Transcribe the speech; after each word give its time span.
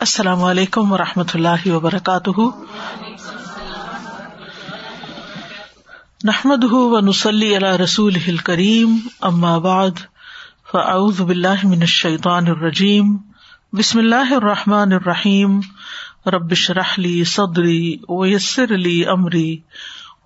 السلام 0.00 0.44
علیکم 0.44 0.92
و 0.92 0.98
رحمۃ 0.98 1.30
اللہ 1.34 1.66
وبرکاتہ۔ 1.66 2.40
نحمد 6.24 6.64
و 6.64 7.00
نسلی 7.00 7.56
علیہ 7.56 7.76
رسول 7.76 8.36
کریم 8.36 8.96
بعد، 9.60 9.90
فاعوذ 10.72 11.20
باللہ 11.20 11.64
من 11.64 11.80
الشیطان 11.80 12.46
الرجیم۔ 12.46 13.16
بسم 13.72 13.98
اللہ 13.98 14.32
الرحمٰن 14.32 14.92
الرحیم۔ 14.92 15.60
ربش 16.26 16.70
رحلی 16.70 17.24
صدری 17.24 17.96
ویسر 18.08 18.74
علی 18.74 19.04
عمری 19.04 19.56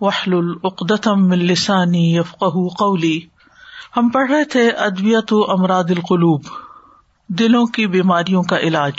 وحل 0.00 0.34
العقدم 0.34 1.30
السانی 1.30 2.16
یفق 2.16 2.44
قولی۔ 2.78 3.20
ہم 3.96 4.08
پڑھ 4.08 4.30
رہے 4.30 4.44
تھے 4.44 4.70
ادویت 4.70 5.32
و 5.32 5.50
امراد 5.50 5.90
القلوب، 5.90 6.42
دلوں 7.28 7.66
کی 7.66 7.86
بیماریوں 7.86 8.42
کا 8.42 8.58
علاج۔ 8.58 8.94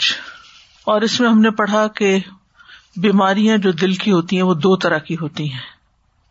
اور 0.84 1.00
اس 1.00 1.20
میں 1.20 1.28
ہم 1.28 1.40
نے 1.40 1.50
پڑھا 1.50 1.88
کہ 1.88 2.18
بیماریاں 2.96 3.56
جو 3.56 3.72
دل 3.72 3.92
کی 3.94 4.12
ہوتی 4.12 4.36
ہیں 4.36 4.42
وہ 4.42 4.54
دو 4.54 4.76
طرح 4.76 4.98
کی 4.98 5.16
ہوتی 5.20 5.52
ہیں۔ 5.52 5.60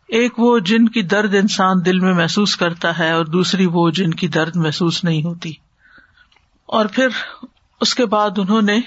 ایک 0.08 0.38
وہ 0.38 0.58
جن 0.58 0.88
کی 0.88 1.02
درد 1.02 1.34
انسان 1.34 1.76
دل 1.86 1.98
میں 1.98 2.14
محسوس 2.14 2.56
کرتا 2.56 2.98
ہے 2.98 3.10
اور 3.10 3.24
دوسری 3.24 3.66
وہ 3.66 3.90
جن 3.90 4.10
کی 4.10 4.28
درد 4.28 4.56
محسوس 4.56 5.04
نہیں 5.04 5.22
ہوتی۔ 5.22 5.52
اور 6.66 6.86
پھر 6.86 7.08
اس 7.80 7.94
کے 7.94 8.06
بعد 8.06 8.30
انہوں 8.36 8.62
نے 8.62 8.80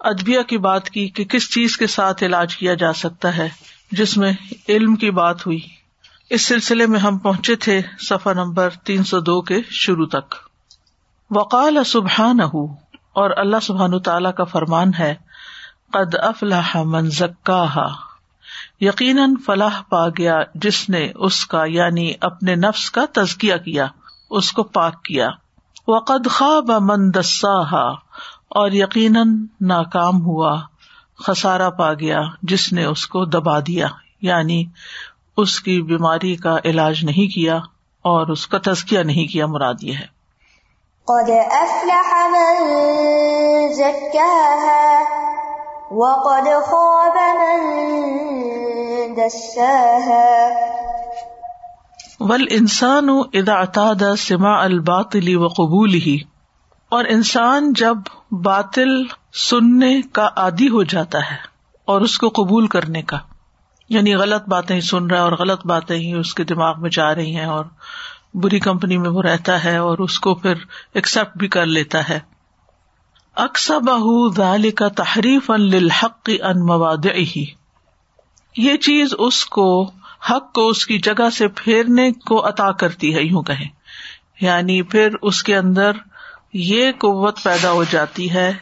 ادبیہ 0.00 0.42
کی 0.42 0.58
بات 0.58 0.90
کی 0.90 1.08
کہ 1.08 1.24
کس 1.24 1.50
چیز 1.50 1.76
کے 1.76 1.86
ساتھ 1.86 2.24
علاج 2.24 2.56
کیا 2.56 2.74
جا 2.74 2.92
سکتا 2.92 3.36
ہے، 3.36 3.48
جس 3.92 4.16
میں 4.16 4.32
علم 4.68 4.96
کی 4.96 5.10
بات 5.10 5.46
ہوئی۔ 5.46 5.60
اس 6.30 6.42
سلسلے 6.42 6.86
میں 6.86 7.00
ہم 7.00 7.18
پہنچے 7.18 7.56
تھے 7.56 7.80
صفحہ 7.98 8.32
نمبر 8.32 8.70
تین 8.70 9.04
سو 9.04 9.20
دو 9.20 9.42
کے 9.42 9.58
شروع 9.70 10.06
تک۔ 10.06 10.34
وقال 11.30 11.78
سبحان 11.86 12.40
اور 13.16 13.30
اللہ 13.36 13.56
سبحان 13.62 13.98
تعالیٰ 13.98 14.34
کا 14.34 14.44
فرمان 14.44 14.90
ہے، 14.98 15.14
قد 15.92 16.14
افلاح 16.14 16.76
من 16.76 17.10
زکا 17.10 17.86
یقیناً 18.80 19.34
فلاح 19.46 19.82
پا 19.88 20.08
گیا 20.08 20.38
جس 20.54 20.88
نے 20.88 21.12
اس 21.14 21.46
کا 21.46 21.64
یعنی 21.64 22.12
اپنے 22.20 22.54
نفس 22.54 22.90
کا 22.90 23.04
تزکیا 23.12 23.56
کیا، 23.56 23.86
اس 24.30 24.52
کو 24.52 24.62
پاک 24.62 25.04
کیا۔ 25.04 25.28
وہ 25.88 26.00
قد 26.00 26.30
خواب 26.30 26.70
من 26.70 27.14
دسا 27.14 27.88
اور 28.48 28.70
یقیناً 28.70 29.46
ناکام 29.60 30.22
ہوا 30.22 30.60
خسارا 31.18 31.70
پا 31.70 31.94
گیا 31.94 32.20
جس 32.42 32.72
نے 32.72 32.84
اس 32.84 33.06
کو 33.06 33.24
دبا 33.24 33.60
دیا۔ 33.60 33.86
یعنی 34.22 34.64
اس 35.36 35.60
کی 35.60 35.82
بیماری 35.82 36.36
کا 36.36 36.56
علاج 36.64 37.04
نہیں 37.04 37.34
کیا 37.34 37.56
اور 38.02 38.26
اس 38.26 38.46
کا 38.46 38.58
تزکیا 38.62 39.02
نہیں 39.02 39.26
کیا، 39.26 39.46
مراد 39.46 39.74
یہ 39.82 39.92
ہے۔ 39.92 40.15
قد 41.06 41.28
افلح 41.30 42.08
من 42.28 42.54
زكاها 43.72 44.86
وقد 45.92 46.48
خاب 46.62 47.18
من 47.34 47.60
دساها 49.14 50.56
والانسان 52.20 53.10
اذا 53.34 53.52
اعتاد 53.52 54.02
سماع 54.14 54.56
الباطل 54.64 55.30
وقبوله 55.36 56.16
اور 56.92 57.04
انسان 57.10 57.72
جب 57.74 58.10
باطل 58.42 58.92
سننے 59.42 59.92
کا 60.12 60.28
عادی 60.36 60.68
ہو 60.68 60.82
جاتا 60.88 61.22
ہے 61.30 61.38
اور 61.88 62.00
اس 62.00 62.18
کو 62.18 62.28
قبول 62.34 62.66
کرنے 62.66 63.02
کا 63.02 63.18
یعنی 63.90 64.14
غلط 64.16 64.48
باتیں 64.48 64.78
سن 64.80 65.06
رہا 65.06 65.16
ہے 65.16 65.22
اور 65.22 65.32
غلط 65.38 65.66
باتیں 65.66 65.96
ہی 65.96 66.12
اس 66.18 66.34
کے 66.34 66.44
دماغ 66.44 66.80
میں 66.80 66.90
جا 66.92 67.14
رہی 67.14 67.34
ہیں 67.36 67.46
اور 67.50 67.64
بری 68.42 68.58
کمپنی 68.58 68.98
میں 68.98 69.10
وہ 69.10 69.22
رہتا 69.22 69.64
ہے 69.64 69.76
اور 69.76 69.98
اس 69.98 70.20
کو 70.20 70.34
پھر 70.34 70.54
ایکسپٹ 70.94 71.38
بھی 71.38 71.48
کر 71.48 71.66
لیتا 71.66 72.08
ہے۔ 72.08 72.18
اکثر 73.34 73.78
بہ 73.78 74.70
کا 74.76 74.88
تحریف 74.88 75.50
ان 75.50 75.60
للحق 75.60 76.30
ان 76.42 76.66
مواد 76.66 77.06
ہی 77.06 77.44
یہ 78.56 78.76
چیز 78.76 79.14
اس 79.18 79.46
کو، 79.46 79.90
حق 80.30 80.52
کو 80.52 80.68
اس 80.68 80.86
کی 80.86 80.98
جگہ 80.98 81.30
سے 81.30 81.48
پھیرنے 81.48 82.12
کو 82.12 82.48
عطا 82.48 82.72
کرتی 82.72 83.14
ہے، 83.14 83.22
یوں 83.22 83.42
کہیں۔ 83.42 83.68
یعنی 84.40 84.82
پھر 84.82 85.08
اس 85.22 85.42
کے 85.42 85.56
اندر 85.56 85.90
یہ 86.52 86.92
قوت 86.92 87.42
پیدا 87.42 87.70
ہو 87.70 87.84
جاتی 87.84 88.30
ہے 88.30 88.52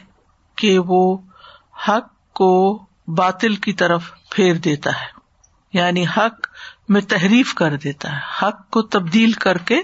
کہ 0.55 0.79
وہ 0.79 1.17
حق 1.87 2.33
کو 2.33 2.85
باطل 3.07 3.55
کی 3.55 3.73
طرف 3.73 4.03
پھیر 4.29 4.53
دیتا 4.53 4.91
ہے۔ 4.91 5.15
یعنی 5.73 6.05
حق 6.17 6.47
میں 6.89 7.01
تحریف 7.01 7.53
کر 7.53 7.75
دیتا 7.75 8.11
ہے، 8.11 8.19
حق 8.41 8.69
کو 8.69 8.81
تبدیل 8.81 9.31
کر 9.31 9.57
کے 9.57 9.81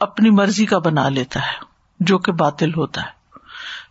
اپنی 0.00 0.30
مرضی 0.30 0.66
کا 0.66 0.78
بنا 0.78 1.08
لیتا 1.08 1.40
ہے، 1.40 1.64
جو 2.00 2.18
کہ 2.18 2.32
باطل 2.32 2.70
ہوتا 2.76 3.00
ہے۔ 3.00 3.38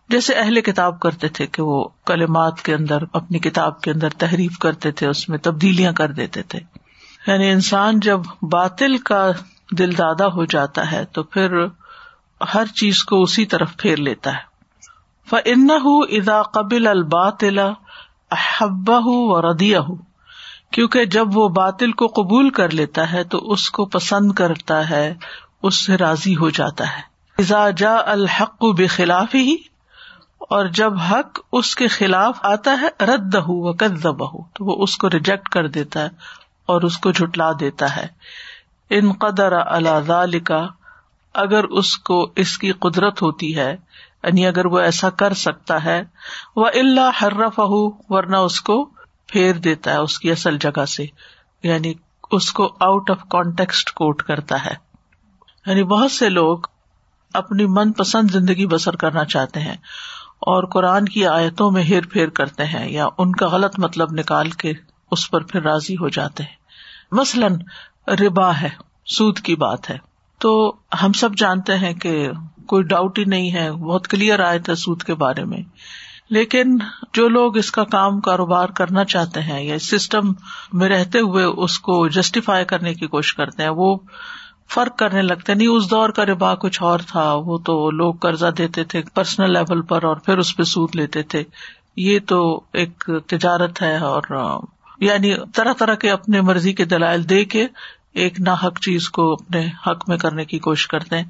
جیسے 0.10 0.34
اہل 0.34 0.62
کتاب 0.62 1.00
کرتے 1.00 1.28
تھے 1.28 1.48
کہ 1.48 1.62
وہ 1.62 1.88
کلمات 2.06 2.62
کے 2.62 2.74
اندر، 2.74 2.98
اپنی 3.14 3.40
کتاب 3.40 3.82
کے 3.82 3.92
اندر 3.92 4.10
تحریف 4.10 4.58
کرتے 4.58 4.92
تھے، 4.92 5.08
اس 5.08 5.30
میں 5.30 5.38
تبدیلیاں 5.38 5.92
کر 5.92 6.12
دیتے 6.12 6.44
تھے۔ 6.44 6.60
یعنی 7.28 7.52
انسان 7.52 8.00
جب 8.00 8.20
باطل 8.42 8.98
کا 8.98 9.32
دل 9.78 9.98
دادا 9.98 10.26
ہو 10.26 10.46
جاتا 10.46 10.92
ہے، 10.92 11.06
تو 11.06 11.24
پھر 11.24 11.66
ہر 12.54 12.66
چیز 12.66 13.04
کو 13.04 13.22
اسی 13.22 13.46
طرف 13.46 13.78
پھیر 13.78 13.98
لیتا 13.98 14.32
ہے۔ 14.32 14.52
فن 15.30 15.72
ادا 15.72 16.42
قبل 16.42 16.88
الباطل 16.88 17.60
احبا 18.32 18.98
ہوں 18.98 19.30
و 19.30 19.42
ردیا 19.42 19.80
ہوں 19.80 19.96
کیونکہ 20.72 21.06
جب 21.06 21.38
وہ 21.38 21.50
باطل 21.50 21.92
کو 21.92 22.08
قبول 22.08 22.50
کر 22.50 22.70
لیتا 22.70 23.12
ہے 23.12 23.24
تو 23.24 23.52
اس 23.52 23.70
کو 23.72 23.86
پسند 23.86 24.32
کرتا 24.32 24.90
ہے، 24.90 25.14
اس 25.64 25.86
سے 25.86 25.98
راضی 25.98 26.36
ہو 26.36 26.50
جاتا 26.50 26.84
ہے۔ 26.84 27.12
جا 27.78 27.96
الحق 28.06 28.66
بے 28.78 28.88
خلاف 28.88 29.36
ہی 29.36 29.56
اور 30.40 30.66
جب 30.66 30.94
حق 31.00 31.40
اس 31.52 31.76
کے 31.76 31.88
خلاف 31.88 32.38
آتا 32.42 32.72
ہے 32.82 33.04
رد 33.06 33.36
ہو 33.36 33.72
ہو 33.72 34.44
تو 34.44 34.66
وہ 34.66 34.84
اس 34.84 34.98
کو 34.98 35.10
ریجیکٹ 35.10 35.50
کر 35.50 35.68
دیتا 35.68 36.02
ہے 36.02 36.10
اور 36.66 36.82
اس 36.82 36.98
کو 36.98 37.12
جھٹلا 37.12 37.52
دیتا 37.60 37.96
ہے۔ 37.96 38.08
ان 38.90 39.12
قدر 39.12 39.52
اللہ 39.52 40.36
کا 40.46 40.68
اگر 41.34 41.64
اس 41.64 41.98
کو 41.98 42.32
اس 42.36 42.58
کی 42.58 42.72
قدرت 42.72 43.22
ہوتی 43.22 43.58
ہے 43.58 43.76
یعنی 44.24 44.48
اگر 44.48 44.66
وہ 44.66 44.80
ایسا 44.80 45.10
کر 45.10 45.34
سکتا 45.34 45.84
ہے 45.84 46.04
وہ 46.56 46.66
اللہ 46.66 47.24
حرف 47.24 47.60
ورنہ 48.10 48.38
اس 48.38 48.62
کو 48.62 48.90
پھیر 49.32 49.54
دیتا 49.54 49.92
ہے 49.92 49.98
اس 49.98 50.20
کی 50.20 50.32
اصل 50.32 50.58
جگہ 50.58 50.86
سے 50.86 51.06
یعنی 51.64 51.94
اس 52.32 52.52
کو 52.52 52.66
آؤٹ 52.80 53.12
آف 53.12 53.20
کانٹیکسٹ 53.30 53.92
کوٹ 53.92 54.24
کرتا 54.24 54.66
ہے۔ 54.66 54.74
یعنی 55.66 55.84
بہت 55.84 56.12
سے 56.12 56.30
لوگ 56.30 56.60
اپنی 57.34 57.66
من 57.66 57.92
پسند 57.92 58.32
زندگی 58.32 58.68
بسر 58.68 58.96
کرنا 58.96 59.26
چاہتے 59.26 59.60
ہیں 59.60 59.76
اور 60.40 60.64
قرآن 60.64 61.06
کی 61.06 61.28
آیتوں 61.28 61.72
میں 61.72 61.84
ہیر 61.84 62.04
پھیر 62.12 62.30
کرتے 62.30 62.66
ہیں 62.66 62.92
یا 62.92 63.08
ان 63.18 63.32
کا 63.32 63.48
غلط 63.48 63.80
مطلب 63.80 64.08
نکال 64.12 64.50
کے 64.50 64.74
اس 65.12 65.32
پر 65.32 65.44
پھر 65.44 65.62
راضی 65.62 65.94
ہو 65.94 66.10
جاتے 66.10 66.44
ہیں۔ 66.44 66.56
مثلاً 67.12 67.56
ربا 68.08 68.62
ہے، 68.62 68.70
سود 69.06 69.40
کی 69.40 69.56
بات 69.56 69.90
ہے۔ 69.90 69.98
تو 70.40 70.76
ہم 71.04 71.12
سب 71.12 71.36
جانتے 71.36 71.78
ہیں 71.78 71.94
کہ 71.94 72.30
کوئی 72.66 72.84
ڈاؤٹ 72.84 73.20
ہی 73.20 73.24
نہیں 73.24 73.54
ہے، 73.54 73.72
بہت 73.72 74.08
کلیئر 74.08 74.40
آئے 74.40 74.60
تھے 74.60 74.76
سود 74.76 75.04
کے 75.04 75.14
بارے 75.14 75.46
میں۔ 75.46 75.62
لیکن 76.32 76.78
جو 77.14 77.28
لوگ 77.30 77.58
اس 77.58 77.72
کا 77.72 77.84
کام 77.84 78.20
کاروبار 78.22 78.70
کرنا 78.70 79.04
چاہتے 79.06 79.42
ہیں 79.42 79.64
یا 79.64 79.80
سسٹم 79.80 80.32
میں 80.74 80.90
رہتے 80.90 81.20
ہوئے 81.20 81.44
اس 81.44 81.80
کو 81.80 82.08
جسٹیفائی 82.08 82.66
کرنے 82.66 82.94
کی 82.94 83.08
کوشش 83.08 83.34
کرتے 83.34 83.64
ہیں، 83.64 83.70
وہ 83.70 83.98
فرق 84.70 84.98
کرنے 84.98 85.22
لگتے 85.22 85.54
نہیں 85.54 85.68
اس 85.68 85.90
دور 85.92 86.10
کا 86.10 86.26
ربا 86.26 86.56
کچھ 86.56 86.84
اور 86.84 87.00
تھا، 87.08 87.34
وہ 87.34 87.58
تو 87.58 87.92
لوگ 87.92 88.14
قرضہ 88.14 88.52
دیتے 88.58 88.84
تھے 88.84 89.02
پرسنل 89.14 89.54
لیول 89.54 89.82
پر 89.82 90.04
اور 90.04 90.16
پھر 90.16 90.38
اس 90.38 90.58
پہ 90.58 90.64
سوٹ 90.64 90.96
لیتے 90.96 91.24
تھے۔ 91.24 91.44
یہ 91.96 92.20
تو 92.28 92.62
ایک 92.74 93.10
تجارت 93.28 93.82
ہے 93.82 93.98
اور 93.98 94.60
یعنی 95.00 95.34
طرح 95.56 95.74
طرح 95.74 95.96
کے 95.96 96.12
اپنے 96.12 96.42
مرضی 96.42 96.74
کے 96.74 96.86
دلائل 96.86 97.30
دے 97.30 97.46
کے 97.46 97.68
ایک 98.14 98.40
نا 98.40 98.54
حق 98.54 98.80
چیز 98.80 99.10
کو 99.10 99.34
اپنے 99.34 99.68
حق 99.88 100.10
میں 100.10 100.18
کرنے 100.18 100.46
کی 100.46 100.60
کوشش 100.60 100.88
کرتے 100.88 101.18
ہیں۔ 101.18 101.30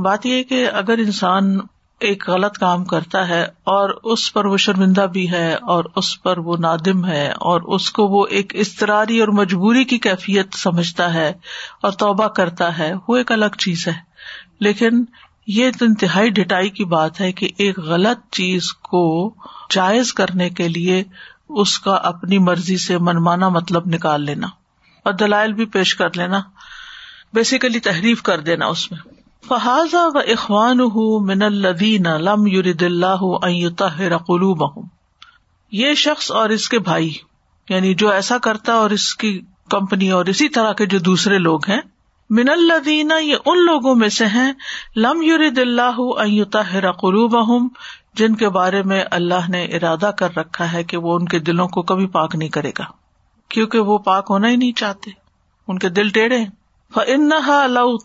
بات 0.00 0.26
یہ 0.26 0.42
کہ 0.42 0.68
اگر 0.72 0.98
انسان 0.98 1.58
ایک 2.00 2.28
غلط 2.28 2.58
کام 2.58 2.84
کرتا 2.84 3.28
ہے 3.28 3.42
اور 3.44 3.90
اس 4.04 4.32
پر 4.32 4.44
وہ 4.44 4.56
شرمندہ 4.56 5.06
بھی 5.12 5.30
ہے 5.30 5.54
اور 5.54 5.84
اس 5.96 6.22
پر 6.22 6.38
وہ 6.38 6.56
نادم 6.56 7.06
ہے 7.06 7.30
اور 7.30 7.60
اس 7.60 7.90
کو 7.90 8.06
وہ 8.06 8.26
ایک 8.26 8.52
استراری 8.56 9.20
اور 9.20 9.28
مجبوری 9.28 9.84
کی 9.84 9.98
کیفیت 9.98 10.54
سمجھتا 10.54 11.14
ہے 11.14 11.32
اور 11.82 11.92
توبہ 11.92 12.26
کرتا 12.26 12.78
ہے، 12.78 12.92
وہ 13.08 13.16
ایک 13.16 13.32
الگ 13.32 13.56
چیز 13.58 13.88
ہے۔ 13.88 13.92
لیکن 14.60 15.04
یہ 15.46 15.70
تو 15.78 15.84
انتہائی 15.84 16.30
ڈٹائی 16.30 16.70
کی 16.70 16.84
بات 16.84 17.20
ہے 17.20 17.32
کہ 17.32 17.48
ایک 17.58 17.78
غلط 17.78 18.34
چیز 18.34 18.72
کو 18.72 19.34
جائز 19.70 20.12
کرنے 20.12 20.50
کے 20.50 20.68
لیے 20.68 21.04
اس 21.48 21.78
کا 21.78 21.92
اپنی 21.92 22.38
مرضی 22.38 22.76
سے 22.76 22.98
منمانا 22.98 23.48
مطلب 23.48 23.82
نکال 23.86 24.24
لینا 24.24 24.46
اور 25.04 25.12
دلائل 25.12 25.52
بھی 25.52 25.64
پیش 25.64 25.94
کر 25.94 26.16
لینا۔ 26.16 26.40
بیسیکلی 27.32 27.80
تحریف 27.80 28.22
کر 28.22 28.40
دینا 28.40 28.66
اس 28.66 28.92
میں۔ 28.92 29.17
فہذا 29.48 30.06
و 30.06 30.18
اخوان 30.18 30.78
من 31.26 31.42
الدین 31.42 32.02
لم 32.02 32.46
یورد 32.46 32.82
اللہ 32.82 33.46
قلوب 34.16 34.86
یہ 35.72 35.94
شخص 35.94 36.30
اور 36.30 36.48
اس 36.48 36.68
کے 36.68 36.78
بھائی 36.78 37.14
یعنی 37.68 37.94
جو 37.94 38.10
ایسا 38.10 38.38
کرتا 38.38 38.74
اور 38.74 38.90
اس 38.90 39.14
کی 39.14 39.40
کمپنی 39.70 40.10
اور 40.10 40.26
اسی 40.26 40.48
طرح 40.48 40.72
کے 40.72 40.86
جو 40.86 40.98
دوسرے 40.98 41.38
لوگ 41.38 41.60
ہیں، 41.68 41.80
من 42.30 42.48
الدین 42.48 43.12
یہ 43.22 43.36
ان 43.46 43.64
لوگوں 43.64 43.94
میں 43.94 44.08
سے 44.08 44.26
ہیں، 44.26 44.52
لم 44.96 45.22
یورد 45.22 45.58
اللہ 45.58 46.90
قلوب 46.90 47.72
جن 48.14 48.34
کے 48.34 48.48
بارے 48.48 48.82
میں 48.82 49.04
اللہ 49.10 49.50
نے 49.50 49.64
ارادہ 49.64 50.10
کر 50.18 50.36
رکھا 50.36 50.72
ہے 50.72 50.84
کہ 50.84 50.96
وہ 50.96 51.14
ان 51.14 51.24
کے 51.24 51.38
دلوں 51.38 51.68
کو 51.68 51.82
کبھی 51.82 52.06
پاک 52.06 52.34
نہیں 52.34 52.48
کرے 52.48 52.72
گا۔ 52.78 52.84
کیونکہ 53.48 53.78
وہ 53.78 53.98
پاک 53.98 54.26
ہونا 54.30 54.48
ہی 54.48 54.56
نہیں 54.56 54.72
چاہتے۔ 54.72 55.10
ان 55.68 55.78
کے 55.78 55.88
دل 55.88 56.08
ٹیڑھے 56.08 56.44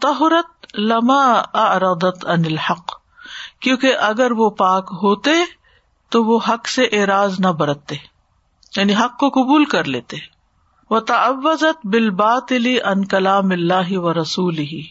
تہرت 0.02 0.53
لما 0.74 1.42
ارادت 1.54 2.26
انل 2.26 2.58
حق 2.58 2.92
کیونکہ 3.60 3.96
اگر 3.98 4.32
وہ 4.32 4.50
پاک 4.50 4.90
ہوتے 5.04 5.32
تو 6.10 6.24
وہ 6.24 6.40
حق 6.50 6.68
سے 6.68 6.84
اعراض 6.84 7.40
نہ 7.40 7.48
برتتے 7.48 7.96
یعنی 8.78 8.96
حق 8.96 9.18
کو 9.20 9.30
قبول 9.30 9.66
کر 9.66 9.84
لیتے۔ 9.84 10.18
وہ 10.90 11.00
تعوضت 11.00 11.88
بال 11.88 12.10
ان 12.86 13.06
کلام 13.06 13.52
اللہ 13.52 13.98
و 13.98 14.14
رسول 14.14 14.58
ہی 14.58 14.82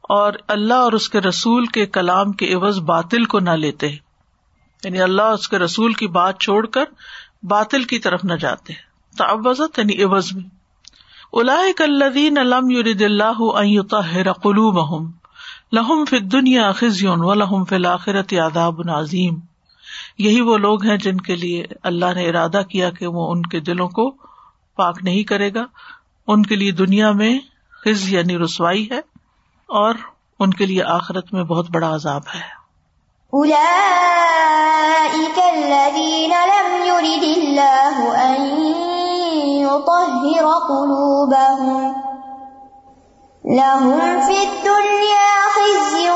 اور 0.00 0.32
اللہ 0.48 0.74
اور 0.74 0.92
اس 0.92 1.08
کے 1.08 1.20
رسول 1.20 1.66
کے 1.66 1.86
کلام 1.86 2.32
کے 2.32 2.54
عوض 2.54 2.78
باطل 2.78 3.24
کو 3.24 3.40
نہ 3.40 3.50
لیتے۔ 3.50 3.86
یعنی 4.84 5.00
اللہ 5.00 5.22
اس 5.22 5.48
کے 5.48 5.58
رسول 5.58 5.92
کی 5.92 6.06
بات 6.06 6.40
چھوڑ 6.40 6.66
کر 6.66 6.84
باطل 7.42 7.84
کی 7.84 7.98
طرف 7.98 8.24
نہ 8.24 8.34
جاتے۔ 8.34 8.72
تعوضت 9.18 9.78
یعنی 9.78 10.02
عوض 10.02 10.32
میں۔ 10.32 10.57
الدین 11.32 12.38
علم 12.38 12.70
یورد 12.70 13.02
اللہ 13.02 14.32
قلوب 14.32 15.08
لہم 15.72 16.04
فی 16.04 16.18
دنیا 16.18 16.72
خزیون 16.72 17.20
و 17.20 17.34
لہم 17.34 17.64
فی 17.64 17.74
الآخرت 17.74 18.32
یاداب 18.32 18.82
نظیم 18.82 19.38
یہی 20.18 20.40
وہ 20.40 20.58
لوگ 20.58 20.84
ہیں 20.84 20.96
جن 20.96 21.16
کے 21.16 21.36
لیے 21.36 21.64
اللہ 21.82 22.14
نے 22.14 22.28
ارادہ 22.28 22.62
کیا 22.68 22.90
کہ 22.90 23.06
وہ 23.06 23.30
ان 23.30 23.42
کے 23.42 23.60
دلوں 23.60 23.88
کو 23.88 24.14
پاک 24.76 24.98
نہیں 25.02 25.22
کرے 25.22 25.54
گا۔ 25.54 25.64
ان 26.26 26.42
کے 26.42 26.56
لیے 26.56 26.72
دنیا 26.72 27.12
میں 27.12 27.38
خز 27.84 28.12
یعنی 28.12 28.38
رسوائی 28.38 28.90
ہے 28.90 29.00
اور 29.66 29.94
ان 30.40 30.50
کے 30.50 30.66
لیے 30.66 30.82
آخرت 30.82 31.32
میں 31.32 31.42
بہت 31.42 31.70
بڑا 31.70 31.94
عذاب 31.94 32.22
ہے۔ 32.34 32.40
اولئک 33.30 35.38
الذین 35.38 36.30
لم 36.30 36.84
يرد 36.84 37.36
اللہ 37.36 38.16
ان 38.16 38.87
لهم 43.44 43.98
في 44.20 44.38
الدنيا 44.42 45.28
خزي 45.54 46.08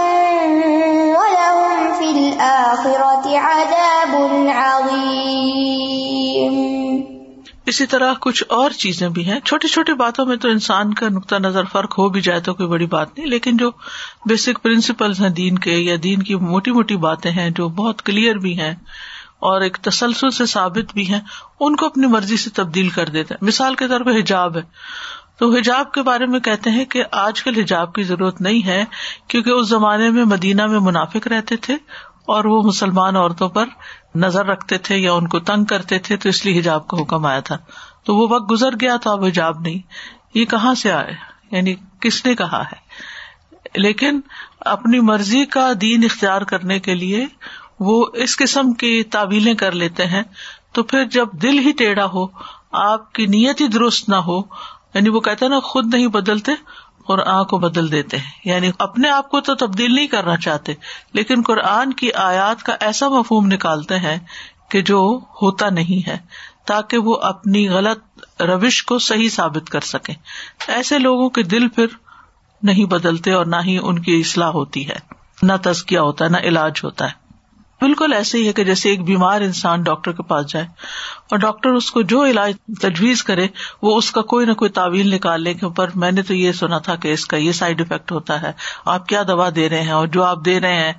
ولهم 1.13 1.93
في 1.93 2.11
الآخرة 2.11 3.37
عذاب 3.37 4.15
عظيم. 4.55 5.63
اسی 7.67 7.87
طرح 7.87 8.13
کچھ 8.21 8.45
اور 8.49 8.71
چیزیں 8.71 9.09
بھی 9.09 9.31
ہیں۔ 9.31 9.41
چھوٹی 9.41 9.69
چھوٹی 9.69 9.93
باتوں 9.93 10.27
میں 10.27 10.37
تو 10.37 10.49
انسان 10.49 10.95
کا 10.95 11.09
نقطۂ 11.09 11.37
نظر 11.37 11.65
فرق 11.65 11.99
ہو 11.99 12.09
بھی 12.09 12.21
جائے 12.21 12.41
تو 12.41 12.55
کوئی 12.55 12.69
بڑی 12.69 12.87
بات 12.87 13.19
نہیں، 13.19 13.27
لیکن 13.27 13.57
جو 13.57 13.71
بیسک 14.27 14.63
پرنسپل 14.63 15.13
ہیں 15.21 15.29
دین 15.29 15.59
کے 15.59 15.71
یا 15.71 15.97
دین 16.03 16.23
کی 16.23 16.35
موٹی 16.35 16.71
موٹی 16.71 16.97
باتیں 16.97 17.31
ہیں 17.31 17.51
جو 17.51 17.69
بہت 17.69 18.03
کلیئر 18.03 18.35
بھی 18.35 18.61
ہیں 18.61 18.75
اور 19.43 19.61
ایک 19.61 19.79
تسلسل 19.83 20.31
سے 20.31 20.47
ثابت 20.47 20.95
بھی 20.95 21.13
ہیں، 21.13 21.21
ان 21.61 21.77
کو 21.77 21.87
اپنی 21.87 22.07
مرضی 22.07 22.37
سے 22.37 22.51
تبدیل 22.51 22.89
کر 22.89 23.09
دیتے 23.09 23.35
ہیں۔ 23.35 23.47
مثال 23.47 23.75
کے 23.75 23.89
طور 23.89 24.01
پہ 24.01 24.11
حجاب 24.11 24.57
ہے۔ 24.57 24.63
تو 25.39 25.57
حجاب 25.57 25.93
کے 25.93 26.03
بارے 26.03 26.27
میں 26.27 26.41
کہتے 26.41 26.71
ہیں 26.71 26.85
کہ 26.85 27.05
آج 27.13 27.43
کل 27.43 27.61
حجاب 27.61 27.95
کی 27.95 28.03
ضرورت 28.03 28.41
نہیں 28.41 28.67
ہے، 28.67 28.85
کیونکہ 29.29 29.51
اس 29.51 29.69
زمانے 29.69 30.11
میں 30.11 30.25
مدینہ 30.25 30.67
میں 30.67 30.81
منافق 30.81 31.27
رہتے 31.27 31.57
تھے 31.57 31.75
اور 32.27 32.45
وہ 32.45 32.63
مسلمان 32.63 33.17
عورتوں 33.17 33.49
پر 33.49 33.67
نظر 34.15 34.47
رکھتے 34.47 34.79
تھے 34.79 34.97
یا 34.97 35.13
ان 35.13 35.29
کو 35.29 35.39
تنگ 35.39 35.65
کرتے 35.65 35.99
تھے، 35.99 36.17
تو 36.17 36.29
اس 36.29 36.47
لیے 36.47 36.61
حجاب 36.61 36.89
کا 36.89 37.03
حکم 37.03 37.27
آیا 37.27 37.41
تھا۔ 37.41 37.59
تو 38.05 38.17
وہ 38.17 38.29
وقت 38.29 38.51
گزر 38.51 38.71
گیا 38.81 38.97
تو 38.97 39.11
اب 39.11 39.25
حجاب 39.25 39.61
نہیں۔ 39.61 39.79
یہ 40.35 40.45
کہاں 40.45 40.75
سے 40.75 40.93
آئے؟ 40.93 41.15
یعنی 41.51 41.75
کس 42.01 42.27
نے 42.27 42.35
کہا 42.35 42.63
ہے؟ 42.63 42.83
لیکن 43.75 44.21
اپنی 44.61 45.01
مرضی 45.01 45.45
کا 45.45 45.73
دین 45.81 46.05
اختیار 46.05 46.43
کرنے 46.43 46.79
کے 46.79 46.95
لیے 46.95 47.27
وہ 47.81 48.07
اس 48.15 48.37
قسم 48.37 48.73
کی 48.73 49.03
تعویلیں 49.03 49.55
کر 49.55 49.73
لیتے 49.73 50.07
ہیں، 50.07 50.23
تو 50.73 50.83
پھر 50.83 51.05
جب 51.05 51.29
دل 51.33 51.59
ہی 51.59 51.73
ٹیڑھا 51.73 52.07
ہو، 52.07 52.27
آپ 52.73 53.13
کی 53.13 53.27
نیت 53.27 53.61
ہی 53.61 53.69
درست 53.69 54.09
نہ 54.09 54.15
ہو 54.15 54.41
یعنی 54.95 55.09
وہ 55.09 55.21
کہتے 55.21 55.49
نا، 55.49 55.61
خود 55.61 55.95
نہیں 55.95 56.07
بدلتے، 56.07 56.53
قرآن 57.07 57.45
کو 57.45 57.59
بدل 57.59 57.93
دیتے 57.93 58.19
ہیں۔ 58.19 58.31
یعنی 58.45 58.71
اپنے 58.79 59.11
آپ 59.11 59.31
کو 59.31 59.41
تو 59.41 59.55
تبدیل 59.55 59.95
نہیں 59.95 60.07
کرنا 60.07 60.37
چاہتے، 60.37 60.73
لیکن 61.13 61.43
قرآن 61.47 61.93
کی 61.93 62.13
آیات 62.13 62.63
کا 62.63 62.77
ایسا 62.81 63.09
مفہوم 63.09 63.47
نکالتے 63.47 63.99
ہیں 63.99 64.19
کہ 64.71 64.83
جو 64.83 65.19
ہوتا 65.43 65.71
نہیں 65.71 66.09
ہے، 66.09 66.17
تاکہ 66.67 66.99
وہ 66.99 67.17
اپنی 67.23 67.69
غلط 67.69 68.01
روش 68.41 68.85
کو 68.85 68.99
صحیح 68.99 69.29
ثابت 69.29 69.71
کر 69.71 69.81
سکیں۔ 69.81 70.15
ایسے 70.69 70.99
لوگوں 70.99 71.31
کے 71.31 71.43
دل 71.43 71.69
پھر 71.69 71.87
نہیں 72.63 72.85
بدلتے 72.85 73.33
اور 73.33 73.47
نہ 73.47 73.57
ہی 73.65 73.79
ان 73.83 73.99
کی 73.99 74.21
اصلاح 74.21 74.49
ہوتی 74.49 74.89
ہے، 74.89 74.99
نہ 75.43 75.53
تزکیا 75.63 76.03
ہوتا 76.03 76.25
ہے 76.25 76.31
نہ 76.31 76.37
علاج 76.37 76.73
ہوتا 76.85 77.05
ہے۔ 77.05 77.22
بالکل 77.83 78.13
ایسے 78.13 78.39
ہی 78.39 78.47
ہے 78.49 78.53
کہ 78.53 78.65
جیسے 78.65 78.91
ایک 78.91 79.05
بیمار 79.05 79.41
انسان 79.41 79.83
ڈاکٹر 79.83 80.13
کے 80.13 80.23
پاس 80.23 80.47
جائے 80.49 80.67
اور 81.29 81.39
ڈاکٹر 81.39 81.71
اس 81.71 81.91
کو 81.91 82.03
جو 82.03 82.25
علاج 82.25 82.53
تجویز 82.81 83.23
کرے 83.23 83.47
وہ 83.83 83.97
اس 83.99 84.11
کا 84.13 84.23
کوئی 84.23 84.47
نہ 84.47 84.53
کوئی 84.53 84.71
تعویل 84.71 85.15
نکال 85.15 85.43
لے 85.43 85.55
کہ 85.55 85.69
پر 85.69 85.91
میں 85.95 86.11
نے 86.13 86.23
تو 86.23 86.35
یہ 86.35 86.53
سنا 86.53 86.79
تھا 86.79 86.97
کہ 86.97 87.13
اس 87.13 87.27
کا 87.27 87.37
یہ 87.37 87.53
سائڈ 87.53 87.81
افیکٹ 87.81 88.13
ہوتا 88.13 88.41
ہے 88.43 88.53
آپ 88.87 89.07
کیا 89.09 89.23
دوا 89.29 89.49
دے 89.57 89.69
رہے 89.69 89.83
ہیں 89.83 89.93
اور 89.93 90.07
جو 90.09 90.25
آپ 90.25 90.45
دے 90.45 90.59
رہے 90.61 90.83
ہیں 90.85 90.93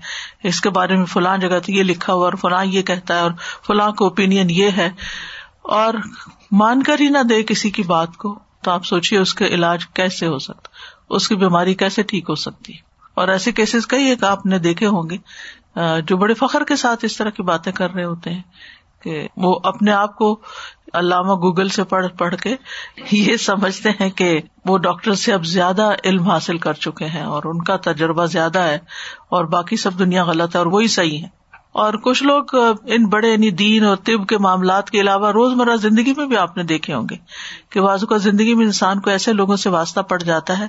اس 0.43 0.61
کے 0.61 0.69
بارے 0.69 0.97
میں 0.97 1.05
فلاں 1.05 1.37
جگہ 1.37 1.59
تو 1.59 1.71
یہ 1.71 1.83
لکھا 1.83 2.13
ہوا 2.13 2.25
اور 2.25 2.33
فلاں 2.33 2.63
یہ 2.65 2.81
کہتا 2.81 3.15
ہے 3.15 3.19
اور 3.19 3.31
فلاں 3.67 3.91
کو 3.91 4.05
اوپین 4.05 4.49
یہ 4.51 4.69
ہے 4.77 4.89
اور 5.73 5.93
مان 6.51 6.83
کر 6.83 6.99
ہی 6.99 7.09
نہ 7.09 7.23
دے 7.29 7.43
کسی 7.43 7.69
کی 7.69 7.83
بات 7.87 8.17
کو 8.17 8.37
تو 8.61 8.71
آپ 8.71 8.85
سوچیے 8.85 9.19
اس 9.19 9.33
کا 9.33 9.45
علاج 9.47 9.87
کیسے 9.93 10.27
ہو 10.27 10.39
سکتا 10.39 11.15
اس 11.15 11.27
کی 11.27 11.35
بیماری 11.35 11.73
کیسے 11.75 12.03
ٹھیک 12.03 12.29
ہو 12.29 12.35
سکتی 12.35 12.73
اور 13.17 13.27
ایسے 13.27 13.51
کیسز 13.51 13.87
کئی 13.87 14.05
ایک 14.05 14.23
آپ 14.23 14.45
نے 14.45 14.59
دیکھے 14.59 14.87
ہوں 14.87 15.09
گے 15.09 15.17
جو 15.75 16.17
بڑے 16.17 16.33
فخر 16.33 16.63
کے 16.63 16.75
ساتھ 16.75 17.05
اس 17.05 17.17
طرح 17.17 17.29
کی 17.29 17.43
باتیں 17.43 17.71
کر 17.71 17.93
رہے 17.93 18.03
ہوتے 18.03 18.29
ہیں 18.29 18.41
کہ 19.03 19.27
وہ 19.37 19.59
اپنے 19.63 19.91
آپ 19.91 20.15
کو 20.15 20.39
علامہ 20.93 21.31
گوگل 21.31 21.67
سے 21.67 21.83
پڑھ 21.83 22.07
پڑھ 22.07 22.35
کے 22.35 22.55
یہ 23.11 23.37
سمجھتے 23.37 23.89
ہیں 23.89 24.09
کہ 24.09 24.41
وہ 24.65 24.77
ڈاکٹر 24.77 25.13
سے 25.13 25.33
اب 25.33 25.45
زیادہ 25.45 25.91
علم 26.03 26.23
حاصل 26.23 26.57
کر 26.57 26.73
چکے 26.73 27.05
ہیں 27.05 27.23
اور 27.23 27.41
ان 27.45 27.63
کا 27.63 27.77
تجربہ 27.77 28.25
زیادہ 28.25 28.59
ہے 28.59 28.79
اور 29.29 29.45
باقی 29.45 29.77
سب 29.77 29.99
دنیا 29.99 30.23
غلط 30.23 30.55
ہے 30.55 30.57
اور 30.57 30.65
وہی 30.65 30.87
صحیح 30.87 31.21
ہے۔ 31.21 31.43
اور 31.71 31.93
کچھ 31.93 32.23
لوگ 32.23 32.43
ان 32.85 33.05
بڑے 33.05 33.31
یعنی 33.31 33.49
دین 33.49 33.83
اور 33.83 33.95
طب 33.95 34.27
کے 34.27 34.37
معاملات 34.37 34.89
کے 34.89 35.01
علاوہ 35.01 35.31
روز 35.31 35.53
مرہ 35.53 35.75
زندگی 35.75 36.13
میں 36.17 36.25
بھی 36.25 36.37
آپ 36.37 36.57
نے 36.57 36.63
دیکھے 36.63 36.93
ہوں 36.93 37.07
گے 37.09 37.15
کہ 37.69 37.81
بازو 37.81 38.07
کا 38.07 38.17
زندگی 38.17 38.53
میں 38.53 38.65
انسان 38.65 38.99
کو 38.99 39.09
ایسے 39.09 39.33
لوگوں 39.33 39.55
سے 39.55 39.69
واسطہ 39.69 39.99
پڑ 39.99 40.19
جاتا 40.19 40.59
ہے 40.59 40.67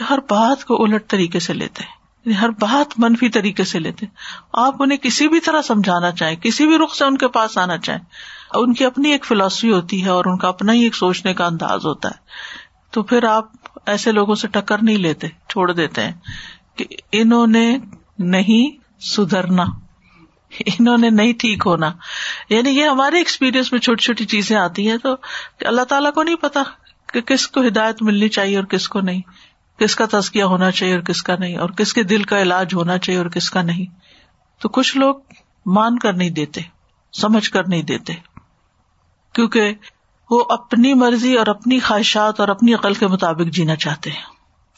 جو 0.00 0.04
ہر 0.10 0.18
بات 0.18 0.64
کو 0.64 0.84
الٹ 0.84 1.08
طریقے 1.08 1.40
سے 1.40 1.54
لیتے 1.54 1.82
ہیں۔ 1.82 2.03
یعنی 2.24 2.40
ہر 2.40 2.48
بات 2.48 2.98
منفی 2.98 3.28
طریقے 3.28 3.64
سے 3.64 3.78
لیتے 3.78 4.06
آپ 4.52 4.82
انہیں 4.82 4.98
کسی 4.98 5.28
بھی 5.28 5.40
طرح 5.40 5.62
سمجھانا 5.62 6.10
چاہیں، 6.10 6.36
کسی 6.36 6.66
بھی 6.66 6.78
رخ 6.78 6.94
سے 6.94 7.04
ان 7.04 7.16
کے 7.16 7.28
پاس 7.28 7.58
آنا 7.58 7.78
چاہیں، 7.78 8.00
ان 8.54 8.74
کی 8.74 8.84
اپنی 8.84 9.10
ایک 9.10 9.24
فلاسفی 9.24 9.72
ہوتی 9.72 10.04
ہے 10.04 10.08
اور 10.08 10.24
ان 10.24 10.38
کا 10.38 10.48
اپنا 10.48 10.72
ہی 10.72 10.82
ایک 10.82 10.94
سوچنے 10.94 11.34
کا 11.34 11.46
انداز 11.46 11.86
ہوتا 11.86 12.08
ہے۔ 12.08 12.18
تو 12.90 13.02
پھر 13.02 13.24
آپ 13.24 13.46
ایسے 13.86 14.12
لوگوں 14.12 14.34
سے 14.34 14.48
ٹکر 14.48 14.82
نہیں 14.82 14.96
لیتے، 14.96 15.26
چھوڑ 15.48 15.72
دیتے 15.72 16.02
ہیں 16.02 16.12
کہ 16.76 16.84
انہوں 17.12 17.46
نے 17.46 17.78
نہیں 18.18 18.76
سدھرنا، 19.00 19.64
انہوں 20.66 20.98
نے 20.98 21.10
نہیں 21.10 21.32
ٹھیک 21.32 21.62
ہونا۔ 21.66 21.92
یعنی 22.48 22.70
یہ 22.70 22.84
ہمارے 22.84 23.16
ایکسپیرئنس 23.16 23.72
میں 23.72 23.80
چھوٹی 23.80 24.04
چھوٹی 24.04 24.24
چیزیں 24.24 24.56
آتی 24.56 24.90
ہیں 24.90 24.96
تو 24.96 25.16
اللہ 25.60 25.82
تعالیٰ 25.82 26.12
کو 26.12 26.22
نہیں 26.22 26.36
پتا 26.36 26.62
کہ 27.12 27.20
کس 27.20 27.48
کو 27.48 27.66
ہدایت 27.66 28.02
ملنی 28.02 28.28
چاہیے 28.28 28.56
اور 28.56 28.64
کس 28.64 28.88
کو 28.88 29.00
نہیں۔ 29.00 29.20
کس 29.78 29.96
کا 29.96 30.04
تزکیہ 30.10 30.42
ہونا 30.42 30.70
چاہیے 30.70 30.94
اور 30.94 31.02
کس 31.02 31.22
کا 31.22 31.36
نہیں 31.38 31.56
اور 31.56 31.68
کس 31.68 31.92
کے 31.92 32.02
دل 32.02 32.22
کا 32.22 32.42
علاج 32.42 32.74
ہونا 32.74 32.98
چاہیے 32.98 33.20
اور 33.20 33.30
کس 33.30 33.50
کا 33.50 33.62
نہیں 33.62 33.86
تو 34.60 34.68
کچھ 34.68 34.96
لوگ 34.96 35.14
مان 35.66 35.98
کر 35.98 36.12
نہیں 36.12 36.30
دیتے، 36.30 36.60
سمجھ 37.12 37.50
کر 37.50 37.68
نہیں 37.68 37.82
دیتے، 37.82 38.12
کیونکہ 39.32 39.74
وہ 40.30 40.44
اپنی 40.48 40.94
مرضی 40.94 41.34
اور 41.34 41.46
اپنی 41.46 41.78
خواہشات 41.78 42.40
اور 42.40 42.48
اپنی 42.48 42.74
عقل 42.74 42.94
کے 42.94 43.06
مطابق 43.06 43.52
جینا 43.52 43.76
چاہتے 43.76 44.10
ہیں۔ 44.10 44.22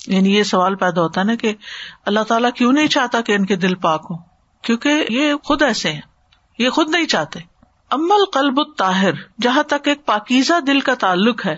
یعنی 0.07 0.37
یہ 0.37 0.43
سوال 0.43 0.75
پیدا 0.75 1.01
ہوتا 1.01 1.21
ہے 1.21 1.27
نا 1.27 1.35
کہ 1.35 1.55
اللہ 2.07 2.21
تعالیٰ 2.21 2.51
کیوں 2.55 2.73
نہیں 2.73 2.87
چاہتا 2.87 3.21
کہ 3.21 3.33
ان 3.33 3.47
کے 3.47 3.57
دل 3.57 3.75
پاک 3.75 4.07
ہوں؟ 4.11 4.19
کیونکہ 4.63 5.05
یہ 5.09 5.35
خود 5.45 5.63
ایسے 5.63 5.93
ہیں، 5.93 6.01
یہ 6.59 6.71
خود 6.71 6.91
نہیں 6.91 7.07
چاہتے۔ 7.07 7.41
امل 7.91 8.25
قلب 8.33 8.59
الطاہر، 8.59 9.11
جہاں 9.41 9.63
تک 9.63 9.89
ایک 9.89 10.07
پاکیزہ 10.07 10.61
دل 10.61 10.81
کا 10.81 10.95
تعلق 10.95 11.47
ہے 11.47 11.57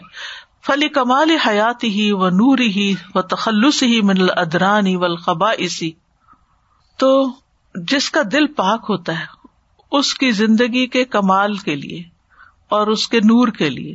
فلی 0.67 0.89
کمال 0.89 1.31
حیات 1.47 1.85
ہی 1.85 2.13
و 2.13 2.29
نور 2.29 2.59
ہی 2.59 2.95
و 3.15 3.23
تخلص 3.23 3.83
ہی 3.83 4.01
من 4.03 4.21
الدرانی 4.21 4.97
و 4.97 5.05
القبا 5.05 5.51
اسی 5.51 5.91
تو 6.97 7.31
جس 7.75 8.11
کا 8.11 8.21
دل 8.33 8.47
پاک 8.47 8.87
ہوتا 8.89 9.21
ہے، 9.21 9.25
اس 9.93 10.15
کی 10.15 10.31
زندگی 10.31 10.87
کے 10.87 11.05
کمال 11.05 11.57
کے 11.57 11.77
لیے 11.77 12.03
اور 12.69 12.87
اس 12.87 13.09
کے 13.09 13.21
نور 13.21 13.49
کے 13.49 13.71
لیے۔ 13.71 13.95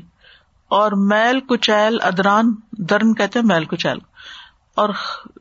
اور 0.67 0.91
میل 0.91 1.39
کچیل، 1.39 1.97
ادران، 2.01 2.55
درن 2.71 3.13
کہتے 3.13 3.41
میل 3.41 3.65
کچیل۔ 3.65 3.97
اور 4.75 4.89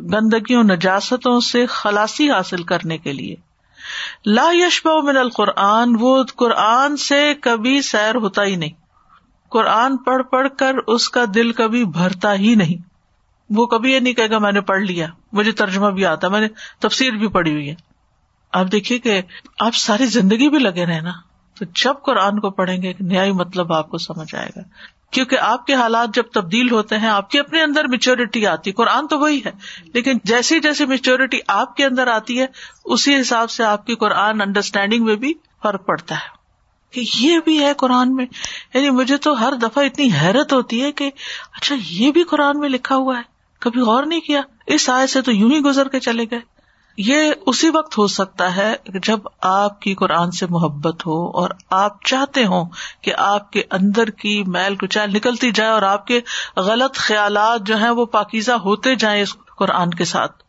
گندگیوں، 0.00 0.64
نجاستوں 0.64 1.40
سے 1.40 1.66
خلاسی 1.66 2.30
حاصل 2.30 2.62
کرنے 2.62 2.98
کے 2.98 3.12
لیے۔ 3.12 3.34
لا 4.26 4.48
یشب 4.52 4.88
من 5.04 5.16
القرآن، 5.16 5.96
وہ 6.00 6.24
قرآن 6.36 6.96
سے 6.96 7.34
کبھی 7.40 7.82
سیر 7.82 8.14
ہوتا 8.14 8.44
ہی 8.44 8.56
نہیں۔ 8.56 8.81
قرآن 9.52 9.96
پڑھ 9.96 10.22
پڑھ 10.22 10.48
کر 10.58 10.74
اس 10.86 11.08
کا 11.08 11.24
دل 11.34 11.52
کبھی 11.52 11.84
بھرتا 11.84 12.34
ہی 12.34 12.54
نہیں۔ 12.54 12.82
وہ 13.50 13.66
کبھی 13.66 13.92
یہ 13.92 14.00
نہیں 14.00 14.14
کہے 14.14 14.30
گا 14.30 14.38
میں 14.38 14.52
نے 14.52 14.60
پڑھ 14.60 14.82
لیا، 14.82 15.06
مجھے 15.32 15.52
ترجمہ 15.52 15.90
بھی 15.90 16.06
آتا 16.06 16.28
میں 16.28 16.40
نے 16.40 16.48
تفسیر 16.78 17.12
بھی 17.12 17.28
پڑھی 17.28 17.52
ہوئی 17.52 17.68
ہے۔ 17.68 17.74
آپ 18.52 18.66
دیکھیے 18.72 18.98
کہ 18.98 19.22
آپ 19.60 19.74
ساری 19.74 20.06
زندگی 20.06 20.48
بھی 20.48 20.58
لگے 20.58 20.86
رہے 20.86 21.00
نا، 21.00 21.12
تو 21.58 21.64
جب 21.64 21.94
قرآن 22.04 22.40
کو 22.40 22.50
پڑھیں 22.50 22.82
گے، 22.82 22.86
ایک 22.86 23.00
نیا 23.00 23.32
مطلب 23.32 23.72
آپ 23.72 23.90
کو 23.90 23.98
سمجھ 23.98 24.34
آئے 24.34 24.50
گا۔ 24.56 24.60
کیونکہ 25.10 25.38
آپ 25.38 25.66
کے 25.66 25.74
حالات 25.74 26.14
جب 26.14 26.22
تبدیل 26.32 26.70
ہوتے 26.70 26.98
ہیں، 26.98 27.08
آپ 27.08 27.30
کے 27.30 27.40
اپنے 27.40 27.62
اندر 27.62 27.84
میچیورٹی 27.84 28.46
آتی 28.46 28.72
قرآن 28.72 29.06
تو 29.06 29.18
وہی 29.18 29.40
ہے، 29.46 29.50
لیکن 29.94 30.18
جیسی 30.24 30.60
جیسی 30.60 30.86
میچیورٹی 30.86 31.38
آپ 31.48 31.76
کے 31.76 31.84
اندر 31.84 32.06
آتی 32.06 32.40
ہے، 32.40 32.46
اسی 32.84 33.20
حساب 33.20 33.50
سے 33.50 33.64
آپ 33.64 33.86
کی 33.86 33.94
قرآن 33.94 34.40
انڈرسٹینڈنگ 34.40 35.04
میں 35.04 35.16
بھی 35.16 35.34
فرق 35.62 35.86
پڑتا 35.86 36.14
ہے۔ 36.14 36.41
کہ 36.92 37.02
یہ 37.14 37.38
بھی 37.44 37.64
ہے 37.64 37.74
قرآن 37.74 38.14
میں۔ 38.14 38.26
یعنی 38.74 38.90
مجھے 38.90 39.16
تو 39.16 39.40
ہر 39.40 39.52
دفعہ 39.52 39.84
اتنی 39.84 40.08
حیرت 40.22 40.52
ہوتی 40.52 40.82
ہے 40.82 40.92
کہ 40.92 41.10
اچھا 41.56 41.76
یہ 41.88 42.12
بھی 42.12 42.22
قرآن 42.22 42.58
میں 42.58 42.68
لکھا 42.68 42.96
ہوا 42.96 43.16
ہے۔ 43.16 43.22
کبھی 43.58 43.80
غور 43.80 44.04
نہیں 44.04 44.20
کیا۔ 44.20 44.40
اس 44.66 44.88
آئے 44.88 45.06
سے 45.06 45.22
تو 45.22 45.32
یوں 45.32 45.50
ہی 45.50 45.58
گزر 45.60 45.88
کے 45.88 46.00
چلے 46.00 46.24
گئے۔ 46.30 46.40
یہ 46.96 47.32
اسی 47.46 47.70
وقت 47.70 47.98
ہو 47.98 48.06
سکتا 48.06 48.56
ہے 48.56 48.76
جب 49.02 49.18
آپ 49.40 49.80
کی 49.80 49.94
قرآن 49.94 50.30
سے 50.30 50.46
محبت 50.50 51.06
ہو 51.06 51.26
اور 51.26 51.50
آپ 51.70 52.04
چاہتے 52.04 52.44
ہوں 52.44 52.64
کہ 53.02 53.12
آپ 53.18 53.52
کے 53.52 53.62
اندر 53.70 54.10
کی 54.10 54.44
میل 54.46 54.76
کچال 54.76 55.12
نکلتی 55.12 55.50
جائے 55.50 55.70
اور 55.70 55.82
آپ 55.82 56.06
کے 56.06 56.20
غلط 56.56 56.96
خیالات 56.96 57.66
جو 57.66 57.76
ہیں 57.76 57.90
وہ 57.90 58.04
پاکیزہ 58.06 58.52
ہوتے 58.52 58.94
جائیں 58.94 59.22
اس 59.22 59.36
قرآن 59.58 59.90
کے 59.90 60.04
ساتھ۔ 60.04 60.41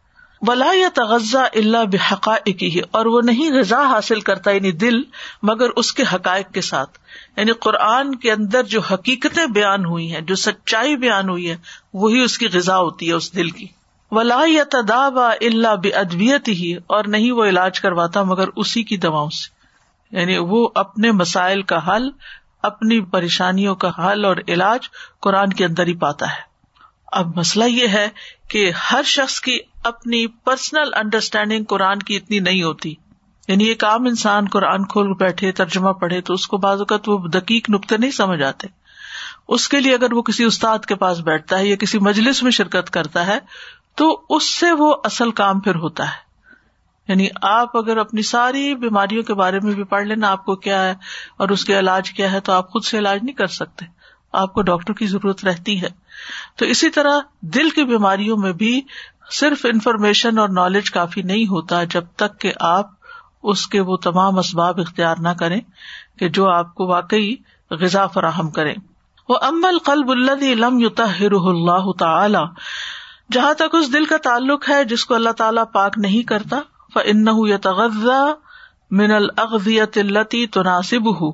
ولا 0.47 0.71
یا 0.73 0.87
تغذہ 0.93 1.37
اللہ 1.37 1.85
بحقائق 1.91 2.63
ہی 2.63 2.79
اور 2.91 3.05
وہ 3.05 3.21
نہیں 3.21 3.51
غذا 3.51 3.81
حاصل 3.81 4.19
کرتا 4.19 4.51
یعنی 4.51 4.71
دل، 4.71 5.01
مگر 5.43 5.69
اس 5.75 5.93
کے 5.93 6.03
حقائق 6.13 6.53
کے 6.53 6.61
ساتھ۔ 6.61 6.99
یعنی 7.37 7.51
قرآن 7.51 8.15
کے 8.15 8.31
اندر 8.31 8.63
جو 8.63 8.79
حقیقتیں 8.79 9.45
بیان 9.45 9.85
ہوئی 9.85 10.13
ہیں، 10.13 10.21
جو 10.21 10.35
سچائی 10.35 10.95
بیان 10.95 11.29
ہوئی 11.29 11.49
ہے 11.49 11.57
وہی 11.93 12.19
اس 12.19 12.37
کی 12.37 12.47
غذا 12.53 12.77
ہوتی 12.77 13.07
ہے، 13.07 13.13
اس 13.13 13.35
دل 13.35 13.49
کی۔ 13.49 13.67
ولا 14.11 14.39
یا 14.47 14.63
تداب 14.71 15.19
اللہ 15.19 15.75
بے 15.75 15.89
ادبیت 15.89 16.47
ہی 16.47 16.75
اور 16.87 17.03
نہیں 17.07 17.31
وہ 17.31 17.45
علاج 17.45 17.79
کرواتا، 17.79 18.23
مگر 18.23 18.47
اسی 18.55 18.83
کی 18.83 18.97
دواؤں 18.97 19.29
سے۔ 19.29 19.63
یعنی 20.19 20.37
وہ 20.37 20.69
اپنے 20.75 21.11
مسائل 21.11 21.61
کا 21.61 21.79
حل، 21.87 22.09
اپنی 22.63 23.01
پریشانیوں 23.01 23.75
کا 23.75 23.91
حل 23.97 24.25
اور 24.25 24.37
علاج 24.47 24.79
قرآن 25.19 25.53
کے 25.53 25.65
اندر 25.65 25.87
ہی 25.87 25.93
پاتا 25.93 26.25
ہے۔ 26.25 26.53
اب 27.11 27.37
مسئلہ 27.37 27.63
یہ 27.63 27.87
ہے 27.87 28.07
کہ 28.53 28.71
ہر 28.91 29.03
شخص 29.05 29.41
کی 29.41 29.59
اپنی 29.83 30.27
پرسنل 30.27 30.93
انڈرسٹینڈنگ 30.93 31.63
قرآن 31.63 31.99
کی 31.99 32.15
اتنی 32.15 32.39
نہیں 32.39 32.63
ہوتی۔ 32.63 32.93
یعنی 33.47 33.63
ایک 33.63 33.83
عام 33.83 34.05
انسان 34.05 34.47
قرآن 34.47 34.85
کھول 34.85 35.13
بیٹھے، 35.13 35.51
ترجمہ 35.51 35.89
پڑھے، 35.89 36.21
تو 36.21 36.33
اس 36.33 36.47
کو 36.47 36.57
بعض 36.57 36.79
اوقات 36.79 37.09
وہ 37.09 37.17
دقیق 37.17 37.69
نقطے 37.69 37.97
نہیں 37.97 38.11
سمجھ 38.11 38.41
آتے۔ 38.41 38.67
اس 39.47 39.69
کے 39.69 39.79
لیے 39.79 39.93
اگر 39.93 40.13
وہ 40.13 40.21
کسی 40.21 40.43
استاد 40.43 40.79
کے 40.79 40.95
پاس 40.95 41.19
بیٹھتا 41.19 41.57
ہے 41.57 41.67
یا 41.67 41.75
کسی 41.75 41.99
مجلس 41.99 42.43
میں 42.43 42.51
شرکت 42.51 42.89
کرتا 42.89 43.27
ہے، 43.27 43.39
تو 43.95 44.21
اس 44.29 44.55
سے 44.55 44.71
وہ 44.71 44.95
اصل 45.03 45.31
کام 45.31 45.59
پھر 45.59 45.75
ہوتا 45.75 46.03
ہے۔ 46.05 46.33
یعنی 47.07 47.27
آپ 47.41 47.77
اگر 47.77 47.97
اپنی 47.97 48.21
ساری 48.21 48.75
بیماریوں 48.75 49.23
کے 49.23 49.33
بارے 49.33 49.59
میں 49.59 49.73
بھی 49.73 49.83
پڑھ 49.83 50.03
لینا 50.03 50.31
آپ 50.31 50.45
کو 50.45 50.55
کیا 50.55 50.85
ہے 50.85 50.95
اور 51.37 51.49
اس 51.49 51.65
کے 51.65 51.79
علاج 51.79 52.11
کیا 52.11 52.31
ہے، 52.31 52.39
تو 52.39 52.51
آپ 52.51 52.69
خود 52.69 52.85
سے 52.85 52.97
علاج 52.97 53.19
نہیں 53.23 53.35
کر 53.35 53.47
سکتے۔ 53.47 54.02
آپ 54.33 54.53
کو 54.53 54.61
ڈاکٹر 54.61 54.93
کی 54.93 55.07
ضرورت 55.07 55.45
رہتی 55.45 55.81
ہے۔ 55.81 55.89
تو 56.55 56.65
اسی 56.65 56.89
طرح 56.89 57.19
دل 57.41 57.69
کی 57.69 57.83
بیماریوں 57.83 58.37
میں 58.37 58.53
بھی 58.53 58.81
صرف 59.31 59.65
انفارمیشن 59.73 60.39
اور 60.39 60.49
نالج 60.49 60.91
کافی 60.91 61.21
نہیں 61.21 61.47
ہوتا 61.47 61.83
جب 61.83 62.03
تک 62.15 62.39
کہ 62.39 62.53
آپ 62.59 62.89
اس 63.43 63.67
کے 63.67 63.79
وہ 63.79 63.97
تمام 63.97 64.39
اسباب 64.39 64.79
اختیار 64.79 65.15
نہ 65.19 65.29
کریں 65.29 65.61
کہ 66.19 66.29
جو 66.29 66.49
آپ 66.49 66.75
کو 66.75 66.87
واقعی 66.87 67.35
غذا 67.71 68.07
فراہم 68.07 68.51
کرے 68.51 68.73
وہ 69.29 69.37
امل 69.41 69.79
قلب 69.79 70.09
اللہ 70.09 70.43
لم 70.43 70.87
اللہ 71.31 71.91
تعالی۔ 71.99 72.37
جہاں 73.31 73.53
تک 73.53 73.75
اس 73.75 73.93
دل 73.93 74.05
کا 74.05 74.17
تعلق 74.17 74.69
ہے 74.69 74.83
جس 74.83 75.05
کو 75.05 75.15
اللہ 75.15 75.29
تعالیٰ 75.29 75.63
پاک 75.73 75.97
نہیں 75.97 76.23
کرتا 76.23 76.59
فن 76.93 77.27
یا 77.47 78.33
من 78.91 79.11
الغذیت 79.11 79.97
التی 79.97 80.47
تناسب 80.47 81.21
ہُو 81.21 81.31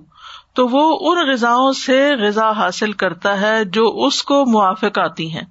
تو 0.53 0.67
وہ 0.67 1.11
ان 1.11 1.31
غذا 1.31 1.55
سے 1.85 2.15
غذا 2.15 2.51
حاصل 2.51 2.91
کرتا 2.91 3.41
ہے 3.41 3.65
جو 3.65 4.05
اس 4.05 4.23
کو 4.23 4.45
موافق 4.45 4.97
آتی 4.97 5.33
ہیں 5.33 5.43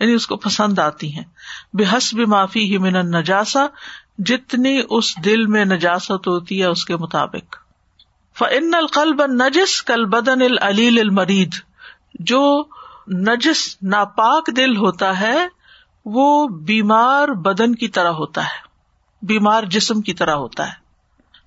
یعنی 0.00 0.12
اس 0.12 0.26
کو 0.26 0.36
پسند 0.36 0.78
آتی 0.78 1.16
ہیں۔ 1.16 1.24
بے 1.72 1.84
حسب 1.92 2.18
معافی 2.18 2.72
ہی 2.72 2.78
من 2.78 2.92
نجاسا 2.92 3.66
جتنی 4.18 4.82
اس 4.90 5.24
دل 5.24 5.46
میں 5.46 5.64
نجاست 5.64 6.28
ہوتی 6.28 6.60
ہے 6.60 6.66
اس 6.66 6.84
کے 6.84 6.96
مطابق۔ 6.96 7.56
فن 8.38 8.74
القلب 8.74 9.22
نجس 9.26 9.82
کل 9.82 10.04
بدن 10.04 10.42
العلیل 10.42 11.00
المرید۔ 11.00 11.54
جو 12.14 12.64
نجس، 13.08 13.76
ناپاک 13.82 14.50
دل 14.56 14.76
ہوتا 14.76 15.20
ہے، 15.20 15.48
وہ 16.04 16.48
بیمار 16.48 17.28
بدن 17.28 17.74
کی 17.74 17.88
طرح 17.88 18.08
ہوتا 18.08 18.44
ہے، 18.44 18.60
بیمار 19.22 19.62
جسم 19.62 20.00
کی 20.00 20.14
طرح 20.14 20.34
ہوتا 20.34 20.66
ہے۔ 20.66 20.81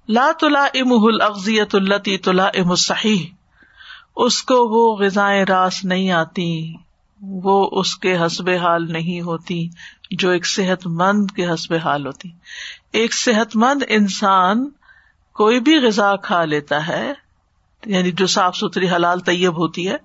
لا 0.07 0.31
تلا 0.39 0.65
ام 0.73 0.91
اغزیت 1.21 1.75
التی 1.75 2.17
تلا 2.17 2.47
ام 2.47 2.75
صحیح 2.75 3.25
اس 4.15 4.43
کو 4.43 4.55
وہ 4.55 4.97
غذائیں 4.97 5.45
راس 5.45 5.85
نہیں 5.85 6.11
آتی، 6.11 6.73
وہ 7.21 7.69
اس 7.71 7.95
کے 7.95 8.17
حسب 8.17 8.49
حال 8.49 8.91
نہیں 8.91 9.21
ہوتی 9.21 9.69
جو 10.11 10.29
ایک 10.29 10.45
صحت 10.45 10.87
مند 10.87 11.31
کے 11.31 11.45
حسب 11.45 11.73
حال 11.73 12.07
ہوتی۔ 12.07 12.29
ایک 12.91 13.13
صحت 13.13 13.55
مند 13.55 13.83
انسان 13.89 14.69
کوئی 15.33 15.59
بھی 15.59 15.77
غذا 15.77 16.15
کھا 16.15 16.45
لیتا 16.45 16.87
ہے 16.87 17.13
یعنی 17.85 18.11
جو 18.11 18.27
صاف 18.27 18.57
ستھری 18.57 18.89
حلال 18.89 19.19
طیب 19.19 19.57
ہوتی 19.57 19.87
ہے، 19.89 19.97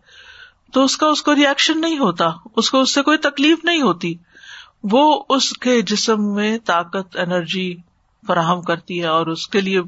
تو 0.72 0.84
اس 0.84 0.96
کا 0.96 1.06
اس 1.06 1.22
کو 1.22 1.34
ریئیکشن 1.34 1.80
نہیں 1.80 1.98
ہوتا، 1.98 2.30
اس 2.56 2.70
کو 2.70 2.80
اس 2.80 2.94
سے 2.94 3.02
کوئی 3.02 3.18
تکلیف 3.18 3.64
نہیں 3.64 3.82
ہوتی۔ 3.82 4.14
وہ 4.82 5.24
اس 5.28 5.52
کے 5.52 5.82
جسم 5.82 6.34
میں 6.34 6.58
طاقت 6.58 7.16
انرجی 7.16 7.76
فراہم 8.26 8.62
کرتی 8.62 9.00
ہے 9.00 9.06
اور 9.06 9.26
اس 9.26 9.48
کے 9.48 9.60
لیے 9.60 9.80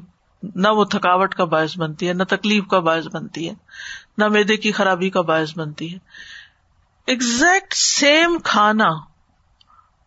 نہ 0.55 0.67
وہ 0.67 0.85
تھکاوٹ 0.85 1.35
کا 1.35 1.43
باعث 1.43 1.77
بنتی 1.77 2.07
ہے، 2.07 2.13
نہ 2.13 2.23
تکلیف 2.23 2.67
کا 2.67 2.79
باعث 2.79 3.07
بنتی 3.13 3.49
ہے، 3.49 3.53
نہ 4.17 4.27
میدے 4.27 4.57
کی 4.57 4.71
خرابی 4.71 5.09
کا 5.09 5.21
باعث 5.21 5.57
بنتی 5.57 5.93
ہے۔ 5.93 5.99
ایگزیکٹ 7.05 7.73
سیم 7.73 8.37
کھانا 8.43 8.89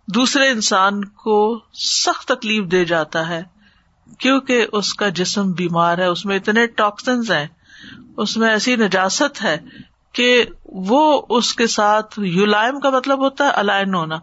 دوسرے 0.06 0.49
انسان 0.49 1.04
کو 1.04 1.61
سخت 1.73 2.28
تکلیف 2.28 2.71
دے 2.71 2.85
جاتا 2.85 3.28
ہے، 3.28 3.42
کیونکہ 4.18 4.66
اس 4.73 4.95
کا 4.95 5.09
جسم 5.09 5.52
بیمار 5.52 5.99
ہے، 5.99 6.06
اس 6.06 6.25
میں 6.26 6.37
اتنے 6.37 6.66
ٹاکسنز 6.66 7.30
ہیں، 7.30 7.47
اس 8.16 8.37
میں 8.37 8.50
ایسی 8.50 8.76
نجاست 8.76 9.45
ہے 9.45 9.56
کہ 10.12 10.45
وہ 10.64 11.23
اس 11.28 11.54
کے 11.54 11.66
ساتھ 11.66 12.18
یولائم 12.23 12.80
کا 12.80 12.90
مطلب 12.90 13.18
ہوتا 13.18 13.45
ہے، 13.45 13.50
الائن 13.50 13.95
ہونا۔ 13.95 14.16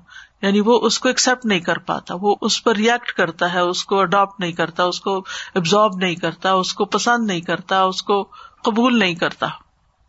یعنی 0.43 0.59
وہ 0.59 0.79
اس 0.81 0.99
کو 0.99 1.07
ایکسپٹ 1.07 1.45
نہیں 1.45 1.59
کر 1.59 1.77
پاتا، 1.77 2.15
وہ 2.21 2.35
اس 2.41 2.63
پر 2.63 2.75
ریئیکٹ 2.75 3.11
کرتا 3.11 3.53
ہے، 3.53 3.59
اس 3.59 3.85
کو 3.85 3.99
اڈاپٹ 3.99 4.39
نہیں 4.39 4.51
کرتا، 4.51 4.83
اس 4.83 5.01
کو 5.01 5.23
ابزارو 5.55 5.97
نہیں 5.97 6.15
کرتا، 6.15 6.51
اس 6.51 6.73
کو 6.73 6.85
پسند 6.85 7.27
نہیں 7.27 7.41
کرتا، 7.41 7.83
اس 7.83 8.03
کو 8.03 8.27
قبول 8.63 8.99
نہیں 8.99 9.15
کرتا۔ 9.15 9.47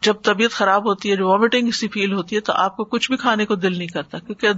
جب 0.02 0.14
طبیعت 0.22 0.50
خراب 0.50 0.86
ہوتی 0.86 1.10
ہے، 1.10 1.16
جو 1.16 1.28
وامٹنگ 1.28 1.70
سی 1.70 1.88
فیل 1.88 2.12
ہوتی 2.12 2.36
ہے، 2.36 2.40
تو 2.40 2.52
آپ 2.52 2.76
کو 2.76 2.84
کچھ 2.84 3.10
بھی 3.10 3.18
کھانے 3.18 3.46
کو 3.46 3.54
دل 3.54 3.78
نہیں 3.78 3.88
کرتا، 3.88 4.18
کیونکہ 4.18 4.48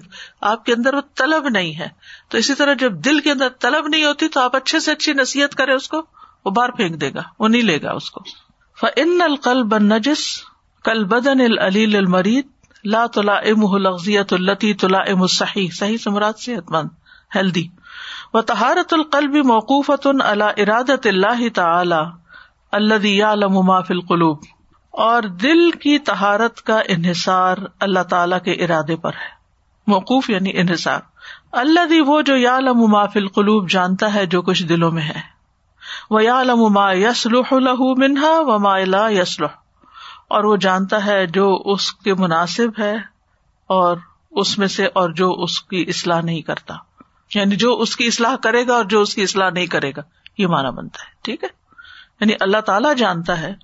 آپ 0.40 0.64
کے 0.64 0.72
اندر 0.72 0.94
وہ 0.94 1.00
طلب 1.14 1.48
نہیں 1.48 1.78
ہے۔ 1.78 1.88
تو 2.28 2.38
اسی 2.38 2.54
طرح 2.54 2.74
جب 2.74 2.92
دل 2.92 3.20
کے 3.20 3.30
اندر 3.30 3.48
طلب 3.60 3.88
نہیں 3.88 4.04
ہوتی، 4.04 4.28
تو 4.28 4.40
آپ 4.40 4.56
اچھے 4.56 4.80
سے 4.80 4.92
اچھی 4.92 5.12
نصیحت 5.12 5.54
کرے 5.54 5.72
اس 5.72 5.88
کو، 5.88 6.02
وہ 6.44 6.50
باہر 6.50 6.70
پھینک 6.70 7.00
دے 7.00 7.10
گا، 7.14 7.22
وہ 7.38 7.48
نہیں 7.48 7.62
لے 7.62 7.82
گا 7.82 7.92
اس 7.92 8.10
کو۔ 8.10 8.20
فن 8.80 9.22
القل 9.22 9.62
بن 9.62 9.84
نجس 9.84 10.40
کل 10.84 11.04
بدن 11.04 11.40
العلیل 11.40 11.96
المرید 11.96 12.46
لا 12.84 13.06
تلا 13.06 13.36
ام 13.36 13.76
لغزیت 13.76 14.32
التی 14.32 14.74
تلا 14.74 14.98
ام 14.98 15.26
صحیح 15.26 15.68
صحیح 15.78 15.96
سمرات 15.96 16.38
صحت 16.38 16.70
مند 16.70 16.88
ہیلدی 17.34 17.68
و 18.32 18.42
تہارت 18.42 18.92
القلب 18.92 19.34
موقوفت 19.34 20.06
اللہ 20.06 20.44
ارادت 20.56 21.06
اللہ 21.06 21.48
تعالی 21.54 22.02
اللہ 22.72 23.46
ما 23.46 23.80
فی 23.80 23.94
القلوب. 23.94 24.38
اور 24.90 25.22
دل 25.22 25.70
کی 25.70 25.98
تہارت 25.98 26.62
کا 26.62 26.80
انحصار 26.88 27.56
اللہ 27.80 28.02
تعالی 28.02 28.36
کے 28.44 28.52
ارادے 28.52 28.96
پر 28.96 29.12
ہے. 29.12 29.34
موقوف 29.86 30.30
یعنی 30.30 30.50
انحصار. 30.54 31.00
اللہ 31.52 31.86
دی 31.90 32.00
وہ 32.00 32.20
جو 32.20 32.36
یا 32.36 32.58
ما 32.60 33.06
فی 33.06 33.18
القلوب 33.18 33.70
جانتا 33.70 34.14
ہے 34.14 34.26
جو 34.26 34.42
کچھ 34.42 34.64
دلوں 34.64 34.90
میں 34.90 35.02
ہے. 35.02 35.20
وہ 36.10 36.24
یا 36.24 36.42
ما 36.54 36.92
یسلح 36.92 37.52
له 37.52 37.94
منہا 37.96 38.38
و 38.40 38.58
ما 38.58 38.78
لا 38.78 39.08
یسلح 39.08 39.54
اور 40.28 40.44
وہ 40.44 40.56
جانتا 40.56 41.06
ہے 41.06 41.26
جو 41.26 41.62
اس 41.64 41.92
کے 41.92 42.14
مناسب 42.14 42.68
ہے 42.78 42.94
اور 43.66 43.96
اس 44.30 44.58
میں 44.58 44.66
سے 44.66 44.86
اور 44.86 45.10
جو 45.10 45.30
اس 45.30 45.62
کی 45.62 45.84
اصلاح 45.88 46.20
نہیں 46.20 46.42
کرتا۔ 46.42 46.74
یعنی 47.34 47.56
جو 47.56 47.80
اس 47.80 47.96
کی 47.96 48.06
اصلاح 48.06 48.36
کرے 48.36 48.66
گا 48.66 48.74
اور 48.74 48.84
جو 48.84 49.00
اس 49.00 49.14
کی 49.14 49.22
اصلاح 49.22 49.50
نہیں 49.50 49.66
کرے 49.66 49.90
گا۔ 49.96 50.02
یہ 50.38 50.46
مانا 50.46 50.70
بنتا 50.70 51.02
ہے، 51.02 51.14
ٹھیک 51.22 51.44
ہے؟ 51.44 51.48
یعنی 52.20 52.32
اللہ 52.40 52.60
تعالی 52.60 52.88
جانتا 52.96 53.40
ہے 53.40 53.54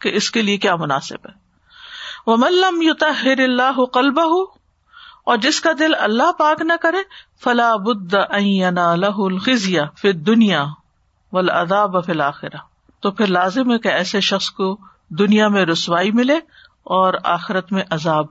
کہ 0.00 0.08
اس 0.14 0.30
کے 0.30 0.42
لیے 0.42 0.56
کیا 0.56 0.76
مناسب 0.76 1.26
ہے۔ 1.26 1.32
وہ 2.26 2.36
ملم 2.36 2.82
یوتا 2.82 3.06
ہر 3.22 3.38
اللہ 3.38 3.84
کلبہ 3.84 4.44
اور 5.24 5.36
جس 5.36 5.60
کا 5.60 5.70
دل 5.78 5.94
اللہ 5.98 6.32
پاک 6.32 6.62
نہ 6.62 6.72
کرے، 6.80 6.98
فلا 7.44 7.76
بد 7.76 8.14
لہ 8.68 9.10
الخیا 9.16 9.82
پھر 9.96 10.12
دنیا 10.12 10.64
ولاداب 11.32 12.04
فلاخرا 12.06 12.58
تو 13.00 13.10
پھر 13.10 13.26
لازم 13.26 13.72
ہے 13.72 13.78
کہ 13.78 13.88
ایسے 13.88 14.20
شخص 14.20 14.50
کو 14.50 14.78
دنیا 15.18 15.48
میں 15.48 15.66
رسوائی 15.66 16.10
ملے 16.10 16.36
اور 16.82 17.14
آخرت 17.24 17.72
میں 17.72 17.82
عذاب۔ 17.90 18.26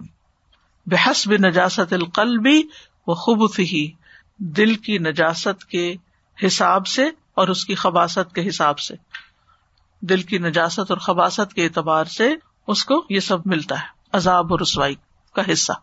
بحس 0.86 1.28
بھی 1.28 1.38
نجاست 1.38 1.94
القلبی 1.94 2.64
و 3.08 3.14
خوب 3.14 3.52
ہی 3.60 3.92
دل 4.38 4.76
کی 4.76 4.98
نجاست 4.98 5.66
کے 5.66 5.96
حساب 6.48 6.88
سے 6.88 7.06
اور 7.34 7.48
اس 7.48 7.66
کی 7.66 7.76
خباست 7.76 8.36
کے 8.36 8.48
حساب 8.48 8.80
سے۔ 8.80 8.96
دل 10.02 10.22
کی 10.22 10.38
نجاست 10.38 10.80
اور 10.80 10.98
خباست 10.98 11.54
کے 11.54 11.64
اعتبار 11.64 12.06
سے 12.06 12.34
اس 12.68 12.86
کو 12.86 13.06
یہ 13.10 13.20
سب 13.20 13.38
ملتا 13.46 13.82
ہے، 13.82 13.88
عذاب 14.14 14.46
اور 14.52 14.60
رسوائی 14.60 14.96
کا 15.34 15.42
حصہ۔ 15.52 15.74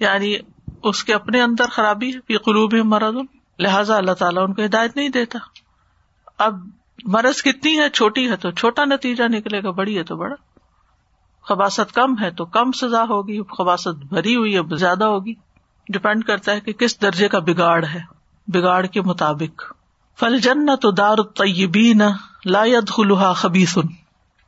یعنی 0.00 0.36
اس 0.82 1.04
کے 1.04 1.14
اپنے 1.14 1.42
اندر 1.42 1.64
خرابی 1.64 2.10
ہے 2.16 2.36
قلوب 2.36 2.74
مرد 2.74 3.14
لہٰذا 3.58 3.96
اللہ 3.96 4.12
تعالیٰ 4.12 4.42
ان 4.42 4.54
کو 4.54 4.64
ہدایت 4.64 4.96
نہیں 4.96 5.08
دیتا۔ 5.08 5.38
اب 6.38 6.54
مرض 7.04 7.42
کتنی 7.42 7.78
ہے، 7.78 7.88
چھوٹی 7.90 8.30
ہے 8.30 8.36
تو 8.36 8.50
چھوٹا 8.50 8.84
نتیجہ 8.84 9.24
نکلے 9.28 9.62
گا، 9.62 9.70
بڑی 9.70 9.98
ہے 9.98 10.02
تو 10.02 10.16
بڑا۔ 10.16 10.34
خباست 11.42 11.92
کم 11.92 12.20
ہے 12.20 12.30
تو 12.30 12.44
کم 12.44 12.72
سزا 12.72 13.02
ہوگی 13.02 13.40
خباست 13.58 14.04
بھری 14.04 14.36
ہوئی 14.36 14.56
ہے، 14.56 14.76
زیادہ 14.76 15.04
ہوگی۔ 15.04 15.34
ڈپینڈ 15.88 16.24
کرتا 16.24 16.52
ہے 16.52 16.60
کہ 16.60 16.72
کس 16.72 17.02
درجے 17.02 17.28
کا 17.28 17.38
بگاڑ 17.38 17.84
ہے، 17.86 18.00
بگاڑ 18.46 18.86
کے 18.86 19.00
مطابق۔ 19.00 19.62
فل 20.18 20.38
جنت 20.38 20.86
دار 20.96 21.16
طیبین 21.22 22.02
لا 22.44 22.64
خلوہ 22.88 23.32
خبیسن 23.32 23.80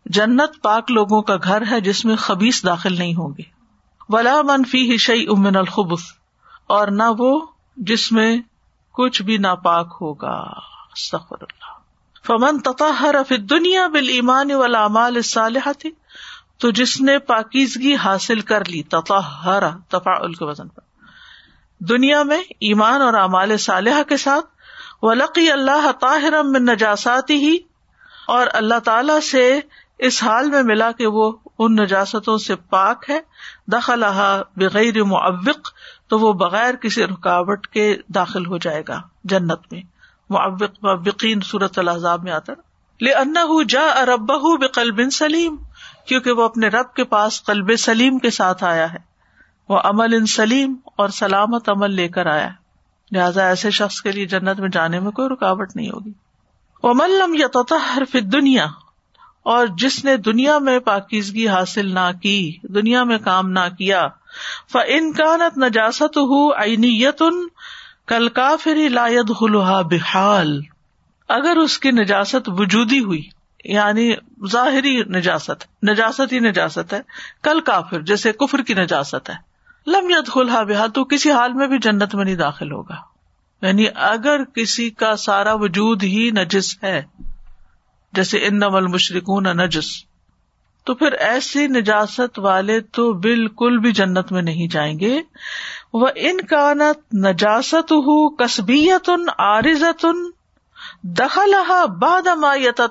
جنت 0.07 0.63
پاک 0.63 0.91
لوگوں 0.91 1.23
کا 1.23 1.37
گھر 1.45 1.63
ہے 1.71 1.81
جس 1.81 2.05
میں 2.05 2.17
خبیس 2.17 2.67
داخل 2.67 2.99
نہیں 2.99 3.15
ہوں 3.15 3.29
گے۔ 3.39 3.43
ولا 4.09 4.43
منفی 4.43 4.97
شعی 4.97 5.27
امن 5.29 5.57
الخبس 5.57 6.01
اور 6.67 6.89
نہ 6.89 7.03
وہ 7.19 7.47
جس 7.77 8.13
میں 8.13 8.37
کچھ 8.93 9.23
بھی 9.23 9.37
ناپاک 9.37 9.97
ہوگا۔ 10.01 10.53
سفر 10.97 11.37
اللہ۔ 11.41 11.84
فمن 12.27 12.61
تطہر 12.61 13.17
فی 13.29 13.37
دنیا 13.37 13.87
بال 13.87 14.09
ایمان 14.09 14.51
والا 14.51 14.85
امال 14.85 15.23
صالح 15.23 15.73
تھی 15.79 15.91
تو 16.59 16.71
جس 16.71 17.01
نے 17.01 17.19
پاکیزگی 17.19 17.95
حاصل 17.95 18.41
کر 18.41 18.65
لی، 18.65 18.83
تطہر، 18.83 19.63
تفاعل 19.89 20.33
کے 20.33 20.45
وزن 20.45 20.69
پر۔ 20.69 20.83
دنیا 21.79 22.23
میں 22.23 22.43
ایمان 22.61 23.03
اور 23.03 23.15
امال 23.15 23.57
صالحہ 23.57 24.03
کے 24.03 24.17
ساتھ 24.17 24.47
ولقی 25.03 25.53
اللہ 25.53 25.93
طاہر 26.01 26.43
من 26.43 26.65
نجاساتی 26.65 27.35
ہی 27.35 27.59
اور 28.27 28.47
اللہ 28.53 28.79
تعالی 28.85 29.21
سے 29.21 29.61
اس 29.99 30.23
حال 30.23 30.51
میں 30.51 30.63
ملا 30.63 30.91
کہ 30.93 31.07
وہ 31.07 31.33
ان 31.59 31.77
نجاستوں 31.77 32.39
سے 32.39 32.57
پاک 32.57 33.05
ہے۔ 33.09 33.21
دخل 33.67 34.05
بغیر 34.57 35.05
معوق، 35.05 35.71
تو 36.09 36.19
وہ 36.19 36.33
بغیر 36.33 36.75
کسی 36.75 37.05
رکاوٹ 37.05 37.67
کے 37.67 37.97
داخل 38.09 38.47
ہو 38.47 38.59
جائے 38.59 38.83
گا 38.89 39.03
جنت 39.25 39.73
میں۔ 39.73 39.94
معوق 40.31 40.71
معوقین 40.83 41.41
صورت 41.41 41.79
الحضاب 41.79 42.25
میں 42.25 42.33
آتا 42.33 42.53
لے 43.01 43.13
ان 43.13 43.35
جا 43.69 43.81
ارب 43.81 44.31
بقلب 44.61 45.01
سلیم، 45.13 45.57
کیونکہ 46.07 46.33
وہ 46.33 46.43
اپنے 46.43 46.69
رب 46.69 46.95
کے 46.95 47.05
پاس 47.05 47.45
قلب 47.45 47.71
سلیم 47.79 48.19
کے 48.19 48.31
ساتھ 48.31 48.65
آیا 48.65 48.93
ہے۔ 48.93 48.99
وہ 49.69 49.79
عمل 49.85 50.15
ان 50.15 50.27
سلیم 50.27 50.75
اور 50.85 51.09
سلامت 51.09 51.69
عمل 51.69 51.91
لے 51.91 52.09
کر 52.09 52.27
آیا 52.27 52.49
لہٰذا 53.13 53.47
ایسے 53.47 53.71
شخص 53.71 54.01
کے 54.03 54.13
لیے 54.13 54.27
جنت 54.27 54.61
میں 54.61 54.69
جانے 54.69 55.01
میں 55.01 55.11
کوئی 55.11 55.29
رکاوٹ 55.29 55.77
نہیں 55.77 55.91
ہوگی۔ 55.91 56.13
وہ 56.83 56.95
ملم 56.95 57.35
یا 57.35 57.47
تو 57.47 57.63
دنیا 58.21 58.67
اور 59.43 59.67
جس 59.67 60.05
نے 60.05 60.17
دنیا 60.17 60.59
میں 60.59 60.79
پاکیزگی 60.79 61.49
حاصل 61.49 61.95
نہ 61.95 62.11
کی، 62.23 62.57
دنیا 62.63 63.05
میں 63.05 63.19
کام 63.19 63.51
نہ 63.51 63.61
کیا 63.79 64.09
ف 64.73 64.77
انکانت 64.87 65.59
نجاست 65.59 66.17
ہو 66.17 66.53
اینیت 66.53 67.23
ان 67.23 67.47
کل 68.07 68.29
کا 68.29 68.57
پھر 68.61 68.89
لایت 68.91 69.33
ہلوہا 69.43 69.83
بحال، 69.83 70.61
اگر 71.29 71.57
اس 71.57 71.79
کی 71.79 71.91
نجاست 71.91 72.49
وجودی 72.49 73.01
ہوئی 73.01 73.29
یعنی 73.65 74.15
ظاہری 74.51 75.03
نجاست 75.03 75.85
نجاست 75.85 76.33
ہی 76.33 76.39
نجاست 76.39 76.93
ہے، 76.93 77.01
کل 77.43 77.61
کافر 77.61 78.01
جیسے 78.01 78.33
کفر 78.33 78.63
کی 78.63 78.75
نجاست 78.75 79.31
ہے 79.31 79.35
لمیت 79.87 80.27
خلحا 80.27 80.63
بحال، 80.63 80.91
تو 80.91 81.05
کسی 81.05 81.31
حال 81.31 81.53
میں 81.53 81.67
بھی 81.67 81.79
جنت 81.79 82.15
میں 82.15 82.25
نہیں 82.25 82.35
داخل 82.35 82.73
ہوگا۔ 82.73 82.97
یعنی 83.63 83.87
اگر 83.95 84.45
کسی 84.45 84.91
کا 84.91 85.17
سارا 85.17 85.55
وجود 85.55 86.03
ہی 86.03 86.31
نجس 86.31 86.79
ہے، 86.83 87.03
جیسے 88.13 88.39
ان 88.39 88.57
نمل 88.57 88.87
مشرقن 88.87 89.57
نجس، 89.57 89.87
تو 90.85 90.95
پھر 90.95 91.13
ایسی 91.13 91.67
نجاست 91.67 92.39
والے 92.39 92.81
تو 92.81 93.13
بالکل 93.13 93.79
بھی 93.79 93.93
جنت 93.93 94.33
میں 94.33 94.43
نہیں 94.43 94.69
جائیں 94.69 95.01
گے۔ 95.01 95.21
وہ 95.95 96.09
ان 96.15 96.41
کانت 96.41 97.15
نجاست 97.15 97.93
ہو 97.93 98.29
کسبیت 98.29 99.09
ان 99.09 99.27
عارضت 99.39 100.05
ان 100.05 100.31
دخل 101.03 101.55
باد 101.99 102.29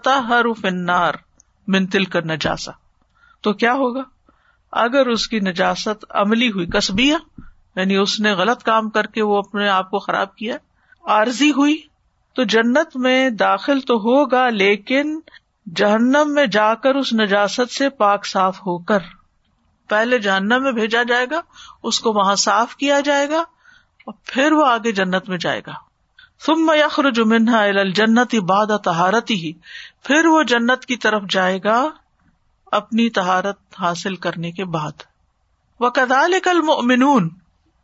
ہر 0.05 0.53
فنار 0.61 1.13
منتل 1.67 2.03
کر 2.03 2.25
نجاسا 2.25 2.71
تو 3.41 3.53
کیا 3.53 3.73
ہوگا؟ 3.73 4.01
اگر 4.71 5.07
اس 5.07 5.27
کی 5.27 5.39
نجاست 5.39 6.05
عملی 6.09 6.51
ہوئی 6.51 6.65
کسبیا 6.65 7.17
یعنی 7.75 7.95
اس 7.95 8.19
نے 8.19 8.31
غلط 8.31 8.63
کام 8.63 8.89
کر 8.89 9.05
کے 9.05 9.21
وہ 9.21 9.37
اپنے 9.37 9.67
آپ 9.69 9.89
کو 9.89 9.99
خراب 9.99 10.35
کیا، 10.35 10.57
عارضی 11.05 11.51
ہوئی، 11.51 11.77
تو 12.35 12.43
جنت 12.43 12.95
میں 12.95 13.29
داخل 13.29 13.79
تو 13.79 13.95
ہوگا، 13.95 14.49
لیکن 14.49 15.19
جہنم 15.75 16.33
میں 16.33 16.45
جا 16.45 16.75
کر 16.75 16.95
اس 16.95 17.13
نجاست 17.13 17.71
سے 17.71 17.89
پاک 17.89 18.25
صاف 18.25 18.59
ہو 18.59 18.77
کر۔ 18.77 18.99
پہلے 19.93 20.19
جہنم 20.19 20.63
میں 20.63 20.71
بھیجا 20.71 21.03
جائے 21.03 21.25
گا، 21.32 21.41
اس 21.84 21.99
کو 21.99 22.13
وہاں 22.13 22.36
صاف 22.36 22.75
کیا 22.75 22.99
جائے 22.99 23.29
گا 23.29 23.39
اور 24.06 24.13
پھر 24.25 24.51
وہ 24.51 24.65
آگے 24.65 24.91
جنت 24.91 25.29
میں 25.29 25.38
جائے 25.38 25.62
گا۔ 25.67 25.71
ثم 26.45 26.71
یخرج 26.75 27.19
منہا 27.19 27.63
الجنت 27.63 28.36
بعد 28.36 28.65
تہارتی 28.84 29.47
ہی۔ 29.47 29.53
پھر 30.03 30.25
وہ 30.25 30.43
جنت 30.43 30.86
کی 30.86 30.97
طرف 30.97 31.21
جائے 31.29 31.60
گا 31.63 31.89
اپنی 32.71 33.10
تہارت 33.10 33.60
حاصل 33.79 34.15
کرنے 34.15 34.51
کے 34.51 34.65
بعد۔ 34.65 34.91
وہ 35.79 35.89
کل 35.89 36.12
المؤمنون۔ 36.45 37.29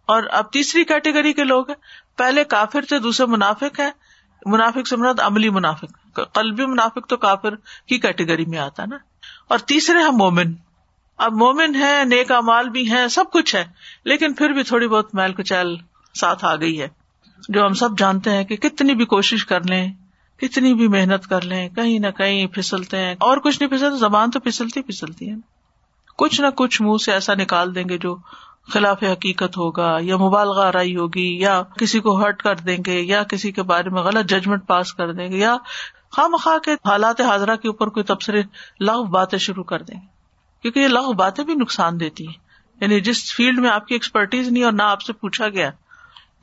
اور 0.08 0.24
اب 0.32 0.52
تیسری 0.52 0.84
کیٹیگری 0.84 1.34
کے 1.34 1.43
لوگ 1.43 1.69
ہیں۔ 1.69 1.82
پہلے 2.17 2.43
کافر 2.43 2.82
تھے، 2.82 3.00
دوسرے 3.00 3.26
منافق 3.26 3.80
ہیں۔ 3.80 3.91
منافق 4.45 4.88
سے 4.88 4.95
مراد 4.95 5.19
عملی 5.19 5.50
منافق۔ 5.50 6.19
قلبی 6.34 6.65
منافق 6.65 7.08
تو 7.08 7.17
کافر 7.17 7.56
کی 7.56 8.00
کیٹیگری 8.00 8.45
میں 8.45 8.60
آتا 8.60 8.86
نا۔ 8.86 8.98
اور 9.48 9.60
تیسرے 9.60 10.00
ہیں 10.00 10.12
مومن۔ 10.12 10.68
اب 11.19 11.34
مومن 11.34 11.75
ہے 11.75 12.03
نیک 12.05 12.32
امال 12.32 12.69
بھی 12.69 12.91
ہے 12.91 13.08
سب 13.08 13.25
کچھ 13.34 13.55
ہے، 13.55 13.65
لیکن 14.03 14.34
پھر 14.34 14.49
بھی 14.49 14.63
تھوڑی 14.63 14.88
بہت 14.88 15.15
میل 15.15 15.34
کچیل 15.34 15.75
ساتھ 16.15 16.45
آ 16.45 16.55
گئی 16.55 16.82
ہے۔ 16.82 16.88
جو 17.49 17.65
ہم 17.65 17.73
سب 17.73 17.89
جانتے 17.97 18.32
ہیں 18.32 18.43
کہ 18.43 18.55
کتنی 18.55 18.95
بھی 18.95 19.05
کوشش 19.05 19.45
کر 19.45 19.63
لیں، 19.63 19.93
کتنی 20.38 20.73
بھی 20.73 20.88
محنت 20.88 21.27
کر 21.27 21.41
لیں، 21.41 21.69
کہیں 21.69 21.99
نہ 21.99 22.08
کہیں 22.08 22.47
پھسلتے 22.47 22.97
ہیں۔ 22.97 23.15
اور 23.19 23.38
کچھ 23.38 23.62
نہیں 23.62 23.69
پھسلتے، 23.69 23.97
زبان 23.97 24.32
تو 24.32 24.39
پھسلتی 24.39 24.82
پھسلتی 24.82 25.29
ہے۔ 25.29 25.36
کچھ 26.17 26.41
نہ 26.41 26.47
کچھ 26.47 26.82
منہ 26.82 26.97
سے 26.97 27.12
ایسا 27.12 27.34
نکال 27.34 27.75
دیں 27.75 27.84
گے 27.89 27.97
جو 27.97 28.17
خلاف 28.73 29.03
حقیقت 29.03 29.58
ہوگا، 29.58 29.97
یا 30.01 30.17
مبالغہ 30.17 30.65
آرائی 30.65 30.95
ہوگی، 30.95 31.39
یا 31.39 31.62
کسی 31.62 31.99
کو 31.99 32.21
ہرٹ 32.21 32.41
کر 32.41 32.55
دیں 32.55 32.77
گے، 32.86 33.01
یا 33.01 33.23
کسی 33.23 33.51
کے 33.51 33.63
بارے 33.63 33.89
میں 33.89 34.01
غلط 34.01 34.29
ججمنٹ 34.29 34.67
پاس 34.67 34.93
کر 34.93 35.12
دیں 35.12 35.32
گے، 35.32 35.38
یا 35.38 35.58
خواہ 36.12 36.27
مخواہ 36.27 36.58
کے 36.58 36.73
حالات 36.73 37.21
حاضرہ 37.21 37.55
کے 37.55 37.67
اوپر 37.67 37.88
کوئی 37.88 38.03
تبصرے 38.03 38.41
لغ 38.79 39.03
باتیں 39.03 39.39
شروع 39.39 39.63
کر 39.63 39.82
دیں۔ 39.82 40.01
گے 40.01 40.18
کیونکہ 40.62 40.80
یہ 40.80 40.88
لغ 40.88 41.13
باتیں 41.13 41.43
بھی 41.43 41.56
نقصان 41.56 42.00
دیتی 42.00 42.28
ہیں۔ 42.28 42.50
یعنی 42.82 43.02
جس 43.02 43.36
فیلڈ 43.36 43.60
میں 43.60 43.69
آپ 43.69 43.88
کی 43.88 43.95
ایکسپرٹیز 43.95 44.48
نہیں 44.48 44.63
اور 44.63 44.72
نہ 44.72 44.84
آپ 44.84 45.02
سے 45.02 45.13
پوچھا 45.13 45.50
گیا، 45.50 45.72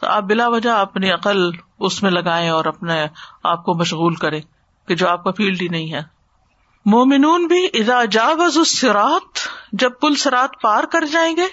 تو 0.00 0.06
آپ 0.06 0.22
بلا 0.22 0.48
وجہ 0.48 0.70
اپنی 0.70 1.10
عقل 1.10 1.50
اس 1.78 2.02
میں 2.02 2.10
لگائیں 2.10 2.48
اور 2.48 2.64
اپنے 2.64 3.06
آپ 3.42 3.64
کو 3.64 3.74
مشغول 3.74 4.14
کرے 4.14 4.40
کہ 4.88 4.94
جو 4.94 5.08
آپ 5.08 5.24
کا 5.24 5.30
فیلڈ 5.30 5.62
ہی 5.62 5.68
نہیں 5.68 5.92
ہے۔ 5.92 6.00
مومنون 6.86 7.46
بھی 7.46 7.68
جاوز 8.10 8.58
الصراط، 8.58 9.38
جب 9.72 9.90
پل 10.00 10.14
سرات 10.14 10.50
پار 10.62 10.84
کر 10.84 11.04
جائیں 11.04 11.36
گے، 11.36 11.46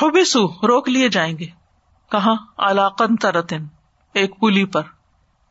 حبسو، 0.00 0.48
روک 0.48 0.88
لیے 0.88 1.08
جائیں 1.08 1.38
گے۔ 1.38 1.46
کہاں؟ 2.10 2.36
علاقن 2.58 3.16
ترتن 3.16 3.66
ایک 4.14 4.40
پلی 4.40 4.64
پر، 4.64 4.82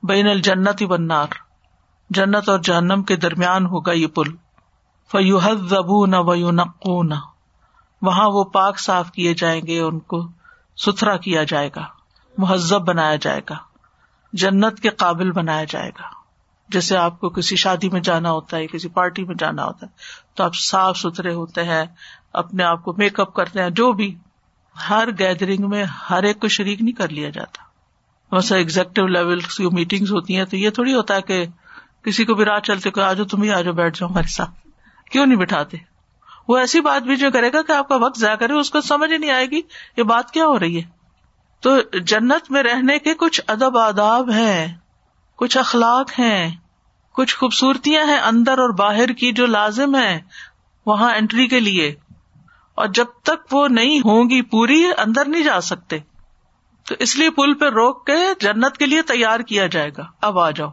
بین 0.04 0.28
الجنت 0.28 0.84
بنار 0.84 1.28
جنت 2.10 2.49
اور 2.49 2.60
جہنم 2.60 3.04
کے 3.04 3.15
درمیان 3.15 3.65
ہوگا 3.65 3.91
یہ 3.91 4.08
پل۔ 4.08 4.48
فیو 5.12 5.39
زبو 5.69 6.06
نہ 6.06 6.15
ویو 6.15 6.52
نقون 6.52 7.13
وہاں 8.02 8.30
وہ 8.30 8.43
پاک 8.43 8.80
صاف 8.80 9.12
کیے 9.12 9.34
جائیں 9.34 9.62
گے، 9.67 9.80
ان 9.80 10.00
کو 10.00 10.28
ستھرا 10.78 11.17
کیا 11.17 11.43
جائے 11.43 11.69
گا، 11.76 11.86
مہذب 12.38 12.82
بنایا 12.82 13.15
جائے 13.15 13.41
گا، 13.50 13.56
جنت 14.34 14.80
کے 14.80 14.89
قابل 14.89 15.32
بنایا 15.32 15.63
جائے 15.63 15.89
گا۔ 15.89 16.08
جیسے 16.69 16.98
آپ 16.98 17.19
کو 17.19 17.30
کسی 17.30 17.56
شادی 17.56 17.89
میں 17.89 18.02
جانا 18.02 18.32
ہوتا 18.32 18.58
ہے، 18.58 18.67
کسی 18.67 18.89
پارٹی 18.89 19.24
میں 19.24 19.36
جانا 19.36 19.65
ہوتا 19.65 19.86
ہے، 19.86 19.91
تو 20.36 20.43
آپ 20.43 20.56
صاف 20.56 20.98
ستھرے 20.98 21.34
ہوتے 21.34 21.63
ہیں، 21.63 21.86
اپنے 22.34 22.63
آپ 22.63 22.84
کو 22.84 22.93
میک 22.98 23.19
اپ 23.19 23.34
کرتے 23.34 23.63
ہیں، 23.63 23.69
جو 23.69 23.91
بھی۔ 23.91 24.15
ہر 24.89 25.10
گیدرنگ 25.19 25.69
میں 25.69 25.84
ہر 25.84 26.24
ایک 26.24 26.39
کو 26.39 26.48
شریک 26.48 26.82
نہیں 26.82 26.95
کر 26.95 27.10
لیا 27.10 27.30
جاتا۔ 27.30 27.63
ویسے 28.36 28.56
ایگزیکٹو 28.56 29.08
لیول 29.08 29.39
کی 29.39 29.65
میٹنگ 29.65 30.06
ہوتی 30.12 30.38
ہیں، 30.38 30.45
تو 30.45 30.58
یہ 30.58 30.69
تھوڑی 30.69 30.93
ہوتا 30.93 31.15
ہے 31.15 31.22
کہ 31.22 31.45
کسی 32.04 32.26
کو 32.26 32.34
بھی 32.34 32.45
رات 32.45 32.63
چلتے 32.63 32.91
کہ 32.91 33.00
آجو 33.00 33.26
تم 33.26 33.41
ہی 33.41 33.52
آجو 33.52 33.74
بیٹھ 33.74 34.00
جاؤ 34.00 34.10
ہمارے 34.10 34.28
ساتھ۔ 34.28 34.68
کیوں 35.10 35.26
نہیں 35.26 35.38
بٹھاتے؟ 35.38 35.78
وہ 36.48 36.58
ایسی 36.58 36.82
بات 36.82 37.04
بھی 37.04 37.15
جو 37.15 37.32
کرے 37.32 37.54
گا 37.54 37.62
کہ 37.62 37.72
آپ 37.72 37.88
کا 37.88 37.95
وقت 37.95 38.19
ضائع 38.19 38.36
کرے، 38.36 38.54
اس 38.54 38.69
کو 38.69 38.82
سمجھ 38.82 39.12
ہی 39.12 39.17
نہیں 39.17 39.32
آئے 39.32 39.45
گی، 39.45 39.62
یہ 39.98 40.04
بات 40.04 40.32
کیا 40.32 40.45
ہو 40.45 40.60
رہی 40.60 40.78
ہے؟ 40.78 40.89
تو 41.60 41.98
جنت 42.00 42.52
میں 42.52 42.63
رہنے 42.63 43.00
کے 43.00 43.13
کچھ 43.13 43.41
ادب 43.48 43.78
آداب 43.78 44.32
ہیں، 44.32 44.78
کچھ 45.36 45.58
اخلاق 45.58 46.19
ہیں، 46.19 46.56
کچھ 47.13 47.38
خوبصورتیاں 47.38 48.06
ہیں 48.06 48.19
اندر 48.19 48.58
اور 48.58 48.69
باہر 48.69 49.08
کی 49.08 49.32
جو 49.32 49.45
لازم 49.45 49.95
ہے 49.95 50.22
وہاں 50.86 51.13
اینٹری 51.13 51.48
کے 51.48 51.60
لیے۔ 51.60 51.95
اور 52.76 52.88
جب 52.88 53.06
تک 53.24 53.54
وہ 53.54 53.67
نہیں 53.67 54.00
ہوں 54.00 54.24
گی 54.24 54.41
پوری، 54.41 54.86
اندر 54.98 55.26
نہیں 55.28 55.43
جا 55.43 55.62
سکتے۔ 55.62 55.98
تو 56.88 56.95
اس 57.00 57.15
لیے 57.15 57.30
پل 57.30 57.54
پہ 57.54 57.65
روک 57.65 58.08
کے 58.08 58.17
جنت 58.39 58.78
کے 58.78 58.86
لیے 58.86 59.02
تیار 59.02 59.39
کیا 59.39 59.67
جائے 59.67 59.91
گا۔ 59.98 60.06
اب 60.22 60.39
آ 60.39 60.52
جاؤ، 60.52 60.69